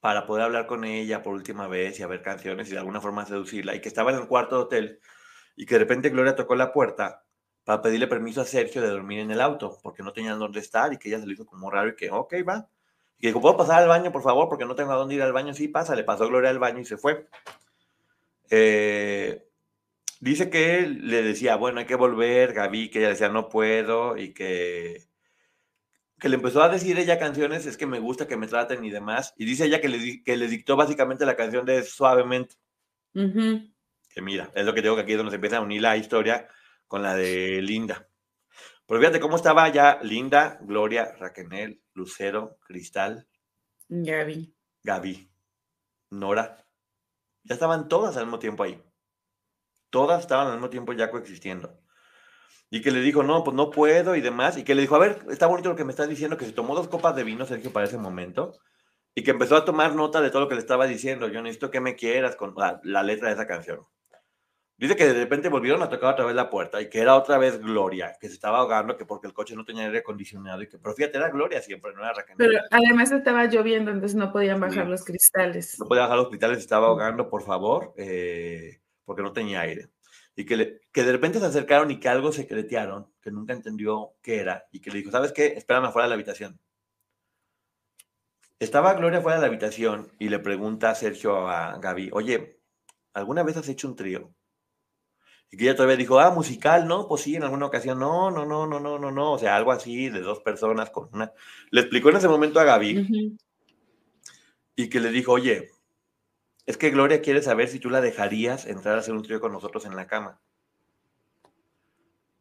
para 0.00 0.26
poder 0.26 0.44
hablar 0.44 0.66
con 0.66 0.84
ella 0.84 1.22
por 1.22 1.34
última 1.34 1.66
vez 1.66 1.98
y 1.98 2.02
a 2.02 2.06
ver 2.06 2.22
canciones 2.22 2.68
y 2.68 2.72
de 2.72 2.78
alguna 2.78 3.00
forma 3.00 3.26
seducirla, 3.26 3.74
y 3.74 3.80
que 3.80 3.88
estaba 3.88 4.12
en 4.12 4.18
el 4.18 4.28
cuarto 4.28 4.56
de 4.56 4.62
hotel 4.62 5.00
y 5.56 5.66
que 5.66 5.74
de 5.74 5.80
repente 5.80 6.10
Gloria 6.10 6.36
tocó 6.36 6.54
la 6.54 6.72
puerta 6.72 7.24
para 7.64 7.82
pedirle 7.82 8.06
permiso 8.06 8.40
a 8.40 8.46
Sergio 8.46 8.80
de 8.80 8.88
dormir 8.88 9.18
en 9.18 9.30
el 9.30 9.40
auto, 9.40 9.78
porque 9.82 10.02
no 10.02 10.12
tenían 10.12 10.38
dónde 10.38 10.60
estar 10.60 10.92
y 10.92 10.98
que 10.98 11.08
ella 11.08 11.20
se 11.20 11.26
lo 11.26 11.32
hizo 11.32 11.44
como 11.44 11.70
raro 11.70 11.90
y 11.90 11.96
que, 11.96 12.10
ok, 12.10 12.34
va. 12.48 12.68
Y 13.18 13.22
que 13.22 13.26
dijo, 13.26 13.40
¿puedo 13.40 13.56
pasar 13.56 13.82
al 13.82 13.88
baño, 13.88 14.12
por 14.12 14.22
favor? 14.22 14.48
Porque 14.48 14.64
no 14.64 14.74
tengo 14.74 14.92
a 14.92 14.96
dónde 14.96 15.16
ir 15.16 15.22
al 15.22 15.32
baño. 15.32 15.52
Sí, 15.52 15.68
pasa, 15.68 15.96
le 15.96 16.04
pasó 16.04 16.28
Gloria 16.28 16.50
al 16.50 16.60
baño 16.60 16.78
y 16.80 16.84
se 16.84 16.96
fue. 16.96 17.26
Eh, 18.50 19.44
dice 20.20 20.48
que 20.48 20.86
le 20.86 21.22
decía, 21.22 21.56
bueno, 21.56 21.80
hay 21.80 21.86
que 21.86 21.96
volver, 21.96 22.54
Gaby, 22.54 22.88
que 22.88 23.00
ella 23.00 23.08
decía, 23.08 23.28
no 23.28 23.48
puedo, 23.48 24.16
y 24.16 24.32
que 24.32 25.07
que 26.18 26.28
le 26.28 26.36
empezó 26.36 26.62
a 26.62 26.68
decir 26.68 26.98
ella 26.98 27.18
canciones, 27.18 27.66
es 27.66 27.76
que 27.76 27.86
me 27.86 28.00
gusta 28.00 28.26
que 28.26 28.36
me 28.36 28.48
traten 28.48 28.84
y 28.84 28.90
demás. 28.90 29.34
Y 29.36 29.44
dice 29.44 29.66
ella 29.66 29.80
que 29.80 29.88
le, 29.88 30.22
que 30.22 30.36
le 30.36 30.48
dictó 30.48 30.76
básicamente 30.76 31.26
la 31.26 31.36
canción 31.36 31.64
de 31.64 31.82
Suavemente. 31.82 32.56
Que 33.12 34.22
mira, 34.22 34.50
es 34.54 34.64
lo 34.64 34.74
que 34.74 34.82
digo 34.82 34.96
que 34.96 35.02
aquí 35.02 35.12
es 35.12 35.18
donde 35.18 35.30
se 35.30 35.36
empieza 35.36 35.58
a 35.58 35.60
unir 35.60 35.82
la 35.82 35.96
historia 35.96 36.48
con 36.86 37.02
la 37.02 37.14
de 37.14 37.62
Linda. 37.62 38.08
Pero 38.86 39.00
fíjate 39.00 39.20
cómo 39.20 39.36
estaba 39.36 39.68
ya 39.68 40.00
Linda, 40.02 40.58
Gloria, 40.62 41.14
Raquel, 41.18 41.82
Lucero, 41.92 42.58
Cristal. 42.66 43.28
Gaby. 43.88 44.54
Gaby. 44.82 45.30
Nora. 46.10 46.64
Ya 47.44 47.54
estaban 47.54 47.88
todas 47.88 48.16
al 48.16 48.24
mismo 48.24 48.38
tiempo 48.38 48.62
ahí. 48.62 48.82
Todas 49.90 50.22
estaban 50.22 50.48
al 50.48 50.54
mismo 50.54 50.70
tiempo 50.70 50.92
ya 50.94 51.10
coexistiendo. 51.10 51.78
Y 52.70 52.82
que 52.82 52.90
le 52.90 53.00
dijo, 53.00 53.22
no, 53.22 53.44
pues 53.44 53.54
no 53.56 53.70
puedo 53.70 54.14
y 54.14 54.20
demás. 54.20 54.58
Y 54.58 54.64
que 54.64 54.74
le 54.74 54.82
dijo, 54.82 54.94
a 54.96 54.98
ver, 54.98 55.18
está 55.30 55.46
bonito 55.46 55.70
lo 55.70 55.76
que 55.76 55.84
me 55.84 55.92
estás 55.92 56.08
diciendo, 56.08 56.36
que 56.36 56.44
se 56.44 56.52
tomó 56.52 56.74
dos 56.74 56.88
copas 56.88 57.16
de 57.16 57.24
vino, 57.24 57.46
Sergio, 57.46 57.72
para 57.72 57.86
ese 57.86 57.98
momento. 57.98 58.52
Y 59.14 59.22
que 59.22 59.30
empezó 59.30 59.56
a 59.56 59.64
tomar 59.64 59.94
nota 59.94 60.20
de 60.20 60.30
todo 60.30 60.42
lo 60.42 60.48
que 60.48 60.54
le 60.54 60.60
estaba 60.60 60.86
diciendo. 60.86 61.28
Yo 61.28 61.42
necesito 61.42 61.70
que 61.70 61.80
me 61.80 61.96
quieras 61.96 62.36
con 62.36 62.54
la 62.82 63.02
letra 63.02 63.28
de 63.28 63.34
esa 63.34 63.46
canción. 63.46 63.86
Dice 64.78 64.94
que 64.94 65.06
de 65.06 65.12
repente 65.12 65.48
volvieron 65.48 65.82
a 65.82 65.88
tocar 65.88 66.12
otra 66.12 66.24
vez 66.24 66.36
la 66.36 66.48
puerta 66.48 66.80
y 66.80 66.88
que 66.88 67.00
era 67.00 67.16
otra 67.16 67.36
vez 67.36 67.60
Gloria, 67.60 68.16
que 68.20 68.28
se 68.28 68.34
estaba 68.34 68.58
ahogando, 68.58 68.96
que 68.96 69.04
porque 69.04 69.26
el 69.26 69.32
coche 69.32 69.56
no 69.56 69.64
tenía 69.64 69.86
aire 69.86 69.98
acondicionado 69.98 70.62
y 70.62 70.68
que, 70.68 70.78
pero 70.78 70.94
fíjate, 70.94 71.18
era 71.18 71.30
Gloria 71.30 71.60
siempre, 71.60 71.92
no 71.94 72.00
era 72.00 72.12
Raquel. 72.12 72.36
Pero 72.38 72.60
además 72.70 73.10
estaba 73.10 73.46
lloviendo, 73.46 73.90
entonces 73.90 74.14
no 74.16 74.30
podían 74.30 74.60
bajar 74.60 74.86
los 74.86 75.04
cristales. 75.04 75.80
No 75.80 75.86
podían 75.86 76.04
bajar 76.04 76.18
los 76.18 76.28
cristales, 76.28 76.58
estaba 76.58 76.86
ahogando, 76.86 77.28
por 77.28 77.42
favor, 77.42 77.92
eh, 77.96 78.78
porque 79.04 79.22
no 79.22 79.32
tenía 79.32 79.62
aire. 79.62 79.88
Y 80.38 80.46
que, 80.46 80.82
que 80.92 81.02
de 81.02 81.10
repente 81.10 81.40
se 81.40 81.46
acercaron 81.46 81.90
y 81.90 81.98
que 81.98 82.08
algo 82.08 82.30
secretearon, 82.30 83.12
que 83.20 83.32
nunca 83.32 83.54
entendió 83.54 84.12
qué 84.22 84.38
era, 84.38 84.68
y 84.70 84.78
que 84.80 84.92
le 84.92 84.98
dijo, 84.98 85.10
¿sabes 85.10 85.32
qué? 85.32 85.46
Espérame 85.48 85.86
afuera 85.86 86.04
de 86.04 86.10
la 86.10 86.14
habitación. 86.14 86.60
Estaba 88.60 88.94
Gloria 88.94 89.20
fuera 89.20 89.34
de 89.34 89.40
la 89.40 89.48
habitación 89.48 90.12
y 90.16 90.28
le 90.28 90.38
pregunta 90.38 90.90
a 90.90 90.94
Sergio 90.94 91.48
a 91.48 91.76
Gaby, 91.78 92.10
oye, 92.12 92.60
¿alguna 93.14 93.42
vez 93.42 93.56
has 93.56 93.68
hecho 93.68 93.88
un 93.88 93.96
trío? 93.96 94.32
Y 95.50 95.56
que 95.56 95.64
ella 95.64 95.74
todavía 95.74 95.96
dijo, 95.96 96.20
ah, 96.20 96.30
musical, 96.30 96.86
¿no? 96.86 97.08
Pues 97.08 97.22
sí, 97.22 97.34
en 97.34 97.42
alguna 97.42 97.66
ocasión, 97.66 97.98
no, 97.98 98.30
no, 98.30 98.46
no, 98.46 98.64
no, 98.64 98.78
no, 98.78 98.96
no, 98.96 99.10
no, 99.10 99.32
o 99.32 99.38
sea, 99.40 99.56
algo 99.56 99.72
así 99.72 100.08
de 100.08 100.20
dos 100.20 100.38
personas 100.38 100.90
con 100.90 101.08
una... 101.12 101.32
Le 101.72 101.80
explicó 101.80 102.10
en 102.10 102.16
ese 102.18 102.28
momento 102.28 102.60
a 102.60 102.64
Gaby 102.64 103.36
y 104.76 104.88
que 104.88 105.00
le 105.00 105.10
dijo, 105.10 105.32
oye, 105.32 105.72
es 106.68 106.76
que 106.76 106.90
Gloria 106.90 107.22
quiere 107.22 107.40
saber 107.40 107.68
si 107.68 107.80
tú 107.80 107.88
la 107.88 108.02
dejarías 108.02 108.66
entrar 108.66 108.96
a 108.96 109.00
hacer 109.00 109.14
un 109.14 109.22
trío 109.22 109.40
con 109.40 109.52
nosotros 109.52 109.86
en 109.86 109.96
la 109.96 110.06
cama. 110.06 110.38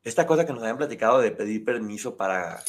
Esta 0.03 0.27
cosa 0.27 0.45
que 0.45 0.51
nos 0.51 0.61
habían 0.61 0.75
platicado 0.75 1.21
de 1.21 1.31
pedir 1.31 1.63
permiso 1.63 2.17
para... 2.17 2.61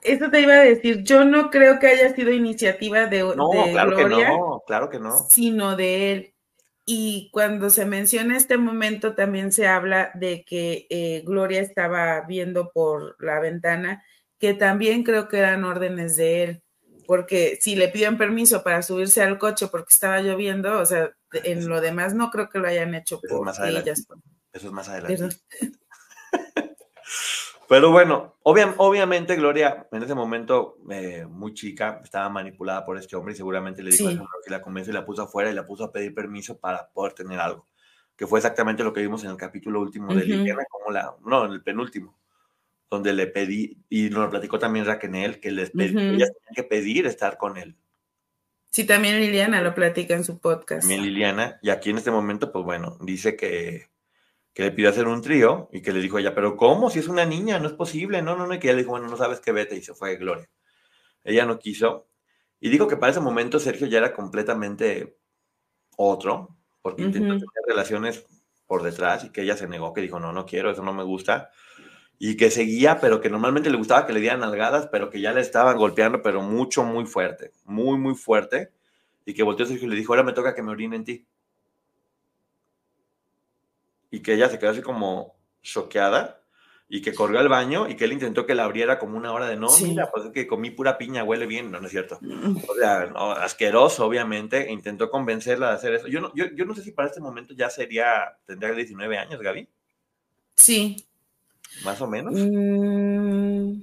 Eso 0.00 0.30
te 0.30 0.40
iba 0.40 0.54
a 0.54 0.60
decir, 0.60 1.02
yo 1.02 1.26
no 1.26 1.50
creo 1.50 1.78
que 1.78 1.88
haya 1.88 2.14
sido 2.14 2.32
iniciativa 2.32 3.04
de, 3.04 3.20
no, 3.36 3.50
claro 3.72 3.94
que 3.94 4.04
no, 4.06 4.62
claro 4.66 4.88
que 4.88 4.98
no. 4.98 5.18
Sino 5.28 5.76
de 5.76 6.12
él. 6.12 6.34
Y 6.86 7.28
cuando 7.30 7.68
se 7.68 7.84
menciona 7.84 8.34
este 8.34 8.56
momento, 8.56 9.14
también 9.14 9.52
se 9.52 9.66
habla 9.66 10.12
de 10.14 10.46
que 10.46 10.86
eh, 10.88 11.24
Gloria 11.26 11.60
estaba 11.60 12.22
viendo 12.22 12.70
por 12.70 13.22
la 13.22 13.38
ventana, 13.38 14.02
que 14.38 14.54
también 14.54 15.02
creo 15.02 15.28
que 15.28 15.40
eran 15.40 15.62
órdenes 15.64 16.16
de 16.16 16.42
él, 16.42 16.63
porque 17.06 17.58
si 17.60 17.76
le 17.76 17.88
pidieron 17.88 18.16
permiso 18.16 18.62
para 18.62 18.82
subirse 18.82 19.22
al 19.22 19.38
coche 19.38 19.68
porque 19.68 19.88
estaba 19.92 20.20
lloviendo, 20.20 20.80
o 20.80 20.86
sea, 20.86 21.12
en 21.32 21.68
lo 21.68 21.80
demás 21.80 22.14
no 22.14 22.30
creo 22.30 22.48
que 22.48 22.58
lo 22.58 22.68
hayan 22.68 22.94
hecho 22.94 23.20
por 23.20 23.44
más 23.44 23.58
ellas. 23.60 24.06
Eso 24.52 24.66
es 24.68 24.72
más 24.72 24.88
adelante. 24.88 25.36
Pero 27.68 27.90
bueno, 27.90 28.36
obviamente 28.42 29.36
Gloria 29.36 29.88
en 29.90 30.02
ese 30.02 30.14
momento, 30.14 30.78
eh, 30.90 31.26
muy 31.28 31.54
chica, 31.54 32.00
estaba 32.04 32.28
manipulada 32.28 32.84
por 32.84 32.98
este 32.98 33.16
hombre 33.16 33.32
y 33.32 33.36
seguramente 33.36 33.82
le 33.82 33.90
dijo 33.90 34.10
que 34.44 34.50
la 34.50 34.60
convenció 34.60 34.92
y 34.92 34.94
la 34.94 35.04
puso 35.04 35.22
afuera 35.22 35.50
y 35.50 35.54
la 35.54 35.66
puso 35.66 35.84
a 35.84 35.92
pedir 35.92 36.14
permiso 36.14 36.58
para 36.58 36.88
poder 36.90 37.14
tener 37.14 37.40
algo. 37.40 37.66
Que 38.16 38.26
fue 38.26 38.38
exactamente 38.38 38.84
lo 38.84 38.92
que 38.92 39.00
vimos 39.00 39.24
en 39.24 39.30
el 39.30 39.36
capítulo 39.36 39.80
último 39.80 40.14
de 40.14 40.24
Liliana, 40.24 40.64
como 40.70 40.92
la, 40.92 41.16
no, 41.24 41.46
en 41.46 41.52
el 41.52 41.62
penúltimo, 41.62 42.16
donde 42.94 43.12
le 43.12 43.26
pedí, 43.26 43.78
y 43.88 44.10
nos 44.10 44.20
lo 44.20 44.30
platicó 44.30 44.58
también 44.58 44.86
Raquel, 44.86 45.40
que 45.40 45.50
les 45.50 45.70
pedí, 45.70 45.98
ellas 45.98 46.32
tenían 46.32 46.54
que 46.54 46.64
pedir 46.64 47.06
estar 47.06 47.36
con 47.36 47.56
él. 47.56 47.76
Sí, 48.70 48.84
también 48.84 49.20
Liliana 49.20 49.60
lo 49.60 49.74
platica 49.74 50.14
en 50.14 50.24
su 50.24 50.38
podcast. 50.40 50.80
También 50.80 51.02
Liliana, 51.02 51.58
y 51.62 51.70
aquí 51.70 51.90
en 51.90 51.98
este 51.98 52.10
momento, 52.10 52.50
pues 52.50 52.64
bueno, 52.64 52.98
dice 53.00 53.36
que 53.36 53.88
que 54.54 54.62
le 54.62 54.70
pidió 54.70 54.88
hacer 54.88 55.08
un 55.08 55.20
trío 55.20 55.68
y 55.72 55.82
que 55.82 55.92
le 55.92 56.00
dijo 56.00 56.18
ella, 56.18 56.34
pero 56.34 56.56
¿cómo? 56.56 56.88
Si 56.88 57.00
es 57.00 57.08
una 57.08 57.26
niña, 57.26 57.58
no 57.58 57.66
es 57.66 57.74
posible, 57.74 58.22
no, 58.22 58.36
no, 58.36 58.46
no, 58.46 58.54
y 58.54 58.60
que 58.60 58.68
ella 58.68 58.76
le 58.76 58.82
dijo, 58.82 58.92
bueno, 58.92 59.08
no 59.08 59.16
sabes 59.16 59.40
qué 59.40 59.50
vete 59.50 59.76
y 59.76 59.82
se 59.82 59.94
fue 59.94 60.16
Gloria. 60.16 60.48
Ella 61.24 61.44
no 61.44 61.58
quiso. 61.58 62.06
Y 62.60 62.68
digo 62.68 62.86
que 62.86 62.96
para 62.96 63.10
ese 63.10 63.20
momento 63.20 63.58
Sergio 63.58 63.88
ya 63.88 63.98
era 63.98 64.12
completamente 64.12 65.18
otro, 65.96 66.56
porque 66.82 67.02
intentó 67.02 67.34
tener 67.34 67.48
relaciones 67.66 68.24
por 68.66 68.84
detrás 68.84 69.24
y 69.24 69.30
que 69.30 69.42
ella 69.42 69.56
se 69.56 69.66
negó, 69.66 69.92
que 69.92 70.00
dijo, 70.00 70.20
no, 70.20 70.32
no 70.32 70.46
quiero, 70.46 70.70
eso 70.70 70.84
no 70.84 70.94
me 70.94 71.02
gusta. 71.02 71.50
Y 72.18 72.36
que 72.36 72.50
seguía, 72.50 73.00
pero 73.00 73.20
que 73.20 73.28
normalmente 73.28 73.70
le 73.70 73.76
gustaba 73.76 74.06
que 74.06 74.12
le 74.12 74.20
dieran 74.20 74.40
nalgadas, 74.40 74.88
pero 74.90 75.10
que 75.10 75.20
ya 75.20 75.32
le 75.32 75.40
estaban 75.40 75.76
golpeando, 75.76 76.22
pero 76.22 76.42
mucho, 76.42 76.84
muy 76.84 77.06
fuerte, 77.06 77.52
muy, 77.64 77.98
muy 77.98 78.14
fuerte. 78.14 78.70
Y 79.26 79.34
que 79.34 79.42
volteó 79.42 79.66
Sergio 79.66 79.86
y 79.86 79.90
le 79.90 79.96
dijo, 79.96 80.12
ahora 80.12 80.22
me 80.22 80.32
toca 80.32 80.54
que 80.54 80.62
me 80.62 80.70
orine 80.70 80.96
en 80.96 81.04
ti 81.04 81.26
y 84.14 84.20
que 84.20 84.34
ella 84.34 84.48
se 84.48 84.60
quedó 84.60 84.70
así 84.70 84.80
como 84.80 85.34
choqueada 85.60 86.40
y 86.88 87.02
que 87.02 87.12
corrió 87.12 87.40
al 87.40 87.48
baño 87.48 87.88
y 87.88 87.96
que 87.96 88.04
él 88.04 88.12
intentó 88.12 88.46
que 88.46 88.54
la 88.54 88.62
abriera 88.62 89.00
como 89.00 89.16
una 89.16 89.32
hora 89.32 89.48
de 89.48 89.56
no, 89.56 89.66
mira, 89.82 90.08
pues 90.12 90.26
es 90.26 90.30
que 90.30 90.46
comí 90.46 90.70
pura 90.70 90.98
piña, 90.98 91.24
huele 91.24 91.46
bien, 91.46 91.72
no, 91.72 91.80
no 91.80 91.86
es 91.86 91.90
cierto. 91.90 92.18
Mm. 92.20 92.58
O 92.68 92.74
sea, 92.76 93.12
asqueroso, 93.42 94.06
obviamente, 94.06 94.70
intentó 94.70 95.10
convencerla 95.10 95.70
de 95.70 95.74
hacer 95.74 95.94
eso. 95.94 96.06
Yo 96.06 96.20
no, 96.20 96.32
yo, 96.32 96.44
yo 96.54 96.64
no 96.64 96.76
sé 96.76 96.82
si 96.82 96.92
para 96.92 97.08
este 97.08 97.20
momento 97.20 97.54
ya 97.54 97.68
sería, 97.70 98.38
tendría 98.46 98.72
19 98.72 99.18
años, 99.18 99.40
Gaby. 99.40 99.68
Sí. 100.54 101.08
Más 101.82 102.00
o 102.00 102.06
menos. 102.06 102.34
Mm. 102.34 103.82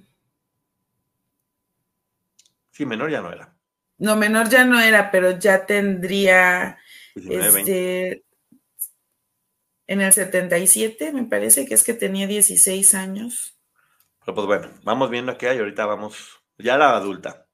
Sí, 2.72 2.86
menor 2.86 3.12
ya 3.12 3.22
no 3.22 3.32
era. 3.32 3.54
No, 3.98 4.16
menor 4.16 4.50
ya 4.50 4.66
no 4.66 4.80
era, 4.80 5.12
pero 5.12 5.38
ya 5.38 5.66
tendría 5.66 6.80
19, 7.16 7.60
este, 7.60 8.26
en 9.88 10.02
el 10.02 10.14
77, 10.14 11.12
me 11.12 11.26
parece 11.26 11.68
que 11.68 11.74
es 11.74 11.84
que 11.84 11.94
tenía 11.94 12.26
16 12.26 12.96
años. 12.96 13.60
Pero 14.26 14.36
pues 14.36 14.48
bueno, 14.48 14.70
vamos 14.84 15.10
viendo 15.10 15.38
qué 15.38 15.50
hay. 15.50 15.60
Ahorita 15.60 15.86
vamos, 15.86 16.42
ya 16.58 16.76
era 16.76 16.96
adulta. 16.96 17.46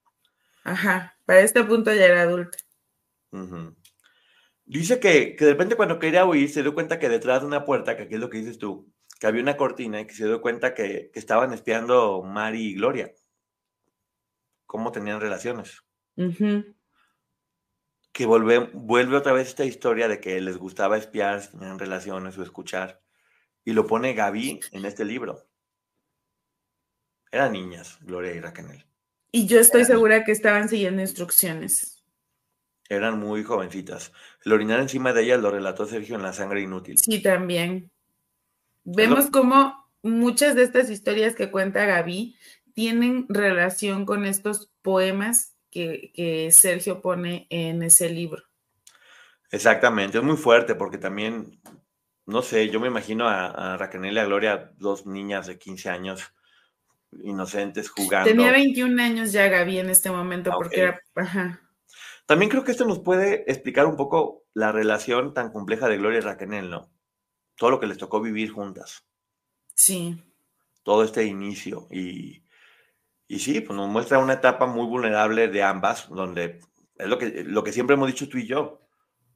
Ajá, 0.64 1.18
para 1.26 1.42
este 1.42 1.64
punto 1.64 1.94
ya 1.94 2.06
era 2.06 2.22
adulta. 2.22 2.58
Dice 4.66 5.00
que, 5.00 5.36
que, 5.36 5.46
de 5.46 5.52
repente 5.52 5.76
cuando 5.76 6.00
quería 6.00 6.26
huir 6.26 6.50
se 6.50 6.62
dio 6.62 6.74
cuenta 6.74 7.00
que 7.00 7.10
detrás 7.10 7.42
de 7.42 7.48
una 7.48 7.66
puerta, 7.66 7.98
que 7.98 8.04
aquí 8.04 8.16
es 8.16 8.20
lo 8.20 8.30
que 8.30 8.40
dices 8.40 8.58
tú, 8.58 8.90
que 9.20 9.28
había 9.28 9.42
una 9.42 9.58
cortina 9.58 10.02
y 10.02 10.08
que 10.08 10.14
se 10.14 10.26
dio 10.26 10.42
cuenta 10.42 10.74
que, 10.74 11.10
que 11.12 11.20
estaban 11.20 11.54
espiando 11.54 12.24
Mari 12.24 12.62
y 12.62 12.74
Gloria. 12.76 13.14
Cómo 14.66 14.92
tenían 14.92 15.22
relaciones 15.22 15.84
que 18.18 18.26
vuelve, 18.26 18.72
vuelve 18.74 19.16
otra 19.16 19.32
vez 19.32 19.50
esta 19.50 19.64
historia 19.64 20.08
de 20.08 20.20
que 20.20 20.42
les 20.42 20.58
gustaba 20.58 20.98
espiar, 20.98 21.46
tenían 21.52 21.78
relaciones 21.78 22.36
o 22.40 22.42
escuchar, 22.42 23.00
y 23.64 23.74
lo 23.74 23.86
pone 23.86 24.16
Gaby 24.16 24.60
en 24.72 24.86
este 24.86 25.06
libro. 25.06 25.48
Eran 27.32 27.52
niñas, 27.52 28.00
Gloria 28.02 28.34
y 28.34 28.40
Raquel. 28.40 28.86
Y 29.32 29.46
yo 29.46 29.60
estoy 29.60 29.86
segura 29.86 30.24
que 30.24 30.32
estaban 30.32 30.68
siguiendo 30.68 31.04
instrucciones. 31.04 32.04
Eran 32.90 33.20
muy 33.20 33.44
jovencitas. 33.44 34.12
El 34.44 34.54
orinar 34.54 34.80
encima 34.80 35.14
de 35.14 35.22
ellas 35.22 35.40
lo 35.40 35.52
relató 35.52 35.86
Sergio 35.86 36.16
en 36.16 36.24
La 36.24 36.34
Sangre 36.34 36.62
Inútil. 36.62 36.98
Sí, 36.98 37.22
también. 37.22 37.92
Vemos 38.90 39.30
cómo 39.30 39.86
muchas 40.02 40.56
de 40.56 40.64
estas 40.64 40.90
historias 40.90 41.36
que 41.36 41.52
cuenta 41.52 41.84
Gaby 41.86 42.38
tienen 42.74 43.26
relación 43.28 44.06
con 44.06 44.26
estos 44.26 44.72
poemas 44.82 45.58
que, 45.70 46.48
Sergio 46.54 47.02
pone 47.02 47.48
en 47.50 47.84
ese 47.84 48.10
libro. 48.10 48.44
Exactamente, 49.52 50.18
es 50.18 50.24
muy 50.24 50.38
fuerte 50.38 50.74
porque 50.74 50.98
también, 50.98 51.60
no 52.26 52.42
sé, 52.42 52.70
yo 52.70 52.80
me 52.80 52.88
imagino 52.88 53.28
a, 53.28 53.76
Raquel 53.76 54.14
y 54.14 54.18
a 54.18 54.26
Gloria, 54.26 54.72
dos 54.78 55.06
niñas 55.06 55.48
de 55.48 55.60
15 55.60 55.90
años 55.90 56.34
inocentes 57.24 57.90
jugando. 57.90 58.30
Tenía 58.30 58.54
21 58.54 59.04
años 59.04 59.34
ya 59.34 59.50
Gaby 59.50 59.80
en 59.80 59.90
este 59.90 60.10
momento 60.10 60.52
porque 60.54 60.80
era... 60.80 61.02
También 62.26 62.50
creo 62.50 62.64
que 62.64 62.72
esto 62.72 62.86
nos 62.86 63.00
puede 63.00 63.44
explicar 63.52 63.86
un 63.86 63.98
poco 63.98 64.46
la 64.54 64.72
relación 64.72 65.34
tan 65.34 65.52
compleja 65.52 65.90
de 65.90 65.98
Gloria 65.98 66.20
y 66.20 66.22
Raquel, 66.22 66.70
¿no? 66.70 66.90
Todo 67.58 67.72
lo 67.72 67.80
que 67.80 67.88
les 67.88 67.98
tocó 67.98 68.22
vivir 68.22 68.52
juntas. 68.52 69.04
Sí. 69.74 70.24
Todo 70.84 71.04
este 71.04 71.26
inicio 71.26 71.88
y, 71.92 72.44
y 73.28 73.40
sí, 73.40 73.60
pues 73.62 73.76
nos 73.76 73.90
muestra 73.90 74.20
una 74.20 74.34
etapa 74.34 74.66
muy 74.66 74.86
vulnerable 74.86 75.50
de 75.50 75.64
ambas, 75.64 76.08
donde 76.10 76.60
es 76.96 77.08
lo 77.08 77.18
que, 77.18 77.44
lo 77.44 77.64
que 77.64 77.74
siempre 77.74 77.96
hemos 77.96 78.08
dicho 78.08 78.30
tú 78.30 78.38
y 78.38 78.48
yo. 78.48 78.82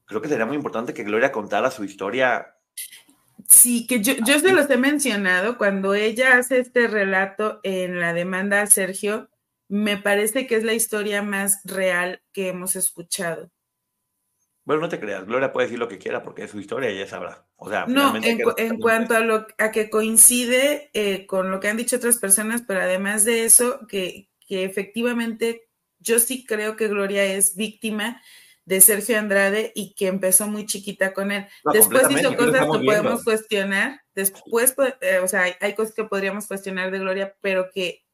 Creo 0.05 0.21
que 0.21 0.29
sería 0.29 0.45
muy 0.45 0.55
importante 0.55 0.93
que 0.93 1.03
Gloria 1.03 1.31
contara 1.31 1.71
su 1.71 1.83
historia. 1.83 2.55
Sí, 3.47 3.87
que 3.87 4.01
yo, 4.01 4.13
yo 4.25 4.39
se 4.39 4.53
los 4.53 4.69
he 4.69 4.77
mencionado, 4.77 5.57
cuando 5.57 5.93
ella 5.93 6.37
hace 6.37 6.59
este 6.59 6.87
relato 6.87 7.59
en 7.63 7.99
la 7.99 8.13
demanda 8.13 8.61
a 8.61 8.67
Sergio, 8.67 9.29
me 9.67 9.97
parece 9.97 10.47
que 10.47 10.55
es 10.55 10.63
la 10.63 10.73
historia 10.73 11.21
más 11.21 11.61
real 11.63 12.21
que 12.33 12.49
hemos 12.49 12.75
escuchado. 12.75 13.51
Bueno, 14.63 14.81
no 14.81 14.89
te 14.89 14.99
creas, 14.99 15.25
Gloria 15.25 15.51
puede 15.51 15.67
decir 15.67 15.79
lo 15.79 15.87
que 15.87 15.97
quiera 15.97 16.21
porque 16.21 16.43
es 16.43 16.51
su 16.51 16.59
historia 16.59 16.91
y 16.91 16.97
ella 16.97 17.07
sabrá. 17.07 17.47
O 17.55 17.69
sea, 17.69 17.85
no, 17.87 18.13
en, 18.15 18.79
cuanto 18.79 19.15
a 19.15 19.19
lo 19.21 19.47
a 19.57 19.71
que 19.71 19.89
coincide 19.89 20.91
eh, 20.93 21.25
con 21.25 21.49
lo 21.49 21.59
que 21.59 21.67
han 21.67 21.77
dicho 21.77 21.95
otras 21.95 22.17
personas, 22.17 22.63
pero 22.67 22.81
además 22.81 23.25
de 23.25 23.45
eso, 23.45 23.87
que, 23.87 24.29
que 24.47 24.63
efectivamente 24.63 25.67
yo 25.99 26.19
sí 26.19 26.45
creo 26.45 26.75
que 26.75 26.87
Gloria 26.87 27.23
es 27.23 27.55
víctima 27.55 28.21
de 28.65 28.81
Sergio 28.81 29.17
Andrade 29.17 29.71
y 29.75 29.93
que 29.95 30.07
empezó 30.07 30.47
muy 30.47 30.65
chiquita 30.65 31.13
con 31.13 31.31
él. 31.31 31.47
después 31.73 32.09
hizo 32.09 32.35
cosas 32.35 32.61
que 32.61 32.85
podemos 32.85 33.23
cuestionar, 33.23 34.01
después, 34.13 34.75
eh, 35.01 35.19
o 35.19 35.27
sea, 35.27 35.45
hay, 35.59 35.73
cosas 35.73 35.93
que 35.93 36.03
podríamos 36.03 36.47
cuestionar 36.47 36.91
de 36.91 36.99
Gloria, 36.99 37.35
pero 37.41 37.69
que 37.69 38.05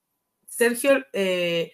Sergio, 0.47 1.05
eh, 1.13 1.73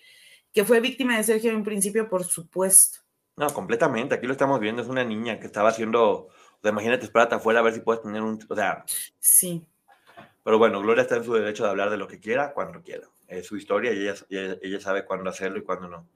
que 0.51 0.65
fue 0.65 0.79
víctima 0.79 1.17
de 1.17 1.23
Sergio 1.23 1.51
en 1.51 1.63
principio, 1.63 2.09
por 2.09 2.23
supuesto. 2.23 3.02
No, 3.35 3.49
completamente, 3.49 4.15
aquí 4.15 4.27
lo 4.27 4.33
estamos 4.33 4.59
viendo, 4.59 4.81
es 4.81 4.87
una 4.87 5.03
niña 5.03 5.39
que 5.39 5.47
estaba 5.47 5.69
haciendo, 5.69 6.03
o 6.03 6.29
sea, 6.61 6.71
imagínate, 6.71 7.05
espérate 7.05 7.35
afuera 7.35 7.59
a 7.59 7.63
ver 7.63 7.73
si 7.73 7.79
puedes 7.79 8.03
tener 8.03 8.21
un, 8.21 8.39
o 8.47 8.55
sea. 8.55 8.85
Sí. 9.19 9.65
Pero 10.43 10.59
bueno, 10.59 10.81
Gloria 10.81 11.01
está 11.01 11.15
en 11.15 11.23
su 11.23 11.33
derecho 11.33 11.63
de 11.63 11.69
hablar 11.69 11.89
de 11.89 11.97
lo 11.97 12.07
que 12.07 12.19
quiera, 12.19 12.53
cuando 12.53 12.81
quiera. 12.81 13.07
Es 13.27 13.47
su 13.47 13.57
historia 13.57 13.91
y 13.93 14.01
ella, 14.01 14.15
ella, 14.29 14.57
ella 14.61 14.79
sabe 14.79 15.05
cuándo 15.05 15.29
hacerlo 15.29 15.57
y 15.57 15.63
cuándo 15.63 15.87
no. 15.87 16.07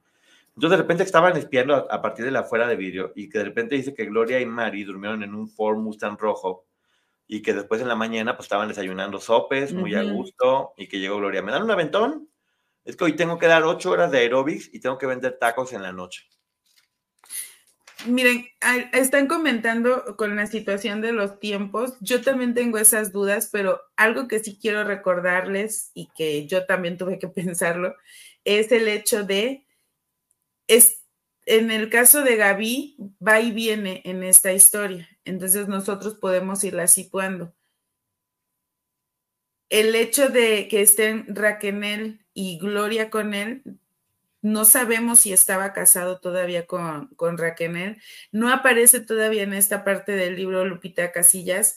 Entonces 0.58 0.72
de 0.72 0.82
repente 0.82 1.04
estaban 1.04 1.38
espiando 1.38 1.76
a, 1.76 2.02
partir 2.02 2.26
de 2.26 2.32
la 2.32 2.44
fuera 2.44 2.68
de 2.68 2.76
vídeo 2.76 3.14
y 3.16 3.30
que 3.30 3.38
de 3.38 3.44
repente 3.44 3.76
dice 3.76 3.94
que 3.94 4.06
Gloria 4.06 4.40
y 4.40 4.46
Mari 4.48 4.84
durmieron 4.84 5.22
en 5.22 5.36
un 5.36 5.48
Ford 5.48 5.78
Mustang 5.78 6.18
rojo 6.18 6.66
y 7.28 7.44
que 7.44 7.54
después 7.54 7.80
en 7.80 7.88
la 7.88 7.96
mañana 7.96 8.36
pues 8.36 8.46
estaban 8.46 8.68
desayunando 8.68 9.20
sopes 9.20 9.72
muy 9.72 9.94
a 9.94 10.02
gusto 10.02 10.74
y 10.76 10.88
que 10.88 11.00
llegó 11.00 11.18
Gloria. 11.18 11.44
¿Me 11.44 11.52
dan 11.52 11.62
un 11.62 11.70
aventón? 11.70 12.28
Es 12.84 12.96
que 12.96 13.04
hoy 13.04 13.16
tengo 13.16 13.38
que 13.38 13.46
dar 13.46 13.66
ocho 13.66 13.92
horas 13.92 14.10
de 14.10 14.18
aerobics 14.18 14.74
y 14.74 14.80
tengo 14.80 14.98
que 14.98 15.06
vender 15.06 15.38
tacos 15.38 15.74
en 15.74 15.84
la 15.84 15.92
noche. 15.92 16.28
Miren, 18.06 18.46
están 18.94 19.28
comentando 19.28 20.16
con 20.18 20.36
la 20.36 20.46
situación 20.46 21.02
de 21.02 21.14
los 21.14 21.40
tiempos. 21.40 21.96
Yo 22.00 22.22
también 22.22 22.54
tengo 22.54 22.78
esas 22.78 23.12
dudas, 23.12 23.50
pero 23.52 23.82
algo 23.96 24.28
que 24.28 24.40
sí 24.40 24.60
quiero 24.62 24.84
recordarles 24.84 25.92
y 25.94 26.10
que 26.16 26.46
yo 26.48 26.66
también 26.66 26.98
tuve 26.98 27.18
que 27.18 27.28
pensarlo 27.28 27.96
es 28.46 28.72
el 28.72 28.88
hecho 28.88 29.24
de 29.24 29.66
es, 30.68 31.04
en 31.46 31.72
el 31.72 31.90
caso 31.90 32.24
de 32.24 32.36
Gaby, 32.38 32.98
va 33.26 33.42
y 33.42 33.52
viene 33.52 34.02
en 34.06 34.24
esta 34.24 34.54
historia. 34.54 35.10
Entonces 35.26 35.68
nosotros 35.68 36.16
podemos 36.16 36.64
irla 36.64 36.88
situando. 36.88 37.54
El 39.70 39.96
hecho 39.96 40.30
de 40.30 40.68
que 40.70 40.82
estén 40.82 41.26
Raquel 41.28 42.26
y 42.34 42.58
Gloria 42.58 43.10
con 43.10 43.34
él, 43.34 43.64
no 44.48 44.66
sabemos 44.66 45.20
si 45.20 45.34
estaba 45.34 45.74
casado 45.74 46.20
todavía 46.20 46.66
con, 46.66 47.08
con 47.16 47.38
Raquel. 47.38 48.02
No 48.32 48.52
aparece 48.52 49.02
todavía 49.02 49.44
en 49.44 49.54
esta 49.54 49.84
parte 49.84 50.14
del 50.14 50.36
libro 50.36 50.66
Lupita 50.66 51.12
Casillas, 51.12 51.76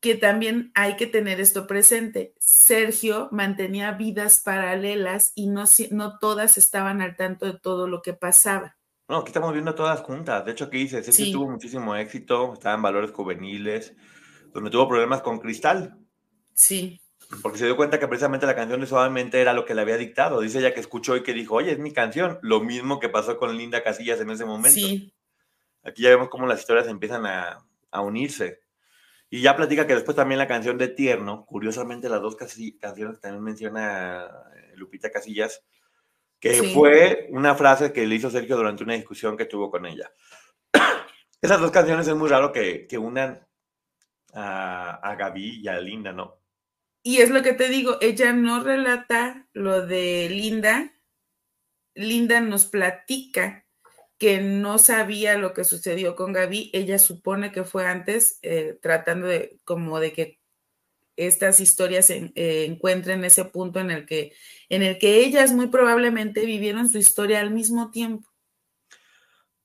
que 0.00 0.14
también 0.14 0.72
hay 0.74 0.96
que 0.96 1.06
tener 1.06 1.40
esto 1.40 1.66
presente. 1.66 2.34
Sergio 2.38 3.28
mantenía 3.32 3.92
vidas 3.92 4.40
paralelas 4.42 5.32
y 5.34 5.48
no, 5.48 5.64
no 5.90 6.18
todas 6.18 6.56
estaban 6.56 7.02
al 7.02 7.16
tanto 7.16 7.46
de 7.46 7.58
todo 7.58 7.86
lo 7.86 8.00
que 8.00 8.14
pasaba. 8.14 8.76
No, 9.08 9.18
aquí 9.18 9.28
estamos 9.28 9.52
viendo 9.52 9.74
todas 9.74 10.00
juntas. 10.00 10.44
De 10.44 10.52
hecho, 10.52 10.64
aquí 10.64 10.78
dice, 10.78 11.02
Sergio 11.02 11.32
tuvo 11.32 11.50
muchísimo 11.50 11.96
éxito, 11.96 12.54
estaba 12.54 12.76
en 12.76 12.82
valores 12.82 13.10
juveniles, 13.10 13.94
donde 14.52 14.70
tuvo 14.70 14.88
problemas 14.88 15.22
con 15.22 15.38
Cristal. 15.38 15.98
Sí. 16.54 17.00
Porque 17.42 17.58
se 17.58 17.66
dio 17.66 17.76
cuenta 17.76 18.00
que 18.00 18.08
precisamente 18.08 18.46
la 18.46 18.56
canción 18.56 18.80
de 18.80 18.86
Suavemente 18.86 19.40
era 19.40 19.52
lo 19.52 19.66
que 19.66 19.74
le 19.74 19.82
había 19.82 19.98
dictado. 19.98 20.40
Dice 20.40 20.60
ella 20.60 20.72
que 20.72 20.80
escuchó 20.80 21.14
y 21.14 21.22
que 21.22 21.34
dijo, 21.34 21.56
oye, 21.56 21.72
es 21.72 21.78
mi 21.78 21.92
canción. 21.92 22.38
Lo 22.40 22.60
mismo 22.60 23.00
que 23.00 23.10
pasó 23.10 23.36
con 23.36 23.56
Linda 23.56 23.82
Casillas 23.82 24.20
en 24.20 24.30
ese 24.30 24.46
momento. 24.46 24.80
Sí. 24.80 25.12
Aquí 25.82 26.02
ya 26.02 26.08
vemos 26.08 26.30
cómo 26.30 26.46
las 26.46 26.60
historias 26.60 26.88
empiezan 26.88 27.26
a, 27.26 27.66
a 27.90 28.00
unirse. 28.00 28.60
Y 29.30 29.42
ya 29.42 29.56
platica 29.56 29.86
que 29.86 29.94
después 29.94 30.16
también 30.16 30.38
la 30.38 30.46
canción 30.46 30.78
de 30.78 30.88
Tierno, 30.88 31.44
curiosamente 31.44 32.08
las 32.08 32.22
dos 32.22 32.34
canciones 32.34 33.16
que 33.16 33.20
también 33.20 33.42
menciona 33.42 34.24
eh, 34.56 34.72
Lupita 34.76 35.10
Casillas, 35.10 35.62
que 36.40 36.62
fue 36.62 37.28
una 37.30 37.54
frase 37.54 37.92
que 37.92 38.06
le 38.06 38.14
hizo 38.14 38.30
Sergio 38.30 38.56
durante 38.56 38.84
una 38.84 38.94
discusión 38.94 39.36
que 39.36 39.44
tuvo 39.44 39.70
con 39.70 39.84
ella. 39.84 40.10
Esas 41.42 41.60
dos 41.60 41.70
canciones 41.70 42.08
es 42.08 42.14
muy 42.14 42.30
raro 42.30 42.52
que, 42.52 42.86
que 42.86 42.96
unan 42.96 43.46
a, 44.32 44.94
a 44.94 45.14
Gaby 45.16 45.60
y 45.62 45.68
a 45.68 45.78
Linda, 45.78 46.12
¿no? 46.12 46.37
Y 47.08 47.22
es 47.22 47.30
lo 47.30 47.42
que 47.42 47.54
te 47.54 47.70
digo, 47.70 47.96
ella 48.02 48.34
no 48.34 48.62
relata 48.62 49.48
lo 49.54 49.86
de 49.86 50.28
Linda, 50.28 50.92
Linda 51.94 52.42
nos 52.42 52.66
platica 52.66 53.64
que 54.18 54.42
no 54.42 54.76
sabía 54.76 55.38
lo 55.38 55.54
que 55.54 55.64
sucedió 55.64 56.14
con 56.14 56.34
Gaby, 56.34 56.70
ella 56.74 56.98
supone 56.98 57.50
que 57.50 57.64
fue 57.64 57.86
antes, 57.86 58.38
eh, 58.42 58.78
tratando 58.82 59.26
de 59.26 59.58
como 59.64 60.00
de 60.00 60.12
que 60.12 60.38
estas 61.16 61.60
historias 61.60 62.04
se 62.04 62.30
eh, 62.34 62.66
encuentren 62.66 63.24
ese 63.24 63.46
punto 63.46 63.80
en 63.80 63.90
el 63.90 64.04
que 64.04 64.34
en 64.68 64.82
el 64.82 64.98
que 64.98 65.24
ellas 65.24 65.52
muy 65.52 65.68
probablemente 65.68 66.44
vivieron 66.44 66.90
su 66.90 66.98
historia 66.98 67.40
al 67.40 67.52
mismo 67.52 67.90
tiempo. 67.90 68.28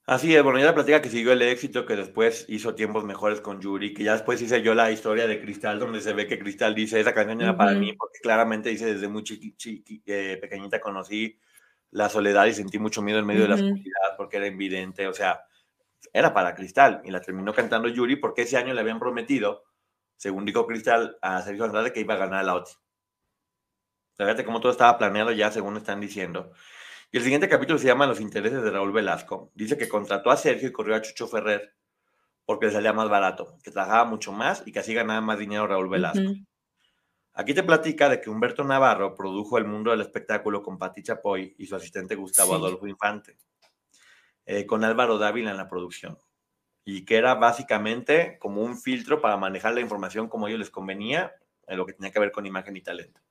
Así 0.06 0.36
es, 0.36 0.43
bueno, 0.43 0.60
ella 0.60 0.74
platica 0.74 1.01
que 1.01 1.10
siguió 1.10 1.32
el 1.32 1.41
éxito, 1.41 1.86
que 1.86 1.95
después 1.95 2.45
hizo 2.49 2.76
tiempos 2.76 3.06
mejores 3.06 3.39
con 3.39 3.62
Yuri, 3.62 3.93
que 3.93 4.04
ya 4.04 4.14
después 4.14 4.41
hice 4.41 4.62
yo 4.62 4.76
la 4.76 4.91
historia 4.91 5.28
de 5.28 5.39
Cristal, 5.39 5.80
donde 5.80 6.01
se 6.01 6.12
ve 6.12 6.28
que 6.28 6.38
Cristal 6.38 6.76
dice, 6.76 6.99
esa 6.99 7.14
canción 7.14 7.39
era 7.39 7.56
para 7.56 7.72
mí, 7.74 7.93
porque 7.93 8.20
claramente 8.22 8.70
dice, 8.70 8.93
desde 8.93 9.08
muy 9.08 9.24
chiqui, 9.24 10.04
eh, 10.06 10.38
pequeñita 10.41 10.82
conocí 10.82 11.39
la 11.91 12.10
soledad 12.10 12.47
y 12.47 12.54
sentí 12.54 12.80
mucho 12.80 13.01
miedo 13.01 13.20
en 13.20 13.26
medio 13.26 13.43
de 13.43 13.47
la 13.47 13.56
oscuridad 13.56 14.18
porque 14.18 14.38
era 14.38 14.47
evidente, 14.47 15.08
o 15.08 15.14
sea, 15.14 15.45
era 16.12 16.34
para 16.34 16.54
Cristal 16.54 17.01
y 17.06 17.12
la 17.12 17.22
terminó 17.22 17.54
cantando 17.54 17.88
Yuri 17.88 18.18
porque 18.18 18.41
ese 18.41 18.58
año 18.58 18.74
le 18.74 18.82
habían 18.82 18.99
prometido, 18.99 19.64
según 20.18 20.43
dijo 20.43 20.68
Cristal, 20.68 21.18
a 21.22 21.41
Sergio 21.43 21.64
Andrade 21.64 21.93
que 21.93 22.01
iba 22.01 22.16
a 22.16 22.18
ganar 22.18 22.43
la 22.43 22.56
OTI. 22.56 22.74
Fíjate 24.16 24.43
cómo 24.43 24.60
todo 24.60 24.72
estaba 24.72 24.97
planeado 24.97 25.32
ya, 25.32 25.49
según 25.49 25.78
están 25.78 26.01
diciendo. 26.01 26.51
Y 27.14 27.18
el 27.18 27.24
siguiente 27.24 27.47
capítulo 27.47 27.78
se 27.78 27.86
llama 27.86 28.07
Los 28.07 28.20
intereses 28.20 28.64
de 28.64 28.72
Raúl 28.72 28.91
Velasco. 28.91 29.51
Dice 29.53 29.78
que 29.78 29.88
contrató 29.88 30.32
a 30.32 30.36
Sergio 30.36 30.68
y 30.68 30.72
corrió 30.72 30.95
a 30.95 31.01
Chucho 31.03 31.28
Ferrer 31.28 31.76
porque 32.43 32.66
le 32.66 32.72
salía 32.72 32.91
más 32.91 33.07
barato, 33.07 33.59
que 33.64 33.70
trabajaba 33.70 34.05
mucho 34.05 34.32
más 34.32 34.64
y 34.66 34.72
que 34.72 34.80
así 34.80 34.95
ganaba 34.95 35.22
más 35.22 35.38
dinero 35.38 35.68
Raúl 35.68 35.89
Velasco. 35.89 36.32
Aquí 37.36 37.53
te 37.53 37.61
platica 37.61 38.09
de 38.09 38.20
que 38.20 38.32
Humberto 38.32 38.64
Navarro 38.64 39.14
produjo 39.14 39.59
El 39.59 39.66
Mundo 39.66 39.91
del 39.91 40.01
Espectáculo 40.01 40.64
con 40.64 40.80
Pati 40.80 41.03
Chapoy 41.03 41.53
y 41.59 41.68
su 41.68 41.76
asistente 41.76 42.16
Gustavo 42.16 42.55
Adolfo 42.55 42.88
Infante, 42.88 43.38
eh, 44.47 44.66
con 44.66 44.84
Álvaro 44.84 45.20
Dávila 45.20 45.51
en 45.51 45.57
la 45.57 45.70
producción, 45.70 46.18
y 46.84 47.05
que 47.05 47.18
era 47.18 47.36
básicamente 47.36 48.39
como 48.39 48.64
un 48.64 48.76
filtro 48.76 49.22
para 49.22 49.38
manejar 49.38 49.76
la 49.76 49.82
información 49.82 50.30
como 50.30 50.47
a 50.47 50.49
ellos 50.49 50.61
les 50.61 50.72
convenía, 50.72 51.32
en 51.68 51.78
lo 51.78 51.86
que 51.86 51.93
tenía 51.93 52.11
que 52.11 52.20
ver 52.20 52.32
con 52.32 52.47
imagen 52.47 52.76
y 52.76 52.82
talento. 52.82 53.22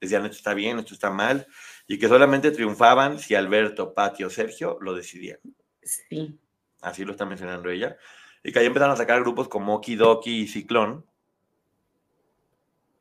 Decían, 0.00 0.24
esto 0.24 0.36
está 0.36 0.54
bien, 0.54 0.78
esto 0.78 0.94
está 0.94 1.10
mal, 1.10 1.46
y 1.86 1.98
que 1.98 2.08
solamente 2.08 2.50
triunfaban 2.50 3.18
si 3.18 3.34
Alberto, 3.34 3.92
Pati 3.92 4.24
o 4.24 4.30
Sergio 4.30 4.78
lo 4.80 4.94
decidían. 4.94 5.38
Sí. 5.82 6.38
Así 6.80 7.04
lo 7.04 7.12
está 7.12 7.26
mencionando 7.26 7.68
ella. 7.68 7.96
Y 8.42 8.52
que 8.52 8.58
ahí 8.60 8.66
empezaron 8.66 8.94
a 8.94 8.96
sacar 8.96 9.20
grupos 9.20 9.48
como 9.48 9.74
Okidoki 9.74 10.42
y 10.42 10.48
Ciclón, 10.48 11.04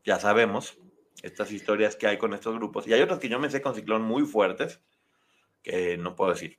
ya 0.04 0.20
sabemos 0.20 0.78
estas 1.22 1.52
historias 1.52 1.95
que 1.95 2.08
hay 2.08 2.18
con 2.18 2.34
estos 2.34 2.56
grupos. 2.56 2.88
Y 2.88 2.93
hay 2.93 3.02
otras 3.02 3.20
que 3.20 3.30
yo 3.30 3.39
me 3.39 3.50
sé 3.50 3.62
con 3.62 3.76
Ciclón 3.76 4.02
muy 4.02 4.24
fuertes 4.26 4.82
que 5.64 5.97
no 5.97 6.16
puedo 6.16 6.34
decir. 6.34 6.58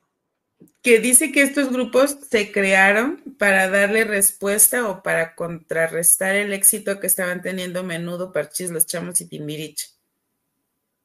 Que 0.81 0.99
dice 0.99 1.31
que 1.31 1.41
estos 1.41 1.71
grupos 1.71 2.17
se 2.29 2.51
crearon 2.51 3.35
para 3.37 3.67
darle 3.67 4.03
respuesta 4.03 4.87
o 4.87 5.01
para 5.01 5.35
contrarrestar 5.35 6.35
el 6.35 6.53
éxito 6.53 6.99
que 6.99 7.07
estaban 7.07 7.41
teniendo 7.41 7.83
Menudo, 7.83 8.31
Parchis, 8.31 8.71
Los 8.71 8.85
Chamos 8.85 9.21
y 9.21 9.27
Timbiriche. 9.27 9.87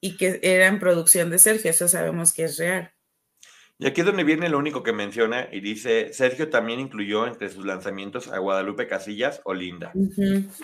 Y 0.07 0.17
que 0.17 0.41
eran 0.43 0.79
producción 0.79 1.31
de 1.31 1.39
Sergio, 1.39 1.71
eso 1.71 1.89
sabemos 1.89 2.33
que 2.33 2.45
es 2.45 2.59
real. 2.59 2.93
Y 3.79 3.87
aquí 3.87 4.01
es 4.01 4.07
donde 4.07 4.25
viene 4.25 4.49
lo 4.49 4.59
único 4.59 4.83
que 4.83 4.93
menciona 4.93 5.49
y 5.53 5.61
dice, 5.61 6.13
Sergio 6.13 6.49
también 6.49 6.81
incluyó 6.81 7.27
entre 7.27 7.51
sus 7.51 7.67
lanzamientos 7.67 8.29
a 8.29 8.39
Guadalupe 8.39 8.87
Casillas 8.87 9.41
o 9.45 9.53
Linda. 9.53 9.93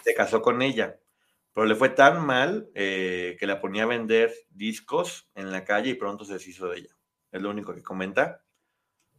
Se 0.02 0.14
casó 0.14 0.40
con 0.40 0.62
ella 0.62 0.96
pero 1.52 1.66
le 1.66 1.74
fue 1.74 1.90
tan 1.90 2.24
mal 2.24 2.70
eh, 2.74 3.36
que 3.38 3.46
la 3.46 3.60
ponía 3.60 3.82
a 3.82 3.86
vender 3.86 4.32
discos 4.50 5.28
en 5.34 5.52
la 5.52 5.64
calle 5.64 5.90
y 5.90 5.94
pronto 5.94 6.24
se 6.24 6.34
deshizo 6.34 6.68
de 6.68 6.78
ella. 6.78 6.96
Es 7.30 7.42
lo 7.42 7.50
único 7.50 7.74
que 7.74 7.82
comenta, 7.82 8.42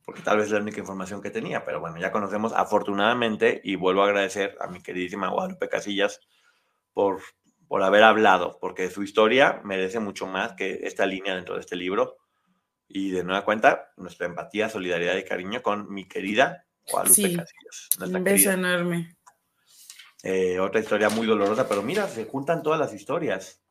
porque 0.03 0.21
tal 0.21 0.37
vez 0.37 0.47
es 0.47 0.53
la 0.53 0.59
única 0.59 0.79
información 0.79 1.21
que 1.21 1.29
tenía, 1.29 1.63
pero 1.63 1.79
bueno, 1.79 1.99
ya 1.99 2.11
conocemos 2.11 2.51
afortunadamente 2.53 3.61
y 3.63 3.75
vuelvo 3.75 4.03
a 4.03 4.07
agradecer 4.07 4.57
a 4.59 4.67
mi 4.67 4.81
queridísima 4.81 5.29
Guadalupe 5.29 5.69
Casillas 5.69 6.19
por, 6.91 7.21
por 7.73 7.81
haber 7.81 8.03
hablado, 8.03 8.59
porque 8.61 8.91
su 8.91 9.01
historia 9.01 9.59
merece 9.63 9.99
mucho 9.99 10.27
más 10.27 10.53
que 10.53 10.81
esta 10.83 11.07
línea 11.07 11.33
dentro 11.33 11.55
de 11.55 11.61
este 11.61 11.75
libro. 11.75 12.19
Y 12.87 13.09
de 13.09 13.23
nueva 13.23 13.43
cuenta, 13.43 13.91
nuestra 13.97 14.27
empatía, 14.27 14.69
solidaridad 14.69 15.15
y 15.15 15.23
cariño 15.23 15.63
con 15.63 15.91
mi 15.91 16.07
querida 16.07 16.67
Guadalupe 16.87 17.35
Casillas. 17.35 17.89
Un 17.99 18.23
beso 18.23 18.51
enorme. 18.51 19.17
Eh, 20.21 20.59
otra 20.59 20.81
historia 20.81 21.09
muy 21.09 21.25
dolorosa, 21.25 21.67
pero 21.67 21.81
mira, 21.81 22.07
se 22.07 22.25
juntan 22.25 22.61
todas 22.61 22.79
las 22.79 22.93
historias. 22.93 23.63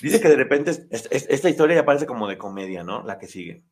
Dice 0.00 0.20
que 0.20 0.28
de 0.28 0.36
repente 0.36 0.70
esta 0.90 1.48
historia 1.48 1.78
ya 1.78 1.84
parece 1.84 2.06
como 2.06 2.28
de 2.28 2.38
comedia, 2.38 2.84
¿no? 2.84 3.02
La 3.02 3.18
que 3.18 3.26
sigue. 3.26 3.64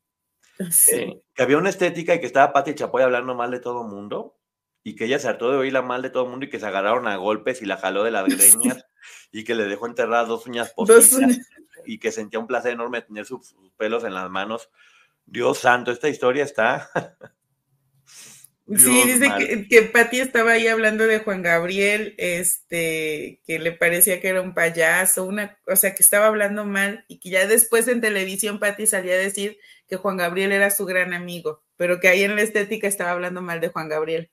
Sí. 0.73 1.23
que 1.33 1.43
había 1.45 1.59
una 1.59 1.71
estética 1.71 2.13
y 2.13 2.19
que 2.19 2.27
estaba 2.27 2.53
Pati 2.53 2.75
Chapoy 2.75 3.05
hablando 3.05 3.37
mal 3.37 3.53
de 3.53 3.61
todo 3.61 3.83
el 3.83 3.89
mundo 3.89 4.37
y 4.83 4.97
que 4.97 5.05
ella 5.05 5.21
se 5.21 5.29
hartó 5.29 5.53
de 5.53 5.59
oírla 5.59 5.83
mal 5.83 6.03
de 6.03 6.11
todo 6.11 6.25
el 6.25 6.31
mundo 6.31 6.47
y 6.47 6.51
que 6.51 6.59
se 6.59 6.67
agarraron 6.67 7.07
a 7.07 7.15
golpes 7.15 7.63
y 7.63 7.67
la 7.67 7.77
jaló 7.77 8.03
de 8.03 8.11
las 8.11 8.25
greñas 8.37 8.88
y 9.33 9.45
que 9.45 9.55
le 9.55 9.65
dejó 9.65 9.87
enterrar 9.87 10.27
dos 10.27 10.47
uñas 10.47 10.71
postizas 10.71 11.39
y 11.87 11.99
que 11.99 12.13
sentía 12.13 12.41
un 12.41 12.47
placer 12.47 12.73
enorme 12.73 13.03
tener 13.03 13.25
sus, 13.25 13.55
pelos 13.77 14.05
en 14.05 14.15
las 14.15 14.31
manos. 14.31 14.71
Dios 15.27 15.59
santo, 15.59 15.91
esta 15.91 16.09
historia 16.09 16.45
está 16.45 16.91
sí, 18.77 19.03
dice 19.07 19.29
que, 19.39 19.69
que 19.69 19.83
Patti 19.83 20.21
estaba 20.21 20.53
ahí 20.53 20.67
hablando 20.67 21.07
de 21.07 21.21
Juan 21.21 21.43
Gabriel, 21.43 22.15
este, 22.19 23.41
que 23.47 23.59
le 23.59 23.73
parecía 23.73 24.21
que 24.21 24.29
era 24.29 24.43
un 24.43 24.55
payaso, 24.55 25.25
una, 25.25 25.59
o 25.67 25.77
sea, 25.77 25.95
que 25.95 26.03
estaba 26.03 26.27
hablando 26.27 26.65
mal 26.65 27.05
y 27.09 27.19
que 27.19 27.31
ya 27.31 27.47
después 27.47 27.89
en 27.89 28.01
televisión 28.01 28.59
Patti 28.59 28.87
salía 28.87 29.15
a 29.15 29.19
decir 29.19 29.59
que 29.89 29.97
Juan 29.97 30.19
Gabriel 30.19 30.53
era 30.53 30.71
su 30.71 30.85
gran 30.85 31.15
amigo, 31.15 31.63
pero 31.77 31.99
que 32.01 32.09
ahí 32.09 32.23
en 32.23 32.37
la 32.37 32.43
estética 32.43 32.87
estaba 32.87 33.13
hablando 33.13 33.41
mal 33.41 33.61
de 33.61 33.69
Juan 33.69 33.89
Gabriel. 33.89 34.31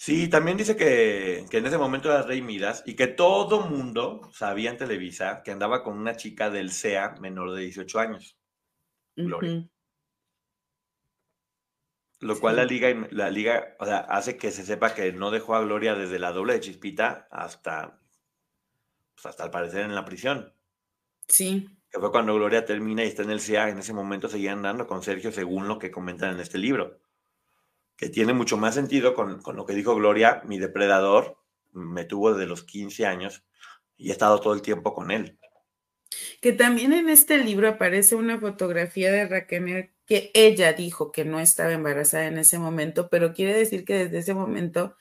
Sí, 0.00 0.28
también 0.28 0.56
dice 0.56 0.76
que, 0.76 1.38
en 1.50 1.66
ese 1.66 1.76
momento 1.76 2.08
era 2.08 2.22
Rey 2.22 2.40
Midas 2.40 2.84
y 2.86 2.94
que 2.94 3.08
todo 3.08 3.62
mundo 3.62 4.30
sabía 4.32 4.70
en 4.70 4.76
Televisa 4.76 5.42
que 5.42 5.50
andaba 5.50 5.82
con 5.82 5.98
una 5.98 6.14
chica 6.14 6.50
del 6.50 6.70
CEA 6.70 7.16
menor 7.20 7.52
de 7.52 7.62
18 7.62 7.98
años. 7.98 8.38
Gloria. 9.16 9.68
Lo 12.20 12.38
cual 12.38 12.56
la 12.56 12.64
liga, 12.64 13.08
la 13.10 13.28
liga 13.28 13.74
o 13.80 13.86
sea, 13.86 13.98
hace 13.98 14.36
que 14.36 14.52
se 14.52 14.64
sepa 14.64 14.94
que 14.94 15.12
no 15.12 15.32
dejó 15.32 15.56
a 15.56 15.62
Gloria 15.62 15.96
desde 15.96 16.20
la 16.20 16.30
doble 16.30 16.52
de 16.52 16.60
Chispita 16.60 17.26
hasta, 17.32 18.00
pues, 19.16 19.26
hasta 19.26 19.42
al 19.42 19.50
parecer 19.50 19.80
en 19.80 19.96
la 19.96 20.04
prisión. 20.04 20.54
Sí. 21.26 21.68
Que 21.90 21.98
fue 21.98 22.12
cuando 22.12 22.36
Gloria 22.36 22.64
termina 22.64 23.02
y 23.02 23.08
está 23.08 23.24
en 23.24 23.32
el 23.32 23.40
CIA, 23.40 23.70
en 23.70 23.78
ese 23.78 23.92
momento 23.92 24.28
seguían 24.28 24.62
dando 24.62 24.86
con 24.86 25.02
Sergio 25.02 25.32
según 25.32 25.66
lo 25.66 25.80
que 25.80 25.90
comentan 25.90 26.34
en 26.34 26.40
este 26.40 26.58
libro. 26.58 27.00
Que 27.98 28.08
tiene 28.08 28.32
mucho 28.32 28.56
más 28.56 28.74
sentido 28.74 29.12
con, 29.12 29.42
con 29.42 29.56
lo 29.56 29.66
que 29.66 29.74
dijo 29.74 29.94
Gloria, 29.94 30.40
mi 30.46 30.58
depredador 30.58 31.36
me 31.72 32.06
tuvo 32.06 32.32
desde 32.32 32.48
los 32.48 32.64
15 32.64 33.04
años 33.04 33.44
y 33.98 34.08
he 34.08 34.12
estado 34.12 34.40
todo 34.40 34.54
el 34.54 34.62
tiempo 34.62 34.94
con 34.94 35.10
él. 35.10 35.38
Que 36.40 36.52
también 36.52 36.94
en 36.94 37.10
este 37.10 37.38
libro 37.38 37.68
aparece 37.68 38.14
una 38.14 38.38
fotografía 38.38 39.12
de 39.12 39.26
Raquel 39.26 39.90
que 40.06 40.30
ella 40.32 40.72
dijo 40.72 41.12
que 41.12 41.26
no 41.26 41.38
estaba 41.38 41.72
embarazada 41.72 42.26
en 42.26 42.38
ese 42.38 42.58
momento, 42.58 43.10
pero 43.10 43.34
quiere 43.34 43.52
decir 43.52 43.84
que 43.84 44.04
desde 44.04 44.18
ese 44.18 44.34
momento 44.34 44.96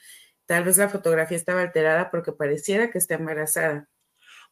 tal 0.45 0.65
vez 0.65 0.77
la 0.77 0.89
fotografía 0.89 1.37
estaba 1.37 1.61
alterada 1.61 2.11
porque 2.11 2.33
pareciera 2.33 2.91
que 2.91 2.97
está 2.97 3.15
embarazada. 3.15 3.87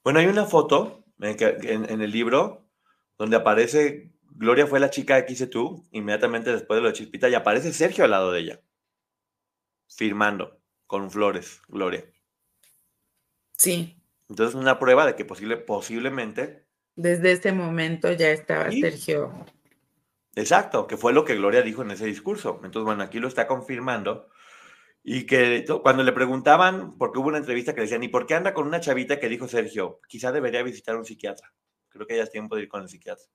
Bueno, 0.03 0.19
hay 0.19 0.27
una 0.27 0.45
foto 0.45 1.03
en, 1.19 2.01
el 2.01 2.11
libro 2.11 2.69
donde 3.17 3.35
aparece 3.35 4.13
Gloria 4.37 4.67
fue 4.67 4.79
la 4.79 4.89
chica 4.89 5.25
que 5.25 5.33
hice 5.33 5.47
tú, 5.47 5.87
inmediatamente 5.91 6.51
después 6.51 6.77
de 6.77 6.81
lo 6.81 6.89
de 6.89 6.93
Chispita, 6.93 7.29
y 7.29 7.35
aparece 7.35 7.71
Sergio 7.71 8.03
al 8.03 8.11
lado 8.11 8.31
de 8.31 8.41
ella, 8.41 8.61
firmando 9.87 10.59
con 10.87 11.09
flores, 11.09 11.61
Gloria. 11.67 12.05
Sí. 13.57 13.97
Entonces, 14.29 14.55
una 14.55 14.77
prueba 14.77 15.05
de 15.05 15.15
que 15.15 15.23
posible, 15.23 15.57
posiblemente. 15.57 16.65
Desde 16.95 17.31
ese 17.31 17.51
momento 17.53 18.11
ya 18.11 18.29
estaba 18.29 18.71
Sergio 18.71 19.45
Exacto, 20.35 20.85
que 20.85 20.97
fue 20.97 21.13
lo 21.13 21.23
que 21.23 21.35
Gloria 21.35 21.61
dijo 21.61 21.81
en 21.81 21.91
ese 21.91 22.05
discurso. 22.05 22.59
Entonces, 22.63 22.83
bueno, 22.83 23.03
aquí 23.03 23.19
lo 23.19 23.29
está 23.29 23.47
confirmando. 23.47 24.29
Y 25.01 25.25
que 25.25 25.63
cuando 25.81 26.03
le 26.03 26.11
preguntaban, 26.11 26.97
porque 26.97 27.19
hubo 27.19 27.27
una 27.29 27.37
entrevista 27.37 27.73
que 27.73 27.81
decían, 27.81 28.03
¿y 28.03 28.09
por 28.09 28.25
qué 28.25 28.33
anda 28.33 28.53
con 28.53 28.67
una 28.67 28.81
chavita 28.81 29.19
que 29.19 29.29
dijo 29.29 29.47
Sergio? 29.47 30.01
Quizá 30.09 30.31
debería 30.31 30.63
visitar 30.63 30.95
a 30.95 30.97
un 30.97 31.05
psiquiatra. 31.05 31.53
Creo 31.87 32.05
que 32.05 32.17
ya 32.17 32.23
es 32.23 32.31
tiempo 32.31 32.55
de 32.55 32.63
ir 32.63 32.67
con 32.67 32.81
el 32.81 32.89
psiquiatra. 32.89 33.25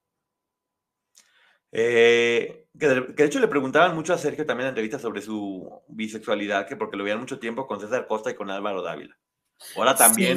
Eh, 1.72 2.66
que, 2.78 2.88
de, 2.88 3.24
hecho 3.24 3.38
le 3.38 3.48
preguntaban 3.48 3.94
mucho 3.94 4.12
a 4.12 4.18
Sergio 4.18 4.46
también 4.46 4.66
en 4.66 4.70
entrevistas 4.70 5.02
sobre 5.02 5.22
su 5.22 5.82
bisexualidad, 5.88 6.66
que 6.66 6.76
porque 6.76 6.96
lo 6.96 7.04
veían 7.04 7.20
mucho 7.20 7.38
tiempo 7.38 7.66
con 7.66 7.80
César 7.80 8.06
Costa 8.06 8.30
y 8.30 8.34
con 8.34 8.50
Álvaro 8.50 8.82
Dávila. 8.82 9.16
Ahora 9.76 9.94
también. 9.94 10.36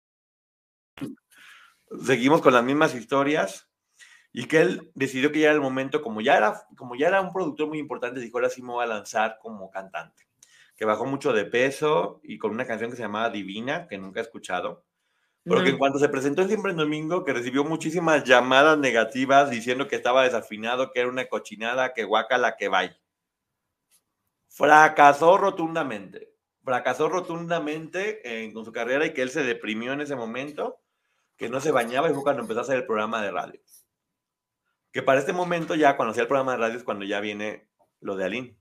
Seguimos 2.05 2.41
con 2.41 2.53
las 2.53 2.63
mismas 2.63 2.95
historias 2.95 3.69
y 4.31 4.45
que 4.45 4.61
él 4.61 4.91
decidió 4.95 5.31
que 5.31 5.39
ya 5.39 5.47
era 5.47 5.55
el 5.55 5.61
momento, 5.61 6.01
como 6.01 6.21
ya 6.21 6.37
era, 6.37 6.65
como 6.77 6.95
ya 6.95 7.07
era 7.07 7.21
un 7.21 7.33
productor 7.33 7.67
muy 7.67 7.79
importante, 7.79 8.19
dijo 8.19 8.37
ahora 8.37 8.49
sí 8.49 8.61
me 8.61 8.69
voy 8.69 8.83
a 8.83 8.87
lanzar 8.87 9.37
como 9.41 9.69
cantante, 9.69 10.27
que 10.75 10.85
bajó 10.85 11.05
mucho 11.05 11.33
de 11.33 11.45
peso 11.45 12.21
y 12.23 12.37
con 12.37 12.51
una 12.51 12.65
canción 12.65 12.89
que 12.89 12.95
se 12.95 13.03
llamaba 13.03 13.29
Divina, 13.29 13.87
que 13.87 13.97
nunca 13.97 14.19
he 14.19 14.23
escuchado. 14.23 14.85
Porque 15.43 15.71
en 15.71 15.79
cuanto 15.79 15.97
se 15.97 16.07
presentó 16.07 16.47
Siempre 16.47 16.71
en 16.71 16.77
Domingo, 16.77 17.25
que 17.25 17.33
recibió 17.33 17.63
muchísimas 17.63 18.23
llamadas 18.23 18.77
negativas 18.77 19.49
diciendo 19.49 19.87
que 19.87 19.95
estaba 19.95 20.23
desafinado, 20.23 20.91
que 20.91 20.99
era 20.99 21.09
una 21.09 21.25
cochinada, 21.25 21.93
que 21.93 22.03
guacala, 22.03 22.57
que 22.57 22.67
vaya. 22.67 22.99
Fracasó 24.47 25.37
rotundamente 25.37 26.31
fracasó 26.63 27.09
rotundamente 27.09 28.51
con 28.53 28.65
su 28.65 28.71
carrera 28.71 29.05
y 29.05 29.13
que 29.13 29.21
él 29.21 29.29
se 29.29 29.43
deprimió 29.43 29.93
en 29.93 30.01
ese 30.01 30.15
momento, 30.15 30.80
que 31.41 31.49
no 31.49 31.59
se 31.59 31.71
bañaba 31.71 32.07
y 32.07 32.13
fue 32.13 32.21
cuando 32.21 32.43
empezó 32.43 32.59
a 32.59 32.61
hacer 32.61 32.75
el 32.75 32.85
programa 32.85 33.19
de 33.23 33.31
radio. 33.31 33.59
Que 34.91 35.01
para 35.01 35.19
este 35.19 35.33
momento 35.33 35.73
ya 35.73 35.97
cuando 35.97 36.11
hacía 36.11 36.21
el 36.21 36.27
programa 36.27 36.51
de 36.51 36.59
radio 36.59 36.77
es 36.77 36.83
cuando 36.83 37.03
ya 37.03 37.19
viene 37.19 37.67
lo 37.99 38.15
de 38.15 38.25
Aline. 38.25 38.57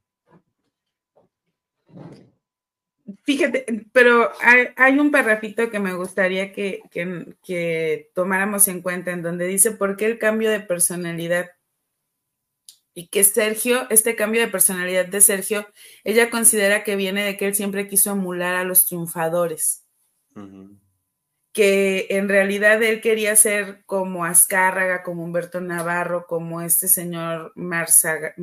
Fíjate, 3.25 3.67
pero 3.93 4.33
hay, 4.41 4.99
un 4.99 5.11
parrafito 5.11 5.69
que 5.69 5.79
me 5.79 5.93
gustaría 5.93 6.55
que, 6.55 6.81
que 6.91 8.11
tomáramos 8.15 8.67
en 8.69 8.81
cuenta 8.81 9.11
en 9.11 9.21
donde 9.21 9.47
dice 9.47 9.73
por 9.73 9.99
qué 9.99 10.07
el 10.07 10.19
cambio 10.19 10.51
de 10.51 10.61
personalidad 10.61 11.51
y 12.95 13.09
que 13.09 13.25
Sergio, 13.25 13.91
este 13.91 14.17
cambio 14.17 14.41
de 14.41 14.49
personalidad 14.49 15.05
de 15.05 15.21
Sergio, 15.21 15.67
ella 16.03 16.31
considera 16.31 16.83
que 16.83 16.97
viene 16.97 17.25
de 17.25 17.37
que 17.37 17.47
él 17.47 17.55
siempre 17.55 17.89
quiso 17.89 18.13
emular 18.13 18.55
a 18.55 18.65
los 18.65 18.87
triunfadores. 18.87 19.85
Que 21.53 22.07
en 22.11 22.29
realidad 22.29 22.83
él 22.83 23.01
quería 23.01 23.35
ser 23.37 23.83
como 23.87 24.25
Azcárraga, 24.25 25.03
como 25.03 25.25
Humberto 25.25 25.61
Navarro, 25.61 26.27
como 26.27 26.61
este 26.61 26.87
señor 26.87 27.53
Marzagao, 27.57 28.37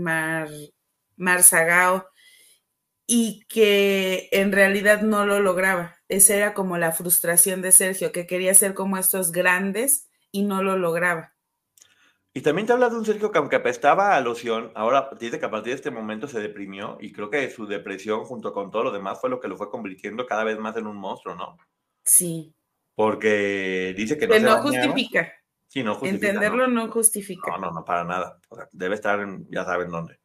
y 3.06 3.46
que 3.48 4.28
en 4.32 4.52
realidad 4.52 5.02
no 5.02 5.26
lo 5.26 5.40
lograba. 5.40 5.96
Esa 6.10 6.36
era 6.36 6.54
como 6.54 6.78
la 6.78 6.92
frustración 6.92 7.62
de 7.62 7.72
Sergio, 7.72 8.12
que 8.12 8.28
quería 8.28 8.54
ser 8.54 8.74
como 8.74 8.98
estos 8.98 9.32
grandes 9.32 10.10
y 10.32 10.44
no 10.44 10.62
lo 10.62 10.78
lograba. 10.78 11.34
Y 12.34 12.42
también 12.42 12.68
te 12.68 12.74
habla 12.74 12.90
de 12.90 12.98
un 12.98 13.06
Sergio 13.06 13.32
que 13.32 13.40
aunque 13.40 13.56
apestaba 13.56 14.16
a 14.16 14.22
loción, 14.22 14.72
ahora 14.76 15.10
dice 15.20 15.40
que 15.40 15.46
a 15.46 15.50
partir 15.50 15.72
de 15.72 15.78
este 15.78 15.90
momento 15.90 16.28
se 16.28 16.40
deprimió 16.40 16.98
y 17.02 17.12
creo 17.12 17.32
que 17.32 17.50
su 17.50 17.66
depresión 17.66 18.26
junto 18.26 18.54
con 18.54 18.70
todo 18.70 18.84
lo 18.84 18.92
demás 18.92 19.20
fue 19.20 19.30
lo 19.30 19.40
que 19.40 19.48
lo 19.48 19.58
fue 19.58 19.72
convirtiendo 19.72 20.28
cada 20.28 20.44
vez 20.44 20.60
más 20.60 20.78
en 20.78 20.86
un 20.86 20.98
monstruo, 20.98 21.34
¿no? 21.34 21.58
Sí. 22.04 22.54
Porque 22.98 23.94
dice 23.96 24.18
que 24.18 24.26
no, 24.26 24.34
que 24.34 24.40
no 24.40 24.58
justifica. 24.58 25.32
Sí, 25.68 25.84
no 25.84 25.94
justifica. 25.94 26.30
Entenderlo 26.30 26.68
no, 26.68 26.90
justifica. 26.90 27.52
No, 27.52 27.68
no, 27.68 27.72
no, 27.72 27.86
para 27.86 28.04
nada. 28.04 28.40
debe 28.72 28.96
estar, 28.96 29.20
en, 29.20 29.46
ya 29.52 29.66
saben 29.66 29.92
dónde. 29.92 30.20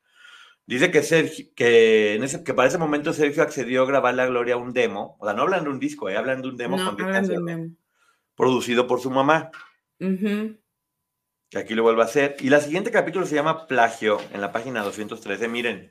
Dice 0.65 0.91
que 0.91 1.03
Sergio, 1.03 1.45
que, 1.55 2.15
en 2.15 2.25
ese, 2.25 2.43
que 2.43 2.55
para 2.55 2.69
ese 2.69 2.79
momento 2.79 3.13
Sergio 3.13 3.43
accedió 3.43 3.83
a 3.83 3.87
grabarle 3.87 4.23
a 4.23 4.27
Gloria 4.27 4.57
un 4.57 4.73
demo. 4.73 5.19
O 5.21 5.27
sea, 5.27 5.35
no 5.35 5.43
hablan 5.43 5.65
de 5.65 5.69
un 5.69 5.79
disco, 5.79 6.09
eh, 6.09 6.17
hablan 6.17 6.41
de 6.41 6.49
un 6.49 6.57
demo 6.57 6.79
no, 6.79 6.87
con 6.87 6.97
de 6.97 7.37
un 7.37 7.45
demo. 7.45 7.77
producido 8.35 8.87
por 8.87 9.01
su 9.01 9.11
mamá. 9.11 9.51
Uh 10.01 10.57
que 11.51 11.59
aquí 11.59 11.75
lo 11.75 11.83
vuelvo 11.83 12.01
a 12.01 12.07
hacer. 12.07 12.37
Y 12.41 12.49
la 12.49 12.61
siguiente 12.61 12.91
capítulo 12.91 13.27
se 13.27 13.35
llama 13.35 13.67
Plagio, 13.67 14.19
en 14.33 14.41
la 14.41 14.51
página 14.51 14.83
213. 14.83 15.49
Miren, 15.49 15.91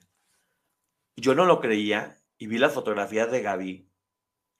yo 1.15 1.35
no 1.35 1.45
lo 1.45 1.61
creía 1.61 2.17
y 2.39 2.47
vi 2.47 2.57
las 2.57 2.73
fotografías 2.73 3.31
de 3.31 3.43
Gaby. 3.43 3.90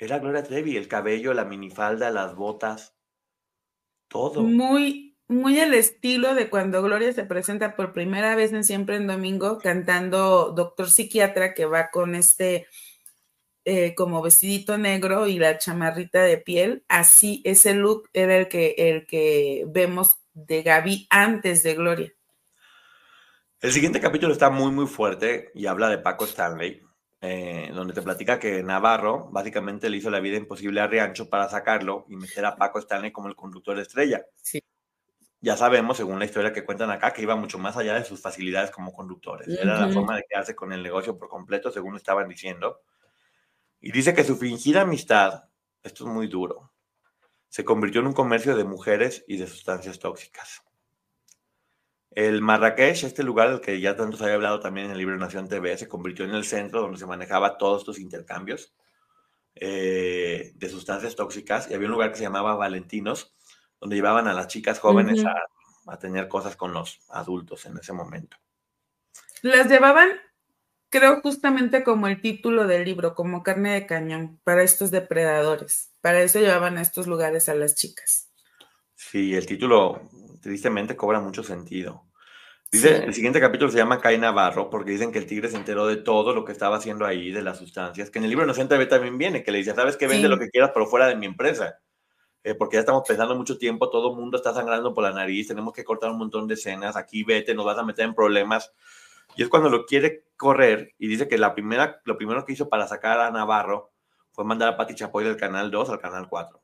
Era 0.01 0.17
Gloria 0.17 0.41
Trevi, 0.41 0.77
el 0.77 0.87
cabello, 0.87 1.31
la 1.31 1.45
minifalda, 1.45 2.09
las 2.09 2.33
botas, 2.33 2.97
todo. 4.07 4.41
Muy, 4.41 5.15
muy 5.27 5.59
el 5.59 5.75
estilo 5.75 6.33
de 6.33 6.49
cuando 6.49 6.81
Gloria 6.81 7.13
se 7.13 7.23
presenta 7.23 7.75
por 7.75 7.93
primera 7.93 8.33
vez 8.35 8.51
en 8.51 8.63
Siempre 8.63 8.95
en 8.95 9.05
Domingo 9.05 9.59
cantando 9.59 10.53
Doctor 10.53 10.89
Psiquiatra, 10.89 11.53
que 11.53 11.65
va 11.65 11.91
con 11.91 12.15
este 12.15 12.65
eh, 13.63 13.93
como 13.93 14.23
vestidito 14.23 14.75
negro 14.75 15.27
y 15.27 15.37
la 15.37 15.59
chamarrita 15.59 16.23
de 16.23 16.39
piel. 16.39 16.83
Así, 16.87 17.43
ese 17.45 17.75
look 17.75 18.09
era 18.11 18.37
el 18.37 18.47
que, 18.47 18.73
el 18.75 19.05
que 19.05 19.65
vemos 19.67 20.19
de 20.33 20.63
Gaby 20.63 21.05
antes 21.11 21.61
de 21.61 21.75
Gloria. 21.75 22.11
El 23.59 23.71
siguiente 23.71 24.01
capítulo 24.01 24.33
está 24.33 24.49
muy, 24.49 24.71
muy 24.71 24.87
fuerte 24.87 25.51
y 25.53 25.67
habla 25.67 25.89
de 25.89 25.99
Paco 25.99 26.25
Stanley, 26.25 26.81
eh, 27.21 27.71
donde 27.73 27.93
te 27.93 28.01
platica 28.01 28.39
que 28.39 28.63
Navarro 28.63 29.29
básicamente 29.31 29.89
le 29.89 29.97
hizo 29.97 30.09
la 30.09 30.19
vida 30.19 30.37
imposible 30.37 30.81
a 30.81 30.87
Riancho 30.87 31.29
para 31.29 31.47
sacarlo 31.47 32.05
y 32.09 32.15
meter 32.15 32.45
a 32.45 32.55
Paco 32.55 32.79
Stanley 32.79 33.11
como 33.11 33.27
el 33.27 33.35
conductor 33.35 33.75
de 33.75 33.83
estrella. 33.83 34.25
Sí. 34.35 34.63
Ya 35.39 35.55
sabemos, 35.55 35.97
según 35.97 36.19
la 36.19 36.25
historia 36.25 36.53
que 36.53 36.65
cuentan 36.65 36.91
acá, 36.91 37.13
que 37.13 37.21
iba 37.21 37.35
mucho 37.35 37.57
más 37.57 37.77
allá 37.77 37.95
de 37.95 38.05
sus 38.05 38.21
facilidades 38.21 38.69
como 38.69 38.93
conductores. 38.93 39.47
Era 39.47 39.87
la 39.87 39.91
forma 39.91 40.15
de 40.15 40.23
quedarse 40.29 40.55
con 40.55 40.71
el 40.71 40.83
negocio 40.83 41.17
por 41.17 41.29
completo, 41.29 41.71
según 41.71 41.95
estaban 41.95 42.27
diciendo. 42.27 42.81
Y 43.79 43.91
dice 43.91 44.13
que 44.13 44.23
su 44.23 44.37
fingida 44.37 44.81
amistad, 44.81 45.45
esto 45.81 46.05
es 46.05 46.13
muy 46.13 46.27
duro, 46.27 46.71
se 47.49 47.65
convirtió 47.65 48.01
en 48.01 48.07
un 48.07 48.13
comercio 48.13 48.55
de 48.55 48.63
mujeres 48.63 49.25
y 49.27 49.37
de 49.37 49.47
sustancias 49.47 49.97
tóxicas. 49.97 50.63
El 52.11 52.41
Marrakech, 52.41 53.03
este 53.03 53.23
lugar 53.23 53.49
del 53.49 53.61
que 53.61 53.79
ya 53.79 53.95
tanto 53.95 54.17
se 54.17 54.23
había 54.23 54.35
hablado 54.35 54.59
también 54.59 54.87
en 54.87 54.91
el 54.91 54.97
libro 54.97 55.17
Nación 55.17 55.47
TV, 55.47 55.77
se 55.77 55.87
convirtió 55.87 56.25
en 56.25 56.31
el 56.31 56.43
centro 56.43 56.81
donde 56.81 56.97
se 56.97 57.05
manejaba 57.05 57.57
todos 57.57 57.81
estos 57.81 57.99
intercambios 57.99 58.73
eh, 59.55 60.51
de 60.55 60.69
sustancias 60.69 61.15
tóxicas 61.15 61.69
y 61.69 61.73
había 61.73 61.87
un 61.87 61.93
lugar 61.93 62.11
que 62.11 62.17
se 62.17 62.23
llamaba 62.23 62.55
Valentinos, 62.55 63.33
donde 63.79 63.95
llevaban 63.95 64.27
a 64.27 64.33
las 64.33 64.47
chicas 64.47 64.79
jóvenes 64.79 65.23
a, 65.25 65.33
a 65.87 65.99
tener 65.99 66.27
cosas 66.27 66.57
con 66.57 66.73
los 66.73 66.99
adultos 67.09 67.65
en 67.65 67.77
ese 67.77 67.93
momento. 67.93 68.37
Las 69.41 69.67
llevaban, 69.67 70.09
creo, 70.89 71.21
justamente 71.21 71.83
como 71.83 72.07
el 72.07 72.21
título 72.21 72.67
del 72.67 72.83
libro, 72.83 73.15
como 73.15 73.41
carne 73.41 73.73
de 73.73 73.87
cañón 73.87 74.39
para 74.43 74.63
estos 74.63 74.91
depredadores. 74.91 75.93
Para 76.01 76.21
eso 76.21 76.39
llevaban 76.39 76.77
a 76.77 76.81
estos 76.81 77.07
lugares 77.07 77.47
a 77.47 77.55
las 77.55 77.75
chicas. 77.75 78.30
Sí, 79.11 79.35
el 79.35 79.45
título 79.45 80.03
tristemente 80.41 80.95
cobra 80.95 81.19
mucho 81.19 81.43
sentido. 81.43 82.05
Dice, 82.71 82.95
Sí. 82.99 83.03
el 83.03 83.13
siguiente 83.13 83.41
capítulo 83.41 83.69
se 83.69 83.77
llama 83.77 83.99
Cae 83.99 84.17
Navarro, 84.17 84.69
porque 84.69 84.91
dicen 84.91 85.11
que 85.11 85.19
el 85.19 85.25
tigre 85.25 85.49
se 85.49 85.57
enteró 85.57 85.85
de 85.85 85.97
todo 85.97 86.33
lo 86.33 86.45
que 86.45 86.53
estaba 86.53 86.77
haciendo 86.77 87.05
ahí, 87.05 87.29
de 87.29 87.41
las 87.41 87.57
sustancias, 87.57 88.09
que 88.09 88.19
en 88.19 88.23
el 88.23 88.29
libro 88.29 88.45
Inocente 88.45 88.77
B 88.77 88.85
también 88.85 89.17
viene, 89.17 89.43
que 89.43 89.51
le 89.51 89.57
dice, 89.57 89.75
sabes 89.75 89.97
que 89.97 90.07
vende 90.07 90.27
Sí. 90.27 90.29
lo 90.29 90.39
que 90.39 90.49
quieras, 90.49 90.71
pero 90.73 90.85
fuera 90.87 91.07
de 91.07 91.17
mi 91.17 91.25
empresa. 91.25 91.75
Eh, 92.43 92.55
porque 92.55 92.75
ya 92.75 92.79
estamos 92.79 93.03
pensando 93.05 93.35
mucho 93.35 93.57
tiempo, 93.57 93.89
todo 93.89 94.11
el 94.11 94.17
mundo 94.17 94.37
está 94.37 94.53
sangrando 94.53 94.93
por 94.93 95.03
la 95.03 95.11
nariz, 95.11 95.49
tenemos 95.49 95.73
que 95.73 95.83
cortar 95.83 96.09
un 96.09 96.17
montón 96.19 96.47
de 96.47 96.53
escenas, 96.53 96.95
aquí 96.95 97.23
vete, 97.25 97.53
nos 97.53 97.65
vas 97.65 97.77
a 97.77 97.83
meter 97.83 98.05
en 98.05 98.15
problemas. 98.15 98.71
Y 99.35 99.43
es 99.43 99.49
cuando 99.49 99.69
lo 99.69 99.85
quiere 99.85 100.23
correr 100.37 100.93
y 100.97 101.07
dice 101.07 101.27
que 101.27 101.37
la 101.37 101.53
primera, 101.53 101.99
lo 102.05 102.17
primero 102.17 102.45
que 102.45 102.53
hizo 102.53 102.69
para 102.69 102.87
sacar 102.87 103.19
a 103.19 103.29
Navarro 103.31 103.91
fue 104.31 104.45
mandar 104.45 104.69
a 104.69 104.77
Pati 104.77 104.95
Chapoy 104.95 105.25
del 105.25 105.35
canal 105.35 105.69
2 105.69 105.89
al 105.89 105.99
canal 105.99 106.29
4. 106.29 106.60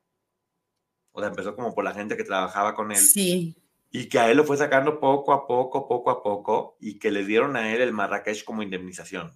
O 1.18 1.20
sea, 1.20 1.30
empezó 1.30 1.56
como 1.56 1.74
por 1.74 1.84
la 1.84 1.94
gente 1.96 2.16
que 2.16 2.24
trabajaba 2.24 2.76
con 2.76 2.92
él 2.92 2.98
Sí, 3.00 3.56
y 3.90 4.08
que 4.08 4.20
a 4.20 4.30
él 4.30 4.38
lo 4.38 4.44
fue 4.44 4.56
sacando 4.56 5.00
poco 5.00 5.34
a 5.34 5.48
poco, 5.48 5.88
poco 5.88 6.12
a 6.12 6.22
poco, 6.22 6.78
y 6.80 7.00
que 7.00 7.10
le 7.10 7.26
dieron 7.26 7.56
a 7.56 7.74
él 7.74 7.82
el 7.82 7.92
Marrakech 7.92 8.44
como 8.44 8.62
indemnización, 8.62 9.32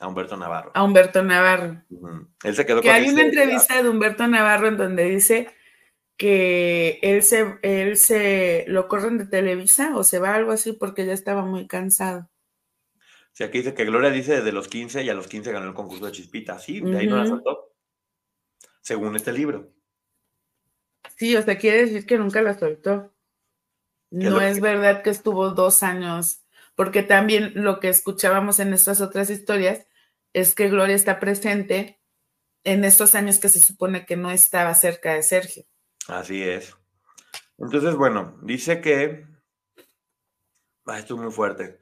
a 0.00 0.08
Humberto 0.08 0.38
Navarro. 0.38 0.70
a 0.72 0.82
Humberto 0.82 1.22
Navarro. 1.22 1.82
Él 2.44 2.54
se 2.56 2.64
quedó 2.64 2.80
Que 2.80 2.88
con 2.88 2.96
hay 2.96 3.08
una 3.10 3.22
entrevista 3.24 3.82
de 3.82 3.90
Humberto 3.90 4.26
Navarro 4.26 4.68
en 4.68 4.78
donde 4.78 5.04
dice 5.04 5.48
que 6.16 6.98
él 7.02 7.22
se, 7.22 7.58
él 7.60 7.98
se 7.98 8.64
lo 8.68 8.88
corren 8.88 9.18
de 9.18 9.26
Televisa 9.26 9.94
o 9.96 10.04
se 10.04 10.18
va 10.18 10.34
algo 10.34 10.52
así 10.52 10.72
porque 10.72 11.04
ya 11.04 11.12
estaba 11.12 11.44
muy 11.44 11.66
cansado. 11.66 12.30
Sí, 13.32 13.44
aquí 13.44 13.58
dice 13.58 13.74
que 13.74 13.84
Gloria 13.84 14.08
dice 14.10 14.36
desde 14.36 14.52
los 14.52 14.66
15 14.68 15.02
y 15.02 15.10
a 15.10 15.14
los 15.14 15.26
15 15.26 15.52
ganó 15.52 15.66
el 15.68 15.74
concurso 15.74 16.06
de 16.06 16.12
Chispita. 16.12 16.58
Sí, 16.58 16.80
de 16.80 16.96
ahí 16.98 17.06
no 17.06 17.16
la 17.16 17.22
Ujú. 17.24 17.30
soltó. 17.32 17.68
Según 18.80 19.14
este 19.16 19.32
libro. 19.32 19.70
Sí, 21.16 21.36
o 21.36 21.42
sea, 21.42 21.58
quiere 21.58 21.84
decir 21.86 22.06
que 22.06 22.18
nunca 22.18 22.42
la 22.42 22.58
soltó. 22.58 23.12
No 24.10 24.40
es 24.40 24.56
que- 24.56 24.60
verdad 24.60 25.02
que 25.02 25.10
estuvo 25.10 25.50
dos 25.50 25.82
años, 25.82 26.42
porque 26.74 27.02
también 27.02 27.52
lo 27.54 27.80
que 27.80 27.88
escuchábamos 27.88 28.58
en 28.60 28.72
estas 28.74 29.00
otras 29.00 29.30
historias 29.30 29.86
es 30.32 30.54
que 30.54 30.68
Gloria 30.68 30.94
está 30.96 31.18
presente 31.20 32.00
en 32.64 32.84
estos 32.84 33.14
años 33.14 33.38
que 33.38 33.48
se 33.48 33.60
supone 33.60 34.06
que 34.06 34.16
no 34.16 34.30
estaba 34.30 34.74
cerca 34.74 35.14
de 35.14 35.22
Sergio. 35.22 35.64
Así 36.08 36.42
es. 36.42 36.76
Entonces, 37.58 37.94
bueno, 37.96 38.38
dice 38.42 38.80
que. 38.80 39.26
Ah, 40.86 40.98
esto 40.98 41.14
es 41.14 41.20
muy 41.20 41.32
fuerte. 41.32 41.78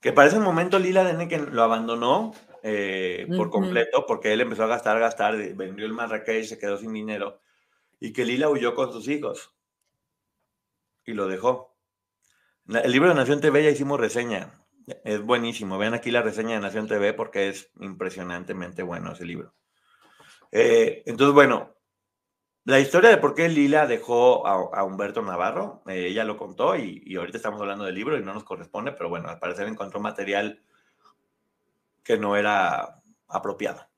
Que 0.00 0.12
para 0.12 0.28
ese 0.28 0.40
momento 0.40 0.78
Lila 0.78 1.04
Deneken 1.04 1.54
lo 1.54 1.62
abandonó 1.62 2.34
eh, 2.64 3.26
por 3.36 3.50
completo 3.50 4.04
porque 4.06 4.32
él 4.32 4.40
empezó 4.40 4.64
a 4.64 4.68
gastar, 4.68 4.98
gastar, 4.98 5.36
vendió 5.54 5.86
el 5.86 5.92
Marrakech, 5.92 6.44
se 6.44 6.58
quedó 6.58 6.76
sin 6.76 6.92
dinero. 6.92 7.40
Y 8.02 8.12
que 8.12 8.24
Lila 8.24 8.48
huyó 8.48 8.74
con 8.74 8.92
sus 8.92 9.06
hijos. 9.06 9.54
Y 11.04 11.12
lo 11.12 11.28
dejó. 11.28 11.76
El 12.66 12.90
libro 12.90 13.08
de 13.08 13.14
Nación 13.14 13.40
TV 13.40 13.62
ya 13.62 13.70
hicimos 13.70 14.00
reseña. 14.00 14.60
Es 15.04 15.22
buenísimo. 15.22 15.78
Vean 15.78 15.94
aquí 15.94 16.10
la 16.10 16.20
reseña 16.20 16.54
de 16.54 16.60
Nación 16.62 16.88
TV 16.88 17.14
porque 17.14 17.48
es 17.48 17.70
impresionantemente 17.78 18.82
bueno 18.82 19.12
ese 19.12 19.24
libro. 19.24 19.54
Eh, 20.50 21.04
entonces, 21.06 21.32
bueno, 21.32 21.76
la 22.64 22.80
historia 22.80 23.08
de 23.08 23.18
por 23.18 23.36
qué 23.36 23.48
Lila 23.48 23.86
dejó 23.86 24.48
a, 24.48 24.80
a 24.80 24.82
Humberto 24.82 25.22
Navarro, 25.22 25.84
eh, 25.86 26.08
ella 26.08 26.24
lo 26.24 26.36
contó 26.36 26.74
y, 26.74 27.04
y 27.06 27.14
ahorita 27.14 27.36
estamos 27.36 27.60
hablando 27.60 27.84
del 27.84 27.94
libro 27.94 28.18
y 28.18 28.24
no 28.24 28.34
nos 28.34 28.42
corresponde, 28.42 28.90
pero 28.90 29.10
bueno, 29.10 29.28
al 29.28 29.38
parecer 29.38 29.68
encontró 29.68 30.00
material 30.00 30.60
que 32.02 32.18
no 32.18 32.34
era 32.34 33.00
apropiado. 33.28 33.91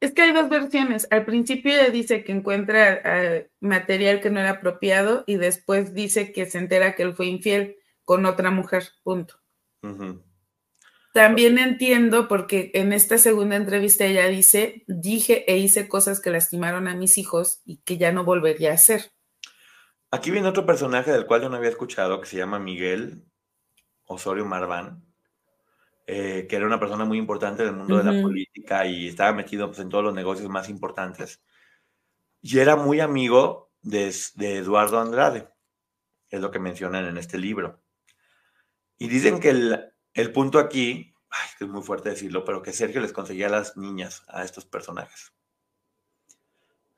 Es 0.00 0.12
que 0.12 0.22
hay 0.22 0.32
dos 0.32 0.48
versiones. 0.48 1.08
Al 1.10 1.24
principio 1.24 1.72
ella 1.72 1.90
dice 1.90 2.22
que 2.22 2.32
encuentra 2.32 3.00
eh, 3.04 3.50
material 3.60 4.20
que 4.20 4.30
no 4.30 4.38
era 4.40 4.50
apropiado 4.50 5.24
y 5.26 5.36
después 5.36 5.92
dice 5.92 6.32
que 6.32 6.46
se 6.46 6.58
entera 6.58 6.94
que 6.94 7.02
él 7.02 7.14
fue 7.14 7.26
infiel 7.26 7.76
con 8.04 8.24
otra 8.24 8.50
mujer. 8.50 8.84
Punto. 9.02 9.40
También 11.12 11.58
entiendo 11.58 12.28
porque 12.28 12.70
en 12.74 12.92
esta 12.92 13.18
segunda 13.18 13.56
entrevista 13.56 14.04
ella 14.04 14.26
dice, 14.28 14.84
dije 14.86 15.50
e 15.50 15.56
hice 15.56 15.88
cosas 15.88 16.20
que 16.20 16.30
lastimaron 16.30 16.86
a 16.86 16.94
mis 16.94 17.18
hijos 17.18 17.60
y 17.64 17.78
que 17.78 17.98
ya 17.98 18.12
no 18.12 18.24
volvería 18.24 18.70
a 18.70 18.74
hacer. 18.74 19.10
Aquí 20.10 20.30
viene 20.30 20.48
otro 20.48 20.64
personaje 20.64 21.10
del 21.10 21.26
cual 21.26 21.42
yo 21.42 21.48
no 21.48 21.56
había 21.56 21.70
escuchado, 21.70 22.20
que 22.20 22.26
se 22.26 22.36
llama 22.36 22.58
Miguel 22.58 23.24
Osorio 24.04 24.46
Marván, 24.46 25.04
eh, 26.10 26.46
que 26.48 26.56
era 26.56 26.64
una 26.64 26.80
persona 26.80 27.04
muy 27.04 27.18
importante 27.18 27.62
del 27.62 27.76
mundo 27.76 27.98
de 27.98 28.04
la 28.04 28.22
política 28.22 28.86
y 28.86 29.08
estaba 29.08 29.34
metido 29.34 29.66
pues, 29.66 29.78
en 29.78 29.90
todos 29.90 30.02
los 30.02 30.14
negocios 30.14 30.48
más 30.48 30.70
importantes. 30.70 31.42
Y 32.40 32.60
era 32.60 32.76
muy 32.76 33.00
amigo 33.00 33.70
de, 33.82 34.14
de 34.36 34.56
Eduardo 34.56 34.98
Andrade, 35.00 35.50
es 36.30 36.40
lo 36.40 36.50
que 36.50 36.60
mencionan 36.60 37.04
en 37.04 37.18
este 37.18 37.36
libro. 37.36 37.82
Y 38.96 39.08
dicen 39.08 39.38
que 39.38 39.50
el, 39.50 39.92
el 40.14 40.32
punto 40.32 40.58
aquí, 40.58 41.14
ay, 41.28 41.48
que 41.58 41.64
es 41.64 41.70
muy 41.70 41.82
fuerte 41.82 42.08
decirlo, 42.08 42.42
pero 42.42 42.62
que 42.62 42.72
Sergio 42.72 43.02
les 43.02 43.12
conseguía 43.12 43.48
a 43.48 43.50
las 43.50 43.76
niñas, 43.76 44.24
a 44.28 44.44
estos 44.44 44.64
personajes. 44.64 45.34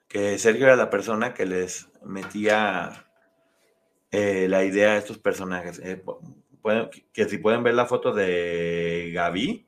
Que 0.06 0.38
Sergio 0.38 0.66
era 0.66 0.76
la 0.76 0.88
persona 0.88 1.34
que 1.34 1.46
les 1.46 1.88
metía 2.04 3.10
eh, 4.12 4.46
la 4.48 4.62
idea 4.62 4.92
a 4.92 4.98
estos 4.98 5.18
personajes. 5.18 5.80
Eh, 5.80 6.00
pueden- 6.62 6.90
que 7.12 7.26
si 7.28 7.38
pueden 7.38 7.62
ver 7.62 7.74
la 7.74 7.86
foto 7.86 8.12
de 8.12 9.10
Gaby, 9.14 9.66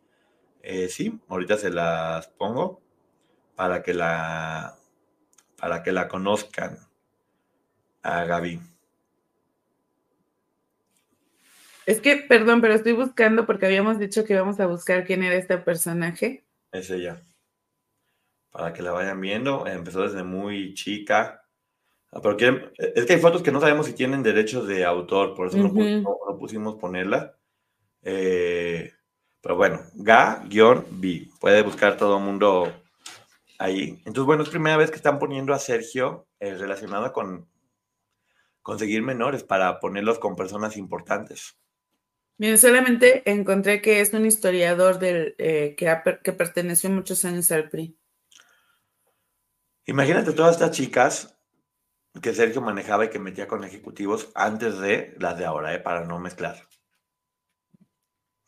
eh, 0.63 0.89
sí, 0.89 1.21
ahorita 1.29 1.57
se 1.59 1.71
las 1.71 2.29
pongo 2.29 2.81
para 3.57 3.83
que 3.83 3.95
la 3.95 4.77
para 5.59 5.83
que 5.83 5.93
la 5.93 6.09
conozcan 6.09 6.79
a 8.03 8.25
Gaby. 8.25 8.61
Es 11.87 12.01
que, 12.01 12.17
perdón, 12.17 12.61
pero 12.61 12.75
estoy 12.75 12.93
buscando 12.93 13.45
porque 13.47 13.67
habíamos 13.67 13.99
dicho 13.99 14.25
que 14.25 14.35
íbamos 14.35 14.61
a 14.61 14.67
buscar 14.67 15.05
quién 15.05 15.23
era 15.23 15.35
este 15.35 15.59
personaje. 15.59 16.45
Es 16.71 16.91
ella. 16.91 17.21
Para 18.53 18.73
que 18.73 18.83
la 18.83 18.93
vayan 18.93 19.21
viendo. 19.21 19.67
Empezó 19.67 20.03
desde 20.03 20.23
muy 20.23 20.75
chica. 20.75 21.42
Ah, 22.13 22.21
Pero 22.23 22.37
quieren- 22.37 22.71
es 22.77 23.07
que 23.07 23.15
hay 23.15 23.21
fotos 23.21 23.43
que 23.43 23.51
no 23.51 23.61
sabemos 23.61 23.87
si 23.87 23.95
tienen 23.95 24.23
derechos 24.23 24.69
de 24.69 24.85
autor, 24.85 25.35
por 25.35 25.49
eso 25.49 25.57
no, 25.57 25.73
no 25.73 26.39
pusimos 26.39 26.77
ponerla. 26.77 27.37
Eh, 28.03 28.93
pero 29.41 29.57
bueno, 29.57 29.81
Ga-B. 29.95 31.29
Puede 31.41 31.63
buscar 31.63 31.97
todo 31.97 32.19
el 32.19 32.25
mundo 32.25 32.73
ahí. 33.59 33.99
Entonces, 34.05 34.25
bueno, 34.25 34.43
es 34.43 34.51
primera 34.51 34.77
vez 34.77 34.91
que 34.91 34.97
están 34.97 35.19
poniendo 35.19 35.55
a 35.55 35.59
Sergio 35.59 36.27
eh, 36.39 36.55
relacionado 36.55 37.13
con 37.13 37.49
conseguir 38.61 39.03
menores 39.03 39.43
para 39.43 39.81
ponerlos 39.81 40.19
con 40.19 40.37
personas 40.37 40.77
importantes. 40.77 41.57
Bien, 42.37 42.59
solamente 42.59 43.29
encontré 43.31 43.81
que 43.81 44.01
es 44.01 44.13
un 44.13 44.27
historiador 44.27 44.99
del, 44.99 45.35
eh, 45.39 45.75
que, 45.77 45.89
ha 45.89 46.03
que 46.03 46.33
perteneció 46.33 46.91
muchos 46.91 47.25
años 47.25 47.51
al 47.53 47.69
PRI. 47.69 47.97
Imagínate 49.87 50.33
todas 50.33 50.53
estas 50.57 50.71
chicas 50.71 51.32
que 52.21 52.35
Sergio 52.35 52.61
manejaba 52.61 53.07
y 53.07 53.11
que 53.11 53.19
metía 53.19 53.49
con 53.49 53.65
ejecutivos 53.65 54.31
antes 54.35 54.79
de 54.79 55.15
las 55.19 55.39
de 55.39 55.45
ahora, 55.45 55.75
¿eh? 55.75 55.79
para 55.79 56.05
no 56.05 56.19
mezclar. 56.19 56.57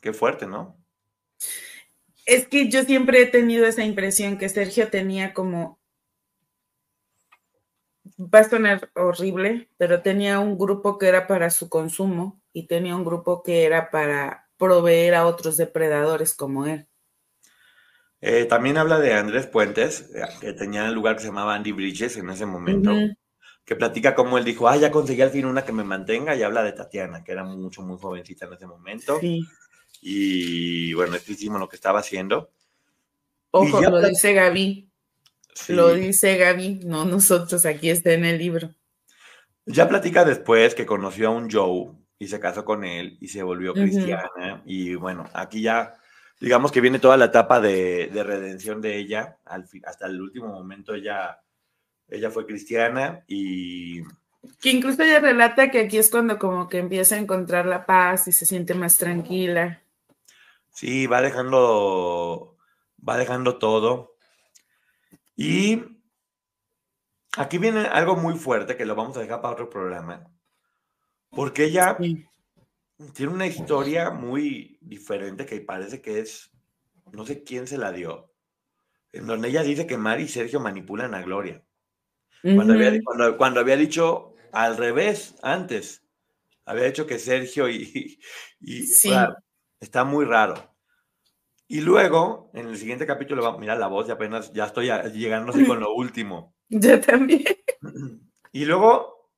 Qué 0.00 0.12
fuerte, 0.12 0.46
¿no? 0.46 0.76
Es 2.26 2.46
que 2.46 2.68
yo 2.68 2.82
siempre 2.84 3.22
he 3.22 3.26
tenido 3.26 3.66
esa 3.66 3.84
impresión 3.84 4.38
que 4.38 4.48
Sergio 4.48 4.88
tenía 4.88 5.32
como, 5.32 5.80
va 8.18 8.40
a 8.40 8.48
sonar 8.48 8.90
horrible, 8.94 9.70
pero 9.76 10.02
tenía 10.02 10.40
un 10.40 10.58
grupo 10.58 10.98
que 10.98 11.08
era 11.08 11.26
para 11.26 11.50
su 11.50 11.68
consumo 11.68 12.42
y 12.52 12.66
tenía 12.66 12.96
un 12.96 13.04
grupo 13.04 13.42
que 13.42 13.64
era 13.64 13.90
para, 13.90 14.44
proveer 14.56 15.14
a 15.14 15.26
otros 15.26 15.56
depredadores 15.56 16.34
como 16.34 16.66
él. 16.66 16.86
Eh, 18.20 18.46
también 18.46 18.78
habla 18.78 18.98
de 18.98 19.12
Andrés 19.12 19.46
Puentes, 19.46 20.10
eh, 20.14 20.22
que 20.40 20.52
tenía 20.52 20.84
un 20.84 20.94
lugar 20.94 21.16
que 21.16 21.22
se 21.22 21.28
llamaba 21.28 21.54
Andy 21.54 21.72
Bridges 21.72 22.16
en 22.16 22.30
ese 22.30 22.46
momento, 22.46 22.92
que 23.64 23.76
platica 23.76 24.14
cómo 24.14 24.38
él 24.38 24.44
dijo, 24.44 24.68
ah, 24.68 24.76
ya 24.76 24.90
conseguí 24.90 25.22
al 25.22 25.30
fin 25.30 25.46
una 25.46 25.64
que 25.64 25.72
me 25.72 25.84
mantenga, 25.84 26.36
y 26.36 26.42
habla 26.42 26.62
de 26.62 26.72
Tatiana, 26.72 27.24
que 27.24 27.32
era 27.32 27.44
mucho, 27.44 27.82
muy 27.82 27.98
jovencita 27.98 28.46
en 28.46 28.52
ese 28.52 28.66
momento. 28.66 29.18
Y 30.00 30.92
bueno, 30.94 31.16
es 31.16 31.42
lo 31.44 31.68
que 31.68 31.76
estaba 31.76 32.00
haciendo. 32.00 32.50
Ojo, 33.50 33.80
lo 33.80 34.06
dice 34.06 34.34
Gaby. 34.34 34.90
Lo 35.68 35.94
dice 35.94 36.36
Gaby, 36.36 36.80
no 36.84 37.04
nosotros, 37.04 37.64
aquí 37.64 37.88
está 37.88 38.12
en 38.12 38.24
el 38.24 38.38
libro. 38.38 38.74
Ya 39.66 39.88
platica 39.88 40.24
después 40.24 40.74
que 40.74 40.84
conoció 40.84 41.28
a 41.28 41.30
un 41.30 41.50
Joe 41.50 41.92
y 42.18 42.28
se 42.28 42.40
casó 42.40 42.64
con 42.64 42.84
él 42.84 43.16
y 43.20 43.28
se 43.28 43.42
volvió 43.42 43.72
cristiana. 43.72 44.62
Y 44.66 44.94
bueno, 44.94 45.24
aquí 45.32 45.62
ya, 45.62 45.94
digamos 46.40 46.70
que 46.70 46.80
viene 46.80 46.98
toda 46.98 47.16
la 47.16 47.26
etapa 47.26 47.60
de, 47.60 48.10
redención 48.12 48.80
de 48.80 48.98
ella. 48.98 49.38
Al 49.44 49.66
hasta 49.86 50.06
el 50.06 50.20
último 50.20 50.48
momento 50.48 50.94
ella, 50.94 51.40
ella 52.08 52.30
fue 52.30 52.46
cristiana 52.46 53.24
y... 53.26 54.02
Que 54.60 54.70
incluso 54.70 55.02
ella 55.02 55.20
relata 55.20 55.70
que 55.70 55.80
aquí 55.80 55.96
es 55.96 56.10
cuando 56.10 56.38
como 56.38 56.68
que 56.68 56.78
empieza 56.78 57.14
a 57.14 57.18
encontrar 57.18 57.64
la 57.66 57.86
paz 57.86 58.28
y 58.28 58.32
se 58.32 58.44
siente 58.44 58.74
más 58.74 58.98
tranquila. 58.98 59.82
Sí, 60.70 61.06
va 61.06 61.22
dejando, 61.22 62.56
va 63.06 63.16
dejando 63.16 63.58
todo. 63.58 64.16
Y 65.36 65.82
aquí 67.36 67.58
viene 67.58 67.86
algo 67.86 68.16
muy 68.16 68.34
fuerte 68.34 68.76
que 68.76 68.84
lo 68.84 68.94
vamos 68.94 69.16
a 69.16 69.20
dejar 69.20 69.40
para 69.40 69.54
otro 69.54 69.70
programa. 69.70 70.30
Porque 71.30 71.64
ella 71.64 71.96
tiene 73.12 73.32
una 73.32 73.46
historia 73.46 74.10
muy 74.10 74.78
diferente 74.80 75.46
que 75.46 75.60
parece 75.60 76.00
que 76.00 76.20
es, 76.20 76.50
no 77.12 77.24
sé 77.26 77.42
quién 77.42 77.66
se 77.66 77.78
la 77.78 77.92
dio, 77.92 78.32
en 79.12 79.26
donde 79.26 79.48
ella 79.48 79.62
dice 79.62 79.86
que 79.86 79.96
Mari 79.96 80.24
y 80.24 80.28
Sergio 80.28 80.60
manipulan 80.60 81.14
a 81.14 81.22
Gloria. 81.22 81.64
Cuando, 82.44 82.74
había, 83.60 83.76
dicho 83.76 84.34
al 84.52 84.76
revés 84.76 85.36
antes, 85.42 86.04
había 86.66 86.84
dicho 86.84 87.06
que 87.06 87.18
Sergio 87.18 87.68
y... 87.70 88.18
está 89.80 90.04
muy 90.04 90.24
raro. 90.26 90.74
Y 91.66 91.80
luego, 91.80 92.50
en 92.52 92.68
el 92.68 92.76
siguiente 92.76 93.06
capítulo, 93.06 93.58
mira 93.58 93.74
la 93.74 93.86
voz 93.86 94.08
y 94.08 94.12
apenas 94.12 94.52
ya 94.52 94.66
estoy 94.66 94.90
llegando 95.12 95.52
así 95.52 95.64
con 95.64 95.80
lo 95.80 95.92
último. 95.94 96.54
Yo 96.68 97.00
también. 97.00 97.44
Y 98.52 98.66
luego 98.66 99.30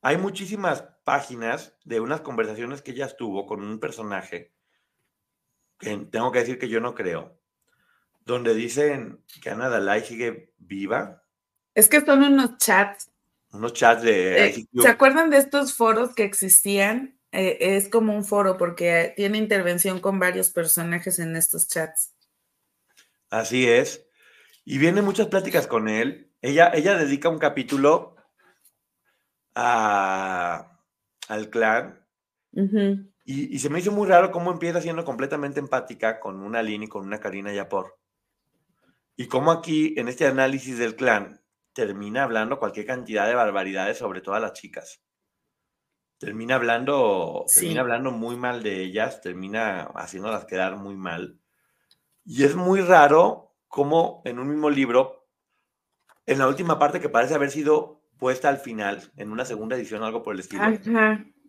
hay 0.00 0.16
muchísimas 0.16 0.82
páginas 1.04 1.76
de 1.84 2.00
unas 2.00 2.22
conversaciones 2.22 2.82
que 2.82 2.92
ella 2.92 3.14
tuvo 3.14 3.46
con 3.46 3.62
un 3.62 3.78
personaje 3.78 4.54
que 5.78 5.96
tengo 6.10 6.32
que 6.32 6.40
decir 6.40 6.58
que 6.58 6.68
yo 6.68 6.80
no 6.80 6.94
creo, 6.94 7.38
donde 8.24 8.54
dicen 8.54 9.24
que 9.42 9.50
Ana 9.50 9.68
Dalai 9.68 10.02
sigue 10.02 10.52
viva. 10.58 11.22
Es 11.78 11.88
que 11.88 12.00
son 12.00 12.24
unos 12.24 12.58
chats. 12.58 13.08
Unos 13.52 13.72
chats 13.72 14.02
de... 14.02 14.46
Eh, 14.46 14.66
¿Se 14.74 14.88
acuerdan 14.88 15.30
de 15.30 15.38
estos 15.38 15.74
foros 15.74 16.14
que 16.14 16.24
existían 16.24 17.18
eh, 17.30 17.76
es 17.76 17.88
como 17.88 18.14
un 18.14 18.24
foro 18.24 18.56
porque 18.56 19.12
tiene 19.16 19.38
intervención 19.38 20.00
con 20.00 20.18
varios 20.18 20.50
personajes 20.50 21.18
en 21.18 21.36
estos 21.36 21.68
chats. 21.68 22.14
Así 23.30 23.68
es. 23.68 24.06
Y 24.64 24.78
vienen 24.78 25.04
muchas 25.04 25.26
pláticas 25.26 25.66
con 25.66 25.88
él. 25.88 26.32
Ella, 26.40 26.70
ella 26.74 26.96
dedica 26.96 27.28
un 27.28 27.38
capítulo 27.38 28.16
a, 29.54 30.80
al 31.28 31.50
clan. 31.50 32.04
y, 33.24 33.58
se 33.58 33.68
me 33.68 33.80
hizo 33.80 33.92
muy 33.92 34.08
raro 34.08 34.30
cómo 34.30 34.50
empieza 34.50 34.80
siendo 34.80 35.04
completamente 35.04 35.60
empática 35.60 36.18
con 36.18 36.40
una 36.40 36.62
Lini 36.62 36.86
y 36.86 36.88
con 36.88 37.06
una 37.06 37.20
Karina 37.20 37.52
Yapor. 37.52 37.98
Y 39.16 39.26
cómo 39.26 39.50
aquí, 39.52 39.94
en 39.98 40.08
este 40.08 40.26
análisis 40.26 40.78
del 40.78 40.96
clan, 40.96 41.40
termina 41.78 42.24
hablando 42.24 42.58
cualquier 42.58 42.86
cantidad 42.86 43.28
de 43.28 43.34
barbaridades 43.34 43.98
sobre 43.98 44.20
todas 44.20 44.42
las 44.42 44.52
chicas 44.52 45.00
termina 46.18 46.56
hablando, 46.56 47.44
termina 47.52 47.80
hablando 47.80 48.10
muy 48.10 48.36
mal 48.36 48.62
de 48.62 48.82
ellas, 48.82 49.20
termina 49.20 49.84
haciéndolas 49.94 50.44
quedar 50.44 50.76
muy 50.76 50.96
mal. 50.96 51.38
Y 52.24 52.44
es 52.44 52.56
muy 52.56 52.80
raro 52.80 53.54
cómo 53.68 54.22
en 54.24 54.38
un 54.38 54.48
mismo 54.48 54.68
libro, 54.68 55.28
en 56.26 56.38
la 56.38 56.48
última 56.48 56.78
parte 56.78 57.00
que 57.00 57.08
parece 57.08 57.34
haber 57.34 57.50
sido 57.50 58.02
puesta 58.18 58.48
al 58.48 58.58
final, 58.58 59.12
en 59.16 59.30
una 59.30 59.44
segunda 59.44 59.76
edición 59.76 60.02
algo 60.02 60.22
por 60.22 60.34
el 60.34 60.40
estilo, 60.40 60.64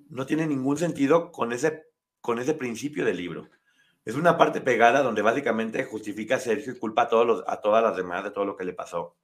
no 0.09 0.25
tiene 0.25 0.45
ningún 0.45 0.77
sentido 0.77 1.31
con 1.31 1.51
ese, 1.51 1.87
con 2.21 2.39
ese 2.39 2.53
principio 2.53 3.03
del 3.03 3.17
libro. 3.17 3.49
Es 4.05 4.15
una 4.15 4.37
parte 4.37 4.61
pegada 4.61 5.01
donde 5.01 5.21
básicamente 5.21 5.83
justifica 5.83 6.35
a 6.35 6.39
Sergio 6.39 6.73
y 6.73 6.79
culpa 6.79 7.03
a, 7.03 7.07
todos 7.09 7.27
los, 7.27 7.43
a 7.47 7.59
todas 7.59 7.83
las 7.83 7.97
demás 7.97 8.23
de 8.23 8.31
todo 8.31 8.45
lo 8.45 8.55
que 8.55 8.63
le 8.63 8.73
pasó. 8.73 9.17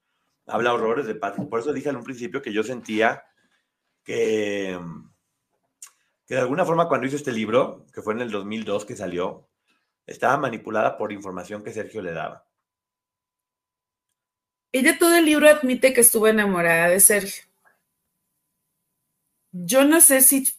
Habla 0.47 0.73
horrores 0.73 1.07
de 1.07 1.15
Patrick. 1.15 1.49
Por 1.49 1.59
eso 1.59 1.73
dije 1.73 1.89
en 1.89 1.95
un 1.95 2.03
principio 2.03 2.41
que 2.41 2.53
yo 2.53 2.63
sentía 2.63 3.23
que, 4.03 4.79
que 6.27 6.35
de 6.35 6.41
alguna 6.41 6.65
forma 6.65 6.87
cuando 6.87 7.07
hizo 7.07 7.15
este 7.15 7.31
libro, 7.31 7.85
que 7.93 8.01
fue 8.01 8.13
en 8.13 8.21
el 8.21 8.31
2002 8.31 8.85
que 8.85 8.95
salió, 8.95 9.49
estaba 10.05 10.37
manipulada 10.37 10.97
por 10.97 11.11
información 11.11 11.63
que 11.63 11.73
Sergio 11.73 12.01
le 12.01 12.11
daba. 12.11 12.45
Ella 14.71 14.97
todo 14.99 15.15
el 15.15 15.25
libro 15.25 15.49
admite 15.49 15.93
que 15.93 16.01
estuvo 16.01 16.27
enamorada 16.27 16.89
de 16.89 16.99
Sergio. 16.99 17.45
Yo 19.51 19.85
no 19.85 20.01
sé 20.01 20.21
si 20.21 20.53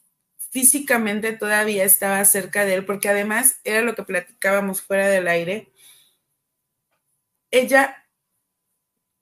físicamente 0.50 1.34
todavía 1.34 1.84
estaba 1.84 2.24
cerca 2.24 2.64
de 2.64 2.74
él, 2.76 2.86
porque 2.86 3.10
además 3.10 3.60
era 3.62 3.82
lo 3.82 3.94
que 3.94 4.04
platicábamos 4.04 4.80
fuera 4.80 5.06
del 5.08 5.28
aire. 5.28 5.70
Ella 7.50 8.05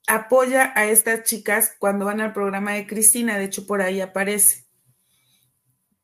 apoya 0.07 0.71
a 0.75 0.85
estas 0.85 1.23
chicas 1.23 1.75
cuando 1.79 2.05
van 2.05 2.21
al 2.21 2.33
programa 2.33 2.73
de 2.73 2.87
Cristina, 2.87 3.37
de 3.37 3.45
hecho 3.45 3.65
por 3.65 3.81
ahí 3.81 4.01
aparece 4.01 4.65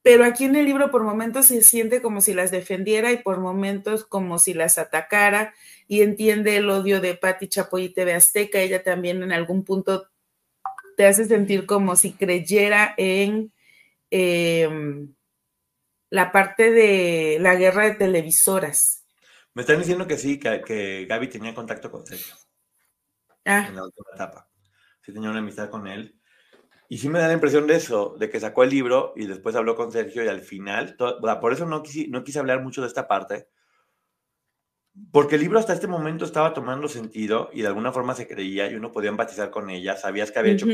pero 0.03 0.25
aquí 0.25 0.45
en 0.45 0.55
el 0.55 0.65
libro 0.65 0.89
por 0.89 1.03
momentos 1.03 1.47
se 1.47 1.61
siente 1.61 2.01
como 2.01 2.21
si 2.21 2.33
las 2.33 2.49
defendiera 2.49 3.11
y 3.11 3.17
por 3.17 3.39
momentos 3.39 4.03
como 4.03 4.39
si 4.39 4.53
las 4.53 4.77
atacara 4.79 5.53
y 5.87 6.01
entiende 6.01 6.57
el 6.57 6.69
odio 6.69 7.01
de 7.01 7.15
Patti 7.15 7.47
Chapoy 7.47 7.89
TV 7.89 8.13
Azteca. 8.13 8.59
Ella 8.59 8.83
también 8.83 9.21
en 9.21 9.31
algún 9.31 9.63
punto 9.63 10.07
te 10.97 11.05
hace 11.05 11.25
sentir 11.25 11.67
como 11.67 11.95
si 11.95 12.13
creyera 12.13 12.95
en 12.97 13.53
em, 14.09 15.13
la 16.09 16.31
parte 16.31 16.71
de 16.71 17.37
la 17.39 17.55
guerra 17.55 17.85
de 17.85 17.95
televisoras. 17.95 19.05
Me 19.53 19.61
están 19.61 19.79
diciendo 19.79 20.07
que 20.07 20.17
sí, 20.17 20.39
que, 20.39 20.61
que 20.65 21.05
Gaby 21.07 21.27
tenía 21.27 21.53
contacto 21.53 21.91
con 21.91 22.05
Sergio. 22.07 22.40
Ah. 23.45 23.65
En 23.67 23.75
la 23.75 23.83
última 23.83 24.07
etapa. 24.13 24.49
Sí 25.01 25.13
tenía 25.13 25.29
una 25.29 25.39
amistad 25.39 25.69
con 25.69 25.87
él. 25.87 26.19
Y 26.87 26.97
sí 26.97 27.07
me 27.07 27.19
da 27.19 27.27
la 27.27 27.33
impresión 27.33 27.67
de 27.67 27.75
eso, 27.75 28.15
de 28.19 28.29
que 28.29 28.39
sacó 28.39 28.63
el 28.63 28.69
libro 28.69 29.13
y 29.15 29.25
después 29.25 29.55
habló 29.55 29.75
con 29.75 29.93
Sergio 29.93 30.25
y 30.25 30.27
al 30.27 30.41
final, 30.41 30.97
por 30.97 31.53
eso 31.53 31.65
no 31.65 31.83
quise, 31.83 32.09
no 32.09 32.23
quise 32.25 32.39
hablar 32.39 32.61
mucho 32.61 32.81
de 32.81 32.87
esta 32.87 33.07
parte, 33.07 33.47
porque 35.13 35.35
el 35.35 35.41
libro 35.41 35.57
hasta 35.57 35.71
este 35.71 35.87
momento 35.87 36.25
estaba 36.25 36.53
tomando 36.53 36.89
sentido 36.89 37.49
y 37.53 37.61
de 37.61 37.67
alguna 37.67 37.93
forma 37.93 38.13
se 38.13 38.27
creía 38.27 38.69
y 38.69 38.75
uno 38.75 38.91
podía 38.91 39.09
empatizar 39.09 39.51
con 39.51 39.69
ella, 39.69 39.95
sabías 39.95 40.31
que 40.31 40.39
había 40.39 40.51
hecho 40.51 40.65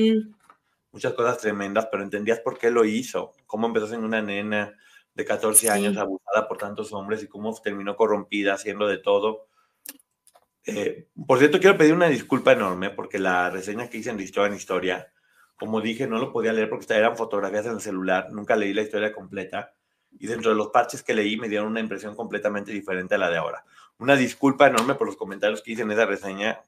muchas 0.91 1.13
cosas 1.13 1.37
tremendas, 1.37 1.87
pero 1.91 2.01
entendías 2.01 2.39
por 2.39 2.57
qué 2.57 2.71
lo 2.71 2.83
hizo, 2.83 3.33
cómo 3.45 3.67
empezó 3.67 3.87
siendo 3.87 4.07
una 4.07 4.23
nena 4.23 4.73
de 5.13 5.23
14 5.23 5.69
años 5.69 5.97
abusada 5.97 6.47
por 6.47 6.57
tantos 6.57 6.93
hombres 6.93 7.21
y 7.21 7.27
cómo 7.27 7.53
terminó 7.61 7.95
corrompida 7.95 8.55
haciendo 8.55 8.87
de 8.87 8.97
todo. 8.97 9.49
Eh, 10.69 11.07
por 11.25 11.39
cierto, 11.39 11.61
quiero 11.61 11.77
pedir 11.77 11.93
una 11.93 12.09
disculpa 12.09 12.51
enorme 12.51 12.89
porque 12.89 13.19
la 13.19 13.49
reseña 13.49 13.89
que 13.89 13.99
hice 13.99 14.09
en 14.09 14.19
Historia 14.19 14.47
en 14.49 14.55
Historia, 14.55 15.13
como 15.55 15.79
dije, 15.79 16.07
no 16.07 16.19
lo 16.19 16.33
podía 16.33 16.51
leer 16.51 16.69
porque 16.69 16.93
eran 16.93 17.15
fotografías 17.15 17.65
en 17.67 17.71
el 17.71 17.81
celular, 17.81 18.27
nunca 18.31 18.57
leí 18.57 18.73
la 18.73 18.81
historia 18.81 19.13
completa 19.13 19.73
y 20.19 20.27
dentro 20.27 20.51
de 20.51 20.57
los 20.57 20.67
parches 20.67 21.03
que 21.03 21.13
leí 21.13 21.37
me 21.37 21.47
dieron 21.47 21.69
una 21.69 21.79
impresión 21.79 22.17
completamente 22.17 22.73
diferente 22.73 23.15
a 23.15 23.17
la 23.17 23.29
de 23.29 23.37
ahora. 23.37 23.63
Una 23.97 24.17
disculpa 24.17 24.67
enorme 24.67 24.95
por 24.95 25.07
los 25.07 25.15
comentarios 25.15 25.61
que 25.61 25.71
hice 25.71 25.83
en 25.83 25.91
esa 25.91 26.05
reseña. 26.05 26.61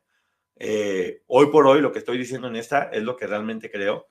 Eh, 0.55 1.23
hoy 1.27 1.47
por 1.47 1.67
hoy 1.67 1.81
lo 1.81 1.91
que 1.91 1.99
estoy 1.99 2.17
diciendo 2.17 2.47
en 2.47 2.55
esta 2.55 2.83
es 2.83 3.03
lo 3.03 3.17
que 3.17 3.27
realmente 3.27 3.69
creo 3.69 4.07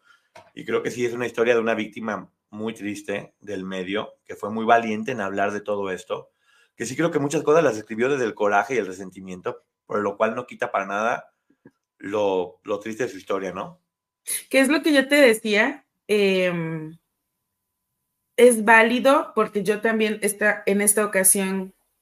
y 0.54 0.66
creo 0.66 0.82
que 0.82 0.90
sí 0.90 1.06
es 1.06 1.14
una 1.14 1.26
historia 1.26 1.54
de 1.54 1.60
una 1.60 1.74
víctima 1.74 2.30
muy 2.50 2.74
triste 2.74 3.34
del 3.40 3.64
medio, 3.64 4.16
que 4.26 4.36
fue 4.36 4.50
muy 4.50 4.66
valiente 4.66 5.12
en 5.12 5.22
hablar 5.22 5.52
de 5.52 5.62
todo 5.62 5.90
esto, 5.90 6.30
que 6.76 6.84
sí 6.84 6.94
creo 6.94 7.10
que 7.10 7.18
muchas 7.18 7.42
cosas 7.42 7.64
las 7.64 7.78
escribió 7.78 8.10
desde 8.10 8.24
el 8.24 8.34
coraje 8.34 8.74
y 8.74 8.78
el 8.78 8.86
resentimiento, 8.86 9.64
por 9.88 10.00
lo 10.00 10.18
cual 10.18 10.34
no 10.34 10.46
quita 10.46 10.70
para 10.70 10.84
nada 10.84 11.32
lo, 11.96 12.60
lo 12.62 12.78
triste 12.78 13.04
de 13.04 13.08
su 13.08 13.16
historia, 13.16 13.52
¿no? 13.52 13.80
¿Qué 14.50 14.60
es 14.60 14.68
lo 14.68 14.82
que 14.82 14.92
yo 14.92 15.08
te 15.08 15.16
decía? 15.16 15.86
Em, 16.06 16.98
es 18.36 18.64
válido 18.64 19.32
porque 19.34 19.64
yo 19.64 19.80
también 19.80 20.18
esta, 20.20 20.62
en 20.66 20.82
esta 20.82 21.04
ocasión 21.06 21.74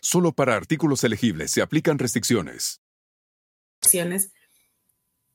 Solo 0.00 0.32
para 0.32 0.56
artículos 0.56 1.04
elegibles 1.04 1.50
se 1.50 1.62
aplican 1.62 1.98
restricciones. 1.98 2.80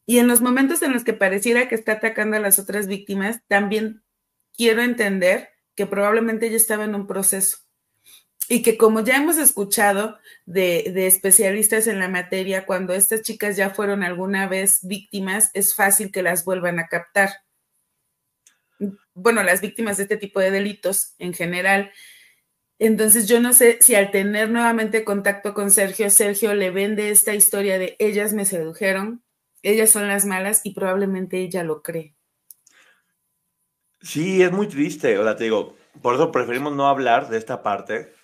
Y 0.06 0.20
en 0.20 0.28
los 0.28 0.42
momentos 0.42 0.82
en 0.82 0.94
los 0.94 1.04
que 1.04 1.14
pareciera 1.14 1.70
que 1.70 1.76
está 1.76 1.94
atacando 1.94 2.38
a 2.38 2.42
las 2.42 2.60
otras 2.60 2.88
víctimas, 2.88 3.40
también 3.48 4.04
quiero 4.56 4.82
entender 4.82 5.50
que 5.76 5.86
probablemente 5.86 6.48
ella 6.48 6.58
estaba 6.58 6.84
en 6.84 6.96
un 6.96 7.08
proceso. 7.08 7.60
Y 8.50 8.64
que 8.64 8.78
como 8.78 9.00
ya 9.02 9.16
hemos 9.16 9.38
escuchado 9.38 10.20
de, 10.46 10.92
de, 10.94 11.08
especialistas 11.08 11.88
en 11.88 12.00
la 12.00 12.10
materia, 12.10 12.66
cuando 12.66 12.94
estas 12.94 13.22
chicas 13.22 13.56
ya 13.56 13.70
fueron 13.70 14.04
alguna 14.04 14.48
vez 14.48 14.80
víctimas, 14.84 15.52
es 15.54 15.74
fácil 15.74 16.12
que 16.12 16.24
las 16.24 16.44
vuelvan 16.44 16.80
a 16.80 16.88
captar. 16.88 17.30
Bueno, 19.14 19.44
las 19.44 19.62
víctimas 19.62 19.98
de 19.98 20.04
este 20.04 20.18
tipo 20.18 20.42
de 20.42 20.52
delitos 20.52 21.14
en 21.20 21.34
general. 21.34 21.92
Entonces 22.84 23.28
yo 23.28 23.40
no 23.40 23.54
sé 23.54 23.78
si 23.80 23.94
al 23.94 24.10
tener 24.10 24.50
nuevamente 24.50 25.04
contacto 25.04 25.54
con 25.54 25.70
Sergio, 25.70 26.10
Sergio 26.10 26.56
le 26.56 26.72
vende 26.72 27.12
esta 27.12 27.36
historia 27.36 27.78
de 27.78 27.96
ellas 28.00 28.34
me 28.34 28.44
sedujeron, 28.44 29.24
ellas 29.62 29.92
son 29.92 30.08
las 30.08 30.26
malas 30.26 30.62
y 30.64 30.74
probablemente 30.74 31.38
ella 31.38 31.64
lo 31.64 31.84
cree. 31.84 32.16
Sí, 34.02 34.42
es 34.42 34.52
muy 34.52 34.68
triste, 34.68 35.20
o 35.20 35.24
sea, 35.24 35.36
te 35.36 35.44
digo, 35.44 35.76
por 36.02 36.16
eso 36.16 36.32
preferimos 36.32 36.74
no 36.74 36.88
hablar 36.88 37.30
de 37.30 37.38
esta 37.38 37.62
parte 37.62 38.16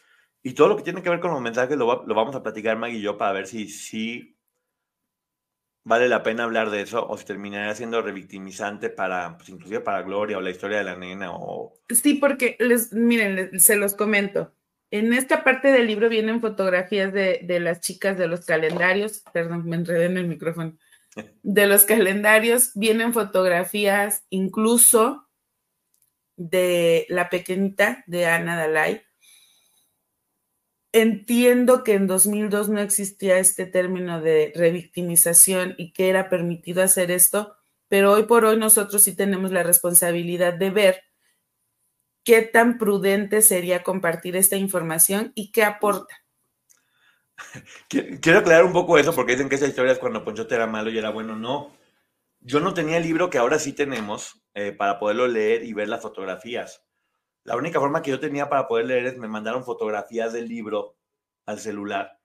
y 0.41 0.53
todo 0.53 0.69
lo 0.69 0.75
que 0.75 0.81
tiene 0.81 1.03
que 1.03 1.11
ver 1.11 1.19
con 1.19 1.29
los 1.29 1.41
mensajes 1.41 1.77
lo, 1.77 1.85
vamos 2.07 2.35
a 2.35 2.41
platicar 2.41 2.79
Maggie 2.79 2.97
y 2.97 3.03
yo 3.03 3.15
para 3.15 3.33
ver 3.33 3.45
si, 3.45 3.69
si 3.69 4.36
vale 5.87 6.09
la 6.09 6.21
pena 6.21 6.43
hablar 6.43 6.69
de 6.69 6.81
eso 6.81 7.07
o 7.07 7.17
si 7.17 7.23
terminaría 7.23 7.73
siendo 7.73 8.01
revictimizante 8.01 8.89
para, 8.89 9.37
pues, 9.37 9.47
inclusive 9.47 9.79
para 9.79 10.01
Gloria 10.01 10.37
o 10.37 10.41
la 10.41 10.49
historia 10.49 10.79
de 10.79 10.83
la 10.83 10.97
nena 10.97 11.31
o... 11.31 11.79
Sí, 11.89 12.15
porque 12.15 12.57
les, 12.59 12.91
miren, 12.91 13.57
se 13.57 13.77
los 13.77 13.95
comento. 13.95 14.53
En 14.91 15.13
esta 15.13 15.45
parte 15.45 15.71
del 15.71 15.87
libro 15.87 16.09
vienen 16.09 16.41
fotografías 16.41 17.13
de, 17.13 17.39
de 17.41 17.61
las 17.61 17.79
chicas 17.79 18.17
de 18.17 18.27
los 18.27 18.45
calendarios, 18.45 19.23
perdón, 19.31 19.65
me 19.65 19.77
enredé 19.77 20.05
en 20.05 20.17
el 20.17 20.27
micrófono, 20.27 20.77
de 21.41 21.67
los 21.67 21.85
calendarios, 21.85 22.71
vienen 22.75 23.13
fotografías 23.13 24.25
incluso 24.29 25.29
de 26.35 27.05
la 27.07 27.29
pequeñita 27.29 28.03
de 28.07 28.25
Ana 28.25 28.57
Dalai, 28.57 29.03
Entiendo 30.99 31.83
que 31.83 31.93
en 31.93 32.07
2002 32.07 32.69
no 32.69 32.79
existía 32.79 33.37
este 33.37 33.67
término 33.67 34.19
de 34.19 34.51
revictimización 34.55 35.75
y 35.77 35.93
que 35.93 36.09
era 36.09 36.27
permitido 36.27 36.81
hacer 36.81 37.11
esto, 37.11 37.55
pero 37.87 38.13
hoy 38.13 38.23
por 38.23 38.45
hoy 38.45 38.57
nosotros 38.57 39.03
sí 39.03 39.15
tenemos 39.15 39.51
la 39.51 39.61
responsabilidad 39.61 40.55
de 40.55 40.71
ver 40.71 41.03
qué 42.23 42.41
tan 42.41 42.79
prudente 42.79 43.43
sería 43.43 43.83
compartir 43.83 44.35
esta 44.35 44.55
información 44.55 45.33
y 45.35 45.51
qué 45.51 45.63
aporta. 45.63 46.15
Quiero 47.89 48.39
aclarar 48.39 48.65
un 48.65 48.73
poco 48.73 48.97
eso 48.97 49.13
porque 49.13 49.33
dicen 49.33 49.49
que 49.49 49.55
esa 49.55 49.67
historia 49.67 49.91
es 49.91 49.99
cuando 49.99 50.23
Ponchote 50.23 50.55
era 50.55 50.65
malo 50.65 50.89
y 50.89 50.97
era 50.97 51.11
bueno. 51.11 51.35
No, 51.35 51.77
yo 52.39 52.59
no 52.59 52.73
tenía 52.73 52.97
el 52.97 53.03
libro 53.03 53.29
que 53.29 53.37
ahora 53.37 53.59
sí 53.59 53.71
tenemos 53.71 54.41
eh, 54.55 54.71
para 54.71 54.97
poderlo 54.97 55.27
leer 55.27 55.63
y 55.63 55.73
ver 55.73 55.89
las 55.89 56.01
fotografías. 56.01 56.86
La 57.47 57.55
única 57.55 57.79
forma 57.79 58.01
que 58.01 58.11
yo 58.11 58.19
tenía 58.19 58.49
para 58.49 58.67
poder 58.67 58.85
leer 58.85 59.05
es 59.07 59.17
me 59.17 59.27
mandaron 59.27 59.63
fotografías 59.63 60.33
del 60.33 60.47
libro 60.47 60.95
al 61.45 61.59
celular 61.59 62.17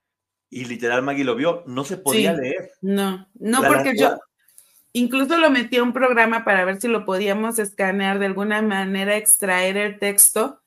y 0.53 0.67
literal 0.67 1.03
Maggie 1.03 1.25
lo 1.25 1.35
vio, 1.35 1.63
no 1.67 1.83
se 1.83 1.97
podía 1.97 2.35
leer. 2.35 2.73
No, 2.83 3.27
no 3.41 3.63
porque 3.63 3.97
yo 3.97 4.19
incluso 4.93 5.39
lo 5.39 5.49
metí 5.49 5.79
a 5.79 5.83
un 5.83 5.95
programa 5.95 6.45
para 6.45 6.67
ver 6.67 6.79
si 6.79 6.89
lo 6.89 7.07
podíamos 7.07 7.59
escanear 7.59 8.19
de 8.19 8.27
alguna 8.27 8.61
manera, 8.61 9.17
extraer 9.17 9.79
el 9.79 9.99
texto 9.99 10.61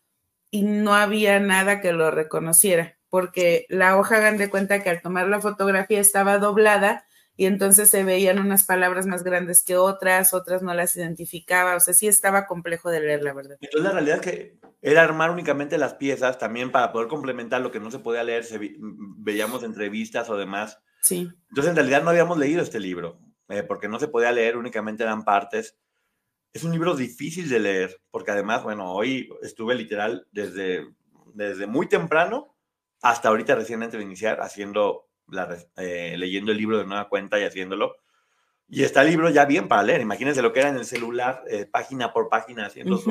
y 0.50 0.64
no 0.64 0.96
había 0.96 1.40
nada 1.40 1.82
que 1.82 1.94
lo 1.94 2.10
reconociera, 2.10 2.98
porque 3.10 3.68
la 3.70 3.96
hoja 3.96 4.16
hagan 4.16 4.38
de 4.38 4.50
cuenta 4.50 4.82
que 4.82 4.90
al 4.90 5.04
tomar 5.04 5.28
la 5.28 5.40
fotografía 5.40 6.00
estaba 6.00 6.40
doblada 6.40 7.06
y 7.38 7.46
entonces 7.46 7.90
se 7.90 8.04
veían 8.04 8.40
unas 8.40 8.66
palabras 8.66 9.08
más 9.08 9.24
grandes 9.24 9.64
que 9.64 9.76
otras, 9.76 10.34
otras 10.34 10.62
no 10.62 10.74
las 10.74 10.96
identificaba, 10.96 11.76
o 11.76 11.80
sea, 11.80 11.94
sí 11.94 12.08
estaba 12.08 12.48
complejo 12.48 12.90
de 12.90 13.02
leer, 13.02 13.24
la 13.24 13.34
verdad. 13.34 13.58
Entonces 13.60 13.84
la 13.84 13.92
realidad 13.92 14.18
es 14.18 14.22
que 14.22 14.60
era 14.82 15.04
armar 15.04 15.32
únicamente 15.32 15.78
las 15.78 15.96
piezas 15.96 16.38
también 16.38 16.72
para 16.72 16.92
poder 16.92 17.08
complementar 17.08 17.62
lo 17.62 17.72
que 17.72 17.80
no 17.80 17.92
se 17.92 18.00
podía 18.00 18.24
leer, 18.24 18.46
veíamos 18.80 19.64
entrevistas 19.64 20.30
o 20.30 20.38
demás. 20.38 20.80
Sí. 21.02 21.30
Entonces 21.50 21.72
en 21.72 21.76
realidad 21.76 22.04
no 22.04 22.12
habíamos 22.12 22.38
leído 22.38 22.62
este 22.62 22.80
libro, 22.80 23.20
eh, 23.50 23.64
porque 23.64 23.90
no 23.90 24.00
se 24.00 24.08
podía 24.08 24.32
leer, 24.32 24.56
únicamente 24.56 25.04
eran 25.04 25.26
partes. 25.26 25.78
Es 26.54 26.64
un 26.64 26.72
libro 26.72 26.96
difícil 26.96 27.50
de 27.50 27.60
leer, 27.60 28.02
porque 28.12 28.32
además, 28.32 28.64
bueno, 28.64 28.94
hoy 28.94 29.30
estuve 29.42 29.76
literal 29.76 30.26
desde, 30.32 30.88
desde 31.34 31.68
muy 31.68 31.90
temprano 31.90 32.56
hasta 33.02 33.28
ahorita 33.28 33.56
recién 33.56 33.84
antes 33.84 34.00
de 34.00 34.06
iniciar 34.06 34.42
haciendo 34.42 35.05
eh, 35.78 36.16
leyendo 36.18 36.52
el 36.52 36.58
libro 36.58 36.78
de 36.78 36.86
nueva 36.86 37.10
cuenta 37.10 37.40
y 37.40 37.44
haciéndolo. 37.44 37.96
Y 38.68 38.84
está 38.84 39.04
el 39.04 39.10
libro 39.10 39.30
ya 39.30 39.46
bien 39.46 39.68
para 39.68 39.84
leer. 39.84 40.02
Imagínense 40.02 40.42
lo 40.42 40.52
que 40.52 40.60
era 40.62 40.70
en 40.70 40.78
el 40.78 40.86
celular, 40.86 41.44
eh, 41.48 41.66
página 41.66 42.14
por 42.14 42.30
página, 42.30 42.66
haciendo 42.66 43.02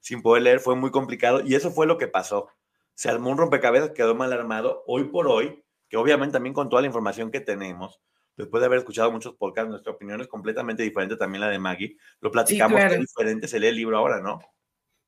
sin 0.00 0.22
poder 0.22 0.42
leer. 0.42 0.60
Fue 0.60 0.76
muy 0.76 0.90
complicado. 0.90 1.42
Y 1.44 1.54
eso 1.54 1.70
fue 1.70 1.86
lo 1.86 1.98
que 1.98 2.06
pasó. 2.06 2.48
Se 2.94 3.08
armó 3.08 3.30
un 3.30 3.38
rompecabezas, 3.38 3.90
quedó 3.90 4.14
mal 4.14 4.32
armado. 4.32 4.84
Hoy 4.86 5.04
por 5.04 5.26
hoy, 5.26 5.64
que 5.88 5.96
obviamente 5.96 6.34
también 6.34 6.54
con 6.54 6.68
toda 6.68 6.82
la 6.82 6.86
información 6.86 7.30
que 7.30 7.40
tenemos, 7.40 8.00
después 8.36 8.60
de 8.60 8.66
haber 8.66 8.78
escuchado 8.78 9.10
muchos 9.10 9.34
podcasts, 9.34 9.70
nuestra 9.70 9.92
opinión 9.92 10.20
es 10.20 10.28
completamente 10.28 10.82
diferente 10.82 11.16
también 11.16 11.40
la 11.40 11.48
de 11.48 11.58
Maggie. 11.58 11.96
Lo 12.20 12.30
platicamos, 12.30 12.80
sí, 12.80 12.98
diferente 12.98 13.48
se 13.48 13.58
lee 13.58 13.68
el 13.68 13.76
libro 13.76 13.98
ahora, 13.98 14.20
¿no? 14.20 14.40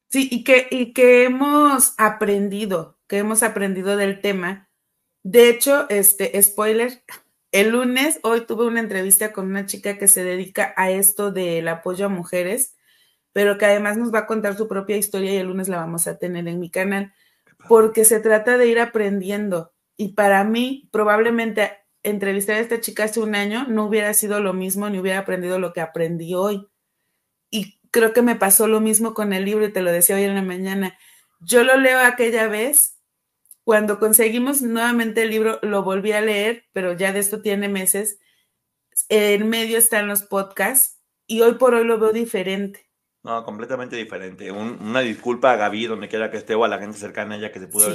Sí, 0.08 0.28
y 0.30 0.44
que, 0.44 0.68
y 0.70 0.92
que 0.92 1.24
hemos 1.24 1.94
aprendido, 1.98 2.98
que 3.06 3.18
hemos 3.18 3.42
aprendido 3.42 3.96
del 3.96 4.20
tema 4.20 4.65
de 5.28 5.48
hecho, 5.48 5.86
este, 5.88 6.40
spoiler, 6.40 7.02
el 7.50 7.70
lunes, 7.70 8.20
hoy 8.22 8.46
tuve 8.46 8.64
una 8.64 8.78
entrevista 8.78 9.32
con 9.32 9.46
una 9.46 9.66
chica 9.66 9.98
que 9.98 10.06
se 10.06 10.22
dedica 10.22 10.72
a 10.76 10.92
esto 10.92 11.32
del 11.32 11.66
apoyo 11.66 12.06
a 12.06 12.08
mujeres, 12.08 12.76
pero 13.32 13.58
que 13.58 13.66
además 13.66 13.96
nos 13.96 14.14
va 14.14 14.20
a 14.20 14.26
contar 14.26 14.56
su 14.56 14.68
propia 14.68 14.96
historia 14.96 15.32
y 15.32 15.38
el 15.38 15.48
lunes 15.48 15.66
la 15.66 15.78
vamos 15.78 16.06
a 16.06 16.16
tener 16.16 16.46
en 16.46 16.60
mi 16.60 16.70
canal, 16.70 17.12
porque 17.68 18.04
se 18.04 18.20
trata 18.20 18.56
de 18.56 18.68
ir 18.68 18.78
aprendiendo. 18.78 19.72
Y 19.96 20.12
para 20.12 20.44
mí, 20.44 20.88
probablemente 20.92 21.72
entrevistar 22.04 22.54
a 22.54 22.60
esta 22.60 22.80
chica 22.80 23.02
hace 23.02 23.18
un 23.18 23.34
año 23.34 23.66
no 23.66 23.86
hubiera 23.86 24.14
sido 24.14 24.38
lo 24.38 24.52
mismo, 24.52 24.88
ni 24.90 25.00
hubiera 25.00 25.18
aprendido 25.18 25.58
lo 25.58 25.72
que 25.72 25.80
aprendí 25.80 26.34
hoy. 26.34 26.68
Y 27.50 27.80
creo 27.90 28.12
que 28.12 28.22
me 28.22 28.36
pasó 28.36 28.68
lo 28.68 28.80
mismo 28.80 29.12
con 29.12 29.32
el 29.32 29.44
libro 29.44 29.64
y 29.66 29.72
te 29.72 29.82
lo 29.82 29.90
decía 29.90 30.14
hoy 30.14 30.22
en 30.22 30.36
la 30.36 30.42
mañana. 30.42 30.96
Yo 31.40 31.64
lo 31.64 31.76
leo 31.76 31.98
aquella 31.98 32.46
vez 32.46 32.95
cuando 33.66 33.98
conseguimos 33.98 34.62
nuevamente 34.62 35.22
el 35.22 35.30
libro, 35.30 35.58
lo 35.60 35.82
volví 35.82 36.12
a 36.12 36.20
leer, 36.20 36.66
pero 36.72 36.92
ya 36.92 37.12
de 37.12 37.18
esto 37.18 37.42
tiene 37.42 37.68
meses. 37.68 38.20
En 39.08 39.48
medio 39.48 39.76
están 39.76 40.06
los 40.06 40.22
podcasts 40.22 41.02
y 41.26 41.40
hoy 41.40 41.54
por 41.54 41.74
hoy 41.74 41.82
lo 41.82 41.98
veo 41.98 42.12
diferente. 42.12 42.88
No, 43.24 43.42
completamente 43.42 43.96
diferente. 43.96 44.52
una 44.52 45.00
disculpa 45.00 45.50
a 45.50 45.56
Gaby, 45.56 45.86
donde 45.86 46.08
quiera 46.08 46.30
que 46.30 46.36
esté, 46.36 46.54
o 46.54 46.62
a 46.62 46.68
la 46.68 46.78
gente 46.78 46.96
cercana 46.96 47.34
a 47.34 47.38
ella 47.38 47.50
que 47.50 47.58
se 47.58 47.66
pudo 47.66 47.92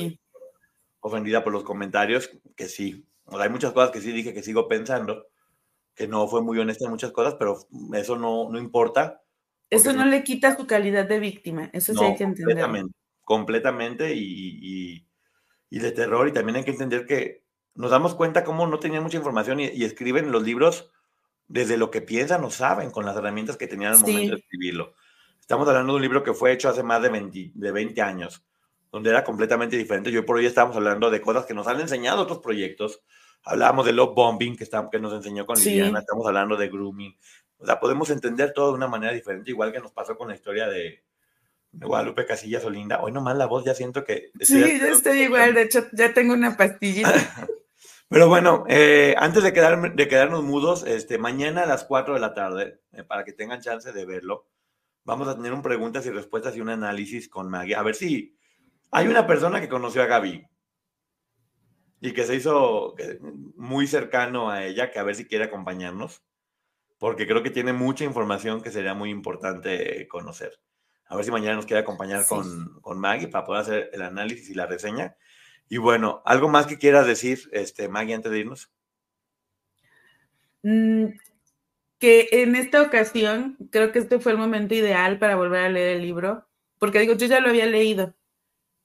ofendida 0.99 1.41
por 1.41 1.53
los 1.53 1.63
comentarios, 1.63 2.29
que 2.57 2.67
sí. 2.67 3.07
hay 3.27 3.49
muchas 3.49 3.71
cosas 3.71 3.91
que 3.91 4.01
sí 4.01 4.11
dije 4.11 4.33
que 4.33 4.43
sigo 4.43 4.67
pensando, 4.67 5.27
que 5.95 6.05
no 6.05 6.27
fue 6.27 6.41
muy 6.41 6.59
honesta 6.59 6.83
en 6.83 6.91
muchas 6.91 7.13
cosas, 7.13 7.35
pero 7.39 7.57
eso 7.93 8.17
no, 8.17 8.49
no 8.51 8.59
importa. 8.59 9.21
Eso 9.69 9.93
no, 9.93 10.05
le 10.05 10.25
quita 10.25 10.57
su 10.57 10.67
calidad 10.67 11.07
de 11.07 11.19
víctima, 11.21 11.69
eso 11.71 11.93
sí 11.93 12.03
hay 12.03 12.17
que 12.17 12.25
entender. 12.25 12.57
Completamente, 12.57 12.93
completamente 13.23 14.13
y 14.13 14.59
y 14.61 15.10
de 15.79 15.91
terror. 15.91 16.27
Y 16.27 16.31
también 16.31 16.57
hay 16.57 16.63
que 16.63 16.71
entender 16.71 17.05
que 17.05 17.43
nos 17.75 17.91
damos 17.91 18.15
cuenta 18.15 18.43
cómo 18.43 18.67
no 18.67 18.79
tenían 18.79 19.03
mucha 19.03 19.17
información 19.17 19.59
y, 19.59 19.83
escriben 19.83 20.31
los 20.31 20.43
libros 20.43 20.91
desde 21.47 21.77
lo 21.77 21.91
que 21.91 22.01
piensan 22.01 22.43
o 22.43 22.49
saben 22.49 22.91
con 22.91 23.05
las 23.05 23.15
herramientas 23.15 23.57
que 23.57 23.67
tenían 23.67 23.93
al 23.93 23.99
momento 23.99 24.35
de 24.35 24.41
escribirlo. 24.41 24.93
Estamos 25.39 25.67
hablando 25.67 25.93
de 25.93 25.97
un 25.97 26.01
libro 26.01 26.23
que 26.23 26.33
fue 26.33 26.51
hecho 26.53 26.69
hace 26.69 26.83
más 26.83 27.01
de 27.01 27.09
20, 27.09 27.51
de 27.55 27.71
20 27.71 28.01
años, 28.01 28.45
donde 28.91 29.09
era 29.09 29.23
completamente 29.23 29.75
diferente. 29.75 30.11
Yo 30.11 30.25
por 30.25 30.37
hoy 30.37 30.45
estamos 30.45 30.75
hablando 30.75 31.09
de 31.09 31.21
cosas 31.21 31.45
que 31.45 31.53
nos 31.53 31.67
han 31.67 31.79
enseñado 31.79 32.21
otros 32.21 32.39
proyectos. 32.39 33.01
Hablábamos 33.43 33.85
de 33.85 33.93
love 33.93 34.13
bombing 34.15 34.55
que, 34.55 34.63
está, 34.63 34.87
que 34.89 34.99
nos 34.99 35.13
enseñó 35.13 35.45
con 35.45 35.57
Liliana, 35.57 35.99
estamos 35.99 36.25
hablando 36.27 36.55
de 36.55 36.69
grooming. 36.69 37.17
O 37.57 37.65
sea, 37.65 37.79
podemos 37.79 38.09
entender 38.09 38.53
todo 38.53 38.69
de 38.69 38.75
una 38.75 38.87
manera 38.87 39.13
diferente, 39.13 39.51
igual 39.51 39.71
que 39.71 39.79
nos 39.79 39.91
pasó 39.91 40.17
con 40.17 40.27
la 40.27 40.35
historia 40.35 40.67
de, 40.67 41.03
Guadalupe 41.73 42.25
Casillas 42.25 42.65
Olinda. 42.65 43.01
Hoy 43.01 43.11
nomás 43.11 43.37
la 43.37 43.45
voz 43.45 43.65
ya 43.65 43.73
siento 43.73 44.03
que... 44.03 44.31
Sí, 44.39 44.79
yo 44.79 44.87
estoy 44.87 45.23
igual, 45.23 45.53
de 45.53 45.63
hecho 45.63 45.85
ya 45.93 46.13
tengo 46.13 46.33
una 46.33 46.57
pastillita. 46.57 47.13
Pero 48.09 48.27
bueno, 48.27 48.65
eh, 48.67 49.15
antes 49.17 49.41
de, 49.41 49.53
quedar, 49.53 49.95
de 49.95 50.07
quedarnos 50.09 50.43
mudos, 50.43 50.83
este, 50.85 51.17
mañana 51.17 51.63
a 51.63 51.65
las 51.65 51.85
4 51.85 52.13
de 52.13 52.19
la 52.19 52.33
tarde, 52.33 52.81
eh, 52.91 53.03
para 53.03 53.23
que 53.23 53.31
tengan 53.31 53.61
chance 53.61 53.93
de 53.93 54.05
verlo, 54.05 54.49
vamos 55.05 55.29
a 55.29 55.35
tener 55.35 55.53
un 55.53 55.61
preguntas 55.61 56.05
y 56.05 56.09
respuestas 56.09 56.57
y 56.57 56.61
un 56.61 56.67
análisis 56.67 57.29
con 57.29 57.49
Maggie. 57.49 57.75
A 57.75 57.83
ver 57.83 57.95
si 57.95 58.37
hay 58.91 59.07
una 59.07 59.25
persona 59.25 59.61
que 59.61 59.69
conoció 59.69 60.03
a 60.03 60.07
Gaby 60.07 60.45
y 62.01 62.11
que 62.11 62.25
se 62.25 62.35
hizo 62.35 62.95
muy 63.55 63.87
cercano 63.87 64.49
a 64.49 64.65
ella, 64.65 64.91
que 64.91 64.99
a 64.99 65.03
ver 65.03 65.15
si 65.15 65.25
quiere 65.25 65.45
acompañarnos, 65.45 66.21
porque 66.97 67.25
creo 67.25 67.43
que 67.43 67.49
tiene 67.49 67.71
mucha 67.71 68.03
información 68.03 68.61
que 68.61 68.71
sería 68.71 68.93
muy 68.93 69.09
importante 69.09 70.05
conocer. 70.09 70.59
A 71.11 71.17
ver 71.17 71.25
si 71.25 71.31
mañana 71.31 71.55
nos 71.55 71.65
quiere 71.65 71.81
acompañar 71.81 72.25
con, 72.25 72.79
con 72.79 72.97
Maggie 72.97 73.27
para 73.27 73.43
poder 73.43 73.61
hacer 73.61 73.89
el 73.91 74.01
análisis 74.01 74.49
y 74.49 74.53
la 74.53 74.65
reseña. 74.65 75.17
Y 75.67 75.75
bueno, 75.75 76.21
¿algo 76.23 76.47
más 76.47 76.67
que 76.67 76.77
quieras 76.77 77.05
decir, 77.05 77.49
este, 77.51 77.89
Maggie, 77.89 78.15
antes 78.15 78.31
de 78.31 78.39
irnos? 78.39 78.71
Mm, 80.63 81.07
que 81.99 82.29
en 82.31 82.55
esta 82.55 82.81
ocasión 82.81 83.57
creo 83.71 83.91
que 83.91 83.99
este 83.99 84.21
fue 84.21 84.31
el 84.31 84.37
momento 84.37 84.73
ideal 84.73 85.19
para 85.19 85.35
volver 85.35 85.65
a 85.65 85.69
leer 85.69 85.97
el 85.97 86.01
libro, 86.01 86.47
porque 86.79 86.99
digo, 86.99 87.15
yo 87.15 87.27
ya 87.27 87.41
lo 87.41 87.49
había 87.49 87.65
leído 87.65 88.15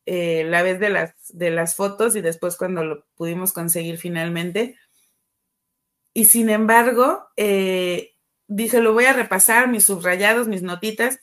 eh, 0.05 0.43
la 0.49 0.65
vez 0.65 0.81
de 0.81 0.91
las, 0.91 1.15
de 1.29 1.51
las 1.53 1.77
fotos 1.77 2.17
y 2.17 2.23
después 2.23 2.57
cuando 2.57 2.83
lo 2.83 3.07
pudimos 3.15 3.53
conseguir 3.53 3.99
finalmente. 3.99 4.77
Y 6.13 6.25
sin 6.25 6.51
embargo, 6.51 7.29
eh, 7.37 8.17
dije, 8.49 8.81
lo 8.81 8.95
voy 8.95 9.05
a 9.05 9.13
repasar, 9.13 9.69
mis 9.69 9.85
subrayados, 9.85 10.49
mis 10.49 10.63
notitas, 10.63 11.21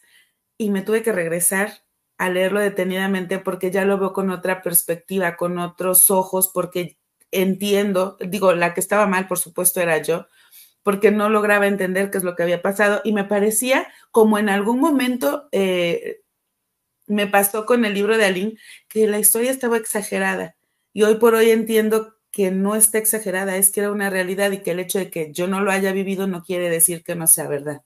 y 0.58 0.70
me 0.70 0.82
tuve 0.82 1.04
que 1.04 1.12
regresar 1.12 1.84
a 2.18 2.30
leerlo 2.30 2.60
detenidamente 2.60 3.40
porque 3.40 3.72
ya 3.72 3.86
lo 3.86 3.98
veo 3.98 4.14
con 4.14 4.30
otra 4.30 4.62
perspectiva, 4.62 5.36
con 5.36 5.58
otros 5.60 6.12
ojos, 6.12 6.50
porque 6.54 6.98
entiendo, 7.32 8.18
digo, 8.20 8.54
la 8.54 8.74
que 8.74 8.80
estaba 8.80 9.08
mal, 9.08 9.28
por 9.28 9.40
supuesto, 9.40 9.82
era 9.82 9.98
yo, 10.02 10.28
porque 10.84 11.12
no 11.12 11.30
lograba 11.30 11.68
entender 11.68 12.12
qué 12.12 12.20
es 12.20 12.24
lo 12.24 12.36
que 12.36 12.44
había 12.44 12.62
pasado 12.62 13.02
y 13.04 13.14
me 13.14 13.24
parecía 13.24 13.88
como 14.12 14.38
en 14.38 14.50
algún 14.50 14.80
momento 14.80 15.50
eh, 15.52 16.22
me 17.08 17.28
pasó 17.28 17.66
con 17.66 17.86
el 17.86 17.94
libro 17.94 18.18
de 18.18 18.26
Aline, 18.26 18.58
que 18.90 19.08
la 19.08 19.20
historia 19.20 19.52
estaba 19.52 19.78
exagerada 19.78 20.56
y 20.94 21.04
hoy 21.04 21.16
por 21.16 21.36
hoy 21.36 21.52
entiendo 21.52 22.16
que 22.32 22.52
no 22.52 22.76
está 22.76 22.98
exagerada, 22.98 23.58
es 23.58 23.72
que 23.72 23.82
era 23.82 23.92
una 23.92 24.10
realidad 24.10 24.52
y 24.52 24.60
que 24.64 24.72
el 24.72 24.80
hecho 24.80 25.00
de 25.00 25.10
que 25.12 25.32
yo 25.32 25.48
no 25.48 25.62
lo 25.62 25.72
haya 25.72 25.92
vivido 25.94 26.28
no 26.28 26.44
quiere 26.44 26.70
decir 26.70 27.04
que 27.04 27.16
no 27.16 27.28
sea 27.28 27.48
verdad. 27.48 27.84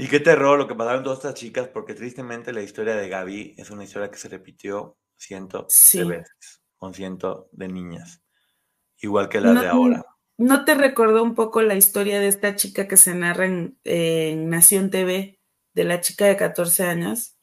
Y 0.00 0.06
qué 0.06 0.20
terror 0.20 0.56
lo 0.56 0.68
que 0.68 0.76
pasaron 0.76 1.02
todas 1.02 1.18
estas 1.18 1.34
chicas, 1.34 1.66
porque 1.66 1.92
tristemente 1.92 2.52
la 2.52 2.62
historia 2.62 2.94
de 2.94 3.08
Gaby 3.08 3.56
es 3.58 3.68
una 3.70 3.82
historia 3.82 4.12
que 4.12 4.16
se 4.16 4.28
repitió 4.28 4.96
cientos 5.16 5.90
de 5.92 6.04
veces, 6.04 6.62
con 6.76 6.94
cientos 6.94 7.46
de 7.50 7.66
niñas, 7.66 8.22
igual 8.98 9.28
que 9.28 9.40
la 9.40 9.60
de 9.60 9.66
ahora. 9.66 10.04
¿No 10.36 10.64
te 10.64 10.76
recordó 10.76 11.24
un 11.24 11.34
poco 11.34 11.62
la 11.62 11.74
historia 11.74 12.20
de 12.20 12.28
esta 12.28 12.54
chica 12.54 12.86
que 12.86 12.96
se 12.96 13.12
narra 13.12 13.46
en, 13.46 14.48
Nación 14.48 14.90
TV, 14.90 15.40
de 15.74 15.84
la 15.84 16.00
chica 16.00 16.26
de 16.26 16.36
14 16.36 16.84
años? 16.84 17.36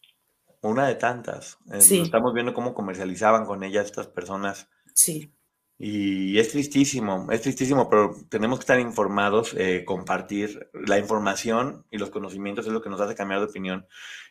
Una 0.62 0.88
de 0.88 0.96
tantas. 0.96 1.58
Eh, 1.74 1.82
sí. 1.82 2.00
Estamos 2.00 2.34
viendo 2.34 2.54
cómo 2.54 2.74
comercializaban 2.74 3.46
con 3.46 3.66
ella 3.66 3.82
estas 3.82 4.08
personas. 4.08 4.70
Sí. 4.94 5.36
Y 5.78 6.40
es 6.40 6.50
tristísimo, 6.52 7.28
es 7.32 7.42
tristísimo, 7.42 7.90
pero 7.90 8.16
tenemos 8.30 8.60
que 8.60 8.64
estar 8.64 8.80
informados, 8.80 9.54
eh, 9.58 9.84
compartir 9.86 10.70
la 10.74 10.98
información 10.98 11.86
y 11.92 11.98
los 11.98 12.12
conocimientos 12.12 12.66
es 12.66 12.72
lo 12.72 12.82
que 12.82 12.90
nos 12.90 13.02
hace 13.02 13.16
cambiar 13.16 13.42
de 13.42 13.48
opinión. 13.48 13.86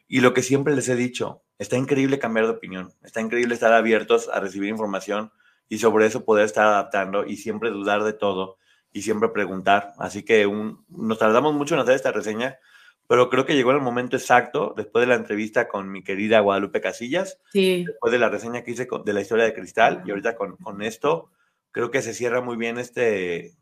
Y 0.08 0.20
lo 0.20 0.32
que 0.32 0.42
siempre 0.42 0.74
les 0.74 0.88
he 0.88 0.96
dicho, 0.96 1.42
está 1.58 1.76
increíble 1.76 2.18
cambiar 2.18 2.46
de 2.46 2.52
opinión, 2.52 2.92
está 3.02 3.20
increíble 3.20 3.54
estar 3.54 3.72
abiertos 3.72 4.28
a 4.32 4.40
recibir 4.40 4.70
información 4.70 5.32
y 5.68 5.78
sobre 5.78 6.06
eso 6.06 6.24
poder 6.24 6.46
estar 6.46 6.66
adaptando 6.66 7.26
y 7.26 7.36
siempre 7.36 7.70
dudar 7.70 8.04
de 8.04 8.14
todo 8.14 8.56
y 8.92 9.02
siempre 9.02 9.28
preguntar. 9.28 9.92
Así 9.98 10.22
que 10.22 10.48
nos 10.88 11.18
tardamos 11.18 11.54
mucho 11.54 11.74
en 11.74 11.80
hacer 11.80 11.94
esta 11.94 12.12
reseña, 12.12 12.58
pero 13.06 13.28
creo 13.28 13.44
que 13.44 13.54
llegó 13.54 13.72
el 13.72 13.80
momento 13.80 14.16
exacto, 14.16 14.72
después 14.76 15.02
de 15.02 15.08
la 15.08 15.16
entrevista 15.16 15.68
con 15.68 15.90
mi 15.90 16.02
querida 16.02 16.40
Guadalupe 16.40 16.80
Casillas, 16.80 17.38
después 17.52 18.12
de 18.12 18.18
la 18.18 18.30
reseña 18.30 18.62
que 18.62 18.70
hice 18.70 18.88
de 19.04 19.12
la 19.12 19.20
historia 19.20 19.44
de 19.44 19.52
Cristal, 19.52 20.02
y 20.06 20.10
ahorita 20.10 20.36
con, 20.36 20.56
con, 20.56 20.80
esto, 20.80 21.30
creo 21.70 21.90
que 21.90 22.00
se 22.00 22.14
cierra 22.14 22.40
muy 22.40 22.56
bien 22.56 22.78
este, 22.78 23.52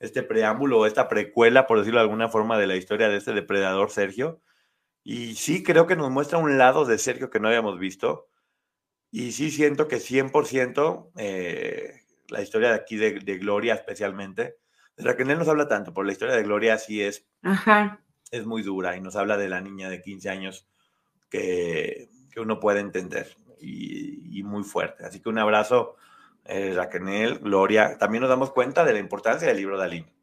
este 0.00 0.24
preámbulo, 0.24 0.84
esta 0.84 1.08
precuela, 1.08 1.66
por 1.68 1.78
decirlo 1.78 2.00
de 2.00 2.04
alguna 2.04 2.28
forma, 2.28 2.58
de 2.58 2.66
la 2.66 2.76
historia 2.76 3.08
de 3.08 3.18
este 3.18 3.32
depredador 3.32 3.90
Sergio. 3.90 4.40
Y 5.04 5.36
sí 5.36 5.62
creo 5.62 5.86
que 5.86 5.94
nos 5.94 6.10
muestra 6.10 6.38
un 6.38 6.58
lado 6.58 6.84
de 6.84 6.98
Sergio 6.98 7.30
que 7.30 7.38
no 7.38 7.46
habíamos 7.46 7.78
visto. 7.78 8.28
Y 9.12 9.30
sí 9.30 9.52
siento 9.52 9.86
que 9.86 9.98
100% 9.98 11.12
eh, 11.16 12.00
la 12.28 12.42
historia 12.42 12.70
de 12.70 12.74
aquí 12.74 12.96
de, 12.96 13.38
Gloria 13.38 13.74
especialmente, 13.74 14.56
de 14.96 15.04
la 15.04 15.16
que 15.16 15.22
él 15.22 15.38
nos 15.38 15.46
habla 15.46 15.68
tanto, 15.68 15.94
por 15.94 16.04
la 16.04 16.10
historia 16.10 16.34
de 16.34 16.42
Gloria 16.42 16.76
sí 16.78 17.00
es 17.00 17.24
Ajá 17.42 18.02
es 18.30 18.46
muy 18.46 18.62
dura 18.62 18.96
y 18.96 19.00
nos 19.00 19.16
habla 19.16 19.36
de 19.36 19.48
la 19.48 19.60
niña 19.60 19.88
de 19.88 20.02
15 20.02 20.28
años 20.30 20.66
que, 21.30 22.08
uno 22.36 22.60
puede 22.60 22.80
entender 22.80 23.34
y, 23.58 24.42
muy 24.42 24.62
fuerte. 24.62 25.04
Así 25.06 25.20
que 25.20 25.30
un 25.30 25.38
abrazo, 25.38 25.96
eh, 26.44 26.74
Raquel, 26.74 27.38
Gloria. 27.38 27.96
También 27.98 28.20
nos 28.20 28.28
damos 28.28 28.50
cuenta 28.52 28.84
de 28.84 28.92
la 28.92 28.98
importancia 28.98 29.48
del 29.48 29.56
libro 29.56 29.78
de 29.78 29.84
Aline. 29.84 30.14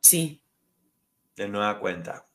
Sí. 0.00 0.40
De 1.34 1.48
nueva 1.48 1.80
cuenta. 1.80 2.26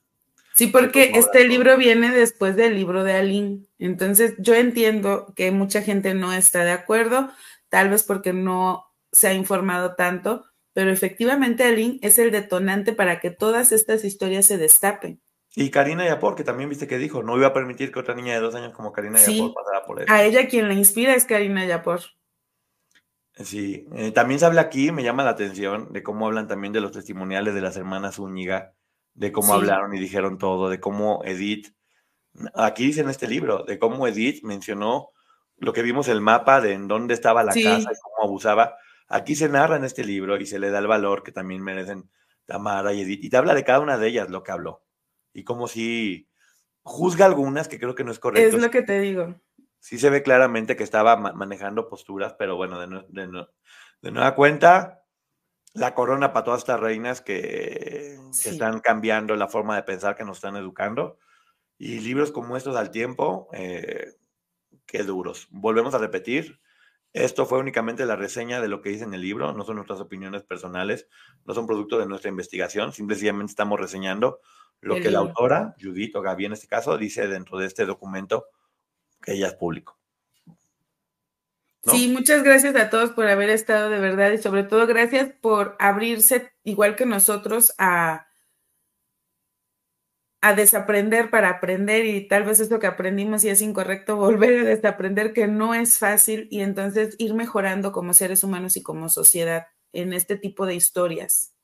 Sí, 0.54 0.66
porque 0.66 1.12
este 1.14 1.46
libro 1.46 1.76
viene 1.76 2.10
después 2.10 2.56
del 2.56 2.74
libro 2.74 3.04
de 3.04 3.12
Aline. 3.12 3.60
Entonces, 3.78 4.34
yo 4.38 4.54
entiendo 4.54 5.32
que 5.34 5.52
mucha 5.52 5.82
gente 5.82 6.14
no 6.14 6.32
está 6.32 6.64
de 6.64 6.72
acuerdo, 6.72 7.30
tal 7.68 7.88
vez 7.88 8.02
porque 8.02 8.32
no 8.32 8.92
se 9.10 9.28
ha 9.28 9.34
informado 9.34 9.94
tanto, 9.94 10.44
pero 10.78 10.92
efectivamente 10.92 11.64
Aline 11.64 11.98
es 12.02 12.20
el 12.20 12.30
detonante 12.30 12.92
para 12.92 13.18
que 13.18 13.32
todas 13.32 13.72
estas 13.72 14.04
historias 14.04 14.46
se 14.46 14.58
destapen. 14.58 15.20
Y 15.56 15.70
Karina 15.70 16.06
Yapor, 16.06 16.36
que 16.36 16.44
también 16.44 16.70
viste 16.70 16.86
que 16.86 16.98
dijo, 16.98 17.24
no 17.24 17.36
iba 17.36 17.48
a 17.48 17.52
permitir 17.52 17.90
que 17.90 17.98
otra 17.98 18.14
niña 18.14 18.34
de 18.34 18.38
dos 18.38 18.54
años 18.54 18.72
como 18.72 18.92
Karina 18.92 19.18
Yapor 19.18 19.54
pasara 19.54 19.84
por 19.84 20.00
eso. 20.00 20.12
A 20.12 20.22
ella 20.22 20.46
quien 20.46 20.68
la 20.68 20.74
inspira 20.74 21.16
es 21.16 21.24
Karina 21.24 21.66
Yapor. 21.66 22.02
Sí, 23.34 23.88
eh, 23.92 24.12
también 24.12 24.38
se 24.38 24.46
habla 24.46 24.60
aquí, 24.60 24.92
me 24.92 25.02
llama 25.02 25.24
la 25.24 25.30
atención, 25.30 25.92
de 25.92 26.04
cómo 26.04 26.28
hablan 26.28 26.46
también 26.46 26.72
de 26.72 26.80
los 26.80 26.92
testimoniales 26.92 27.56
de 27.56 27.60
las 27.60 27.76
hermanas 27.76 28.14
Zúñiga, 28.14 28.72
de 29.14 29.32
cómo 29.32 29.54
hablaron 29.54 29.92
y 29.96 29.98
dijeron 29.98 30.38
todo, 30.38 30.70
de 30.70 30.78
cómo 30.78 31.22
Edith, 31.24 31.74
aquí 32.54 32.86
dice 32.86 33.00
en 33.00 33.10
este 33.10 33.26
libro, 33.26 33.64
de 33.64 33.80
cómo 33.80 34.06
Edith 34.06 34.44
mencionó 34.44 35.08
lo 35.56 35.72
que 35.72 35.82
vimos 35.82 36.06
el 36.06 36.20
mapa 36.20 36.60
de 36.60 36.74
en 36.74 36.86
dónde 36.86 37.14
estaba 37.14 37.42
la 37.42 37.52
casa 37.52 37.80
y 37.80 37.98
cómo 38.00 38.22
abusaba, 38.22 38.76
Aquí 39.08 39.34
se 39.34 39.48
narra 39.48 39.76
en 39.76 39.84
este 39.84 40.04
libro 40.04 40.36
y 40.36 40.46
se 40.46 40.58
le 40.58 40.70
da 40.70 40.78
el 40.78 40.86
valor 40.86 41.22
que 41.22 41.32
también 41.32 41.62
merecen 41.62 42.10
Tamara 42.44 42.92
y 42.92 43.02
Edith. 43.02 43.24
Y 43.24 43.30
te 43.30 43.36
habla 43.36 43.54
de 43.54 43.64
cada 43.64 43.80
una 43.80 43.98
de 43.98 44.08
ellas 44.08 44.28
lo 44.28 44.42
que 44.42 44.52
habló. 44.52 44.84
Y 45.32 45.44
como 45.44 45.68
si 45.68 46.28
juzga 46.82 47.26
algunas 47.26 47.68
que 47.68 47.78
creo 47.78 47.94
que 47.94 48.04
no 48.04 48.12
es 48.12 48.18
correcto. 48.18 48.56
Es 48.56 48.62
lo 48.62 48.70
que 48.70 48.82
te 48.82 48.98
digo. 49.00 49.34
Sí 49.78 49.98
se 49.98 50.10
ve 50.10 50.22
claramente 50.22 50.76
que 50.76 50.84
estaba 50.84 51.16
manejando 51.16 51.88
posturas, 51.88 52.34
pero 52.34 52.56
bueno, 52.56 52.80
de, 52.80 54.10
nueva 54.10 54.34
cuenta, 54.34 55.04
la 55.72 55.94
corona 55.94 56.32
para 56.32 56.44
todas 56.44 56.60
estas 56.60 56.80
reinas 56.80 57.20
que, 57.20 58.18
están 58.44 58.80
cambiando 58.80 59.36
la 59.36 59.48
forma 59.48 59.76
de 59.76 59.84
pensar 59.84 60.16
que 60.16 60.24
nos 60.24 60.38
están 60.38 60.56
educando. 60.56 61.18
Y 61.78 62.00
libros 62.00 62.32
como 62.32 62.56
estos 62.56 62.74
al 62.74 62.90
tiempo, 62.90 63.48
eh, 63.52 64.16
qué 64.84 65.04
duros. 65.04 65.46
Volvemos 65.50 65.94
a 65.94 65.98
repetir, 65.98 66.60
esto 67.12 67.46
fue 67.46 67.58
únicamente 67.58 68.06
la 68.06 68.16
reseña 68.16 68.60
de 68.60 68.68
lo 68.68 68.82
que 68.82 68.90
dice 68.90 69.04
en 69.04 69.14
el 69.14 69.22
libro, 69.22 69.52
no 69.52 69.64
son 69.64 69.76
nuestras 69.76 70.00
opiniones 70.00 70.42
personales, 70.42 71.08
no 71.44 71.54
son 71.54 71.66
producto 71.66 71.98
de 71.98 72.06
nuestra 72.06 72.30
investigación, 72.30 72.92
simplemente 72.92 73.50
estamos 73.50 73.80
reseñando 73.80 74.40
lo 74.80 74.96
que 74.96 75.10
la 75.10 75.18
autora, 75.18 75.74
Judith 75.80 76.14
o 76.14 76.22
Gaby 76.22 76.46
en 76.46 76.52
este 76.52 76.68
caso, 76.68 76.96
dice 76.98 77.26
dentro 77.26 77.58
de 77.58 77.66
este 77.66 77.84
documento 77.84 78.46
que 79.20 79.32
ella 79.32 79.48
es 79.48 79.54
público. 79.54 79.98
Sí, 81.84 82.08
muchas 82.08 82.42
gracias 82.42 82.76
a 82.76 82.90
todos 82.90 83.10
por 83.10 83.26
haber 83.28 83.50
estado 83.50 83.88
de 83.88 83.98
verdad 83.98 84.32
y 84.32 84.38
sobre 84.38 84.62
todo 84.62 84.86
gracias 84.86 85.32
por 85.40 85.76
abrirse 85.78 86.52
igual 86.62 86.96
que 86.96 87.06
nosotros 87.06 87.72
a, 87.78 88.27
a 90.40 90.54
desaprender 90.54 91.30
para 91.30 91.48
aprender 91.48 92.06
y 92.06 92.28
tal 92.28 92.44
vez 92.44 92.60
esto 92.60 92.78
que 92.78 92.86
aprendimos 92.86 93.44
y 93.44 93.48
es 93.48 93.60
incorrecto, 93.60 94.16
volver 94.16 94.60
a 94.60 94.64
desaprender 94.64 95.32
que 95.32 95.46
no 95.46 95.74
es 95.74 95.98
fácil 95.98 96.48
y 96.50 96.60
entonces 96.60 97.16
ir 97.18 97.34
mejorando 97.34 97.92
como 97.92 98.14
seres 98.14 98.44
humanos 98.44 98.76
y 98.76 98.82
como 98.82 99.08
sociedad 99.08 99.66
en 99.92 100.12
este 100.12 100.36
tipo 100.36 100.66
de 100.66 100.74
historias. 100.74 101.54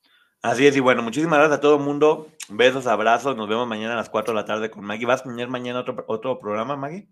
Así 0.41 0.67
es, 0.67 0.75
y 0.75 0.79
bueno, 0.79 1.01
muchísimas 1.01 1.39
gracias 1.39 1.57
a 1.57 1.61
todo 1.61 1.77
el 1.77 1.83
mundo. 1.83 2.27
Besos, 2.49 2.85
abrazos. 2.85 3.35
Nos 3.35 3.49
vemos 3.49 3.67
mañana 3.67 3.93
a 3.93 3.97
las 3.97 4.09
4 4.09 4.31
de 4.31 4.41
la 4.41 4.45
tarde 4.45 4.69
con 4.69 4.85
Maggie. 4.85 5.07
¿Vas 5.07 5.21
a 5.21 5.23
tener 5.23 5.47
mañana 5.47 5.79
otro, 5.79 6.05
otro 6.07 6.37
programa, 6.37 6.75
Maggie? 6.75 7.07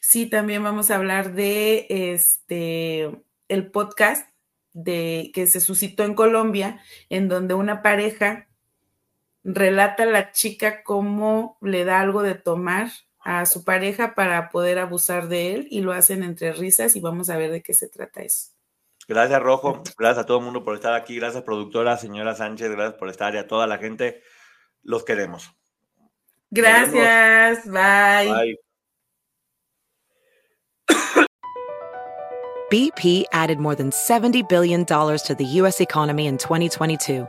Sí, 0.00 0.26
también 0.26 0.62
vamos 0.62 0.90
a 0.90 0.96
hablar 0.96 1.34
de 1.34 1.86
este 1.88 3.10
el 3.48 3.70
podcast 3.70 4.28
de 4.72 5.30
que 5.34 5.46
se 5.46 5.60
suscitó 5.60 6.04
en 6.04 6.14
Colombia, 6.14 6.80
en 7.08 7.28
donde 7.28 7.54
una 7.54 7.82
pareja 7.82 8.48
relata 9.46 10.02
a 10.02 10.06
la 10.06 10.32
chica 10.32 10.82
cómo 10.82 11.56
le 11.60 11.84
da 11.84 12.00
algo 12.00 12.22
de 12.22 12.34
tomar 12.34 12.90
a 13.20 13.46
su 13.46 13.64
pareja 13.64 14.14
para 14.14 14.50
poder 14.50 14.78
abusar 14.78 15.28
de 15.28 15.54
él 15.54 15.68
y 15.70 15.80
lo 15.80 15.92
hacen 15.92 16.22
entre 16.22 16.52
risas 16.52 16.96
y 16.96 17.00
vamos 17.00 17.30
a 17.30 17.36
ver 17.36 17.50
de 17.50 17.62
qué 17.62 17.72
se 17.72 17.88
trata 17.88 18.22
eso. 18.22 18.50
Gracias, 19.08 19.40
Rojo. 19.40 19.82
Gracias 19.96 20.24
a 20.24 20.26
todo 20.26 20.38
el 20.38 20.44
mundo 20.44 20.64
por 20.64 20.74
estar 20.74 20.94
aquí. 20.94 21.16
Gracias, 21.16 21.44
productora, 21.44 21.96
señora 21.96 22.34
Sánchez. 22.34 22.70
Gracias 22.70 22.98
por 22.98 23.08
estar 23.08 23.34
y 23.34 23.38
a 23.38 23.46
toda 23.46 23.68
la 23.68 23.78
gente. 23.78 24.20
Los 24.82 25.04
queremos. 25.04 25.52
Gracias. 26.50 27.64
Bye. 27.66 28.32
Bye. 30.88 31.26
BP 32.68 33.26
added 33.32 33.60
more 33.60 33.76
than 33.76 33.90
$70 33.90 34.48
billion 34.48 34.84
to 34.84 35.36
the 35.38 35.44
U.S. 35.60 35.80
economy 35.80 36.26
in 36.26 36.36
2022 36.36 37.28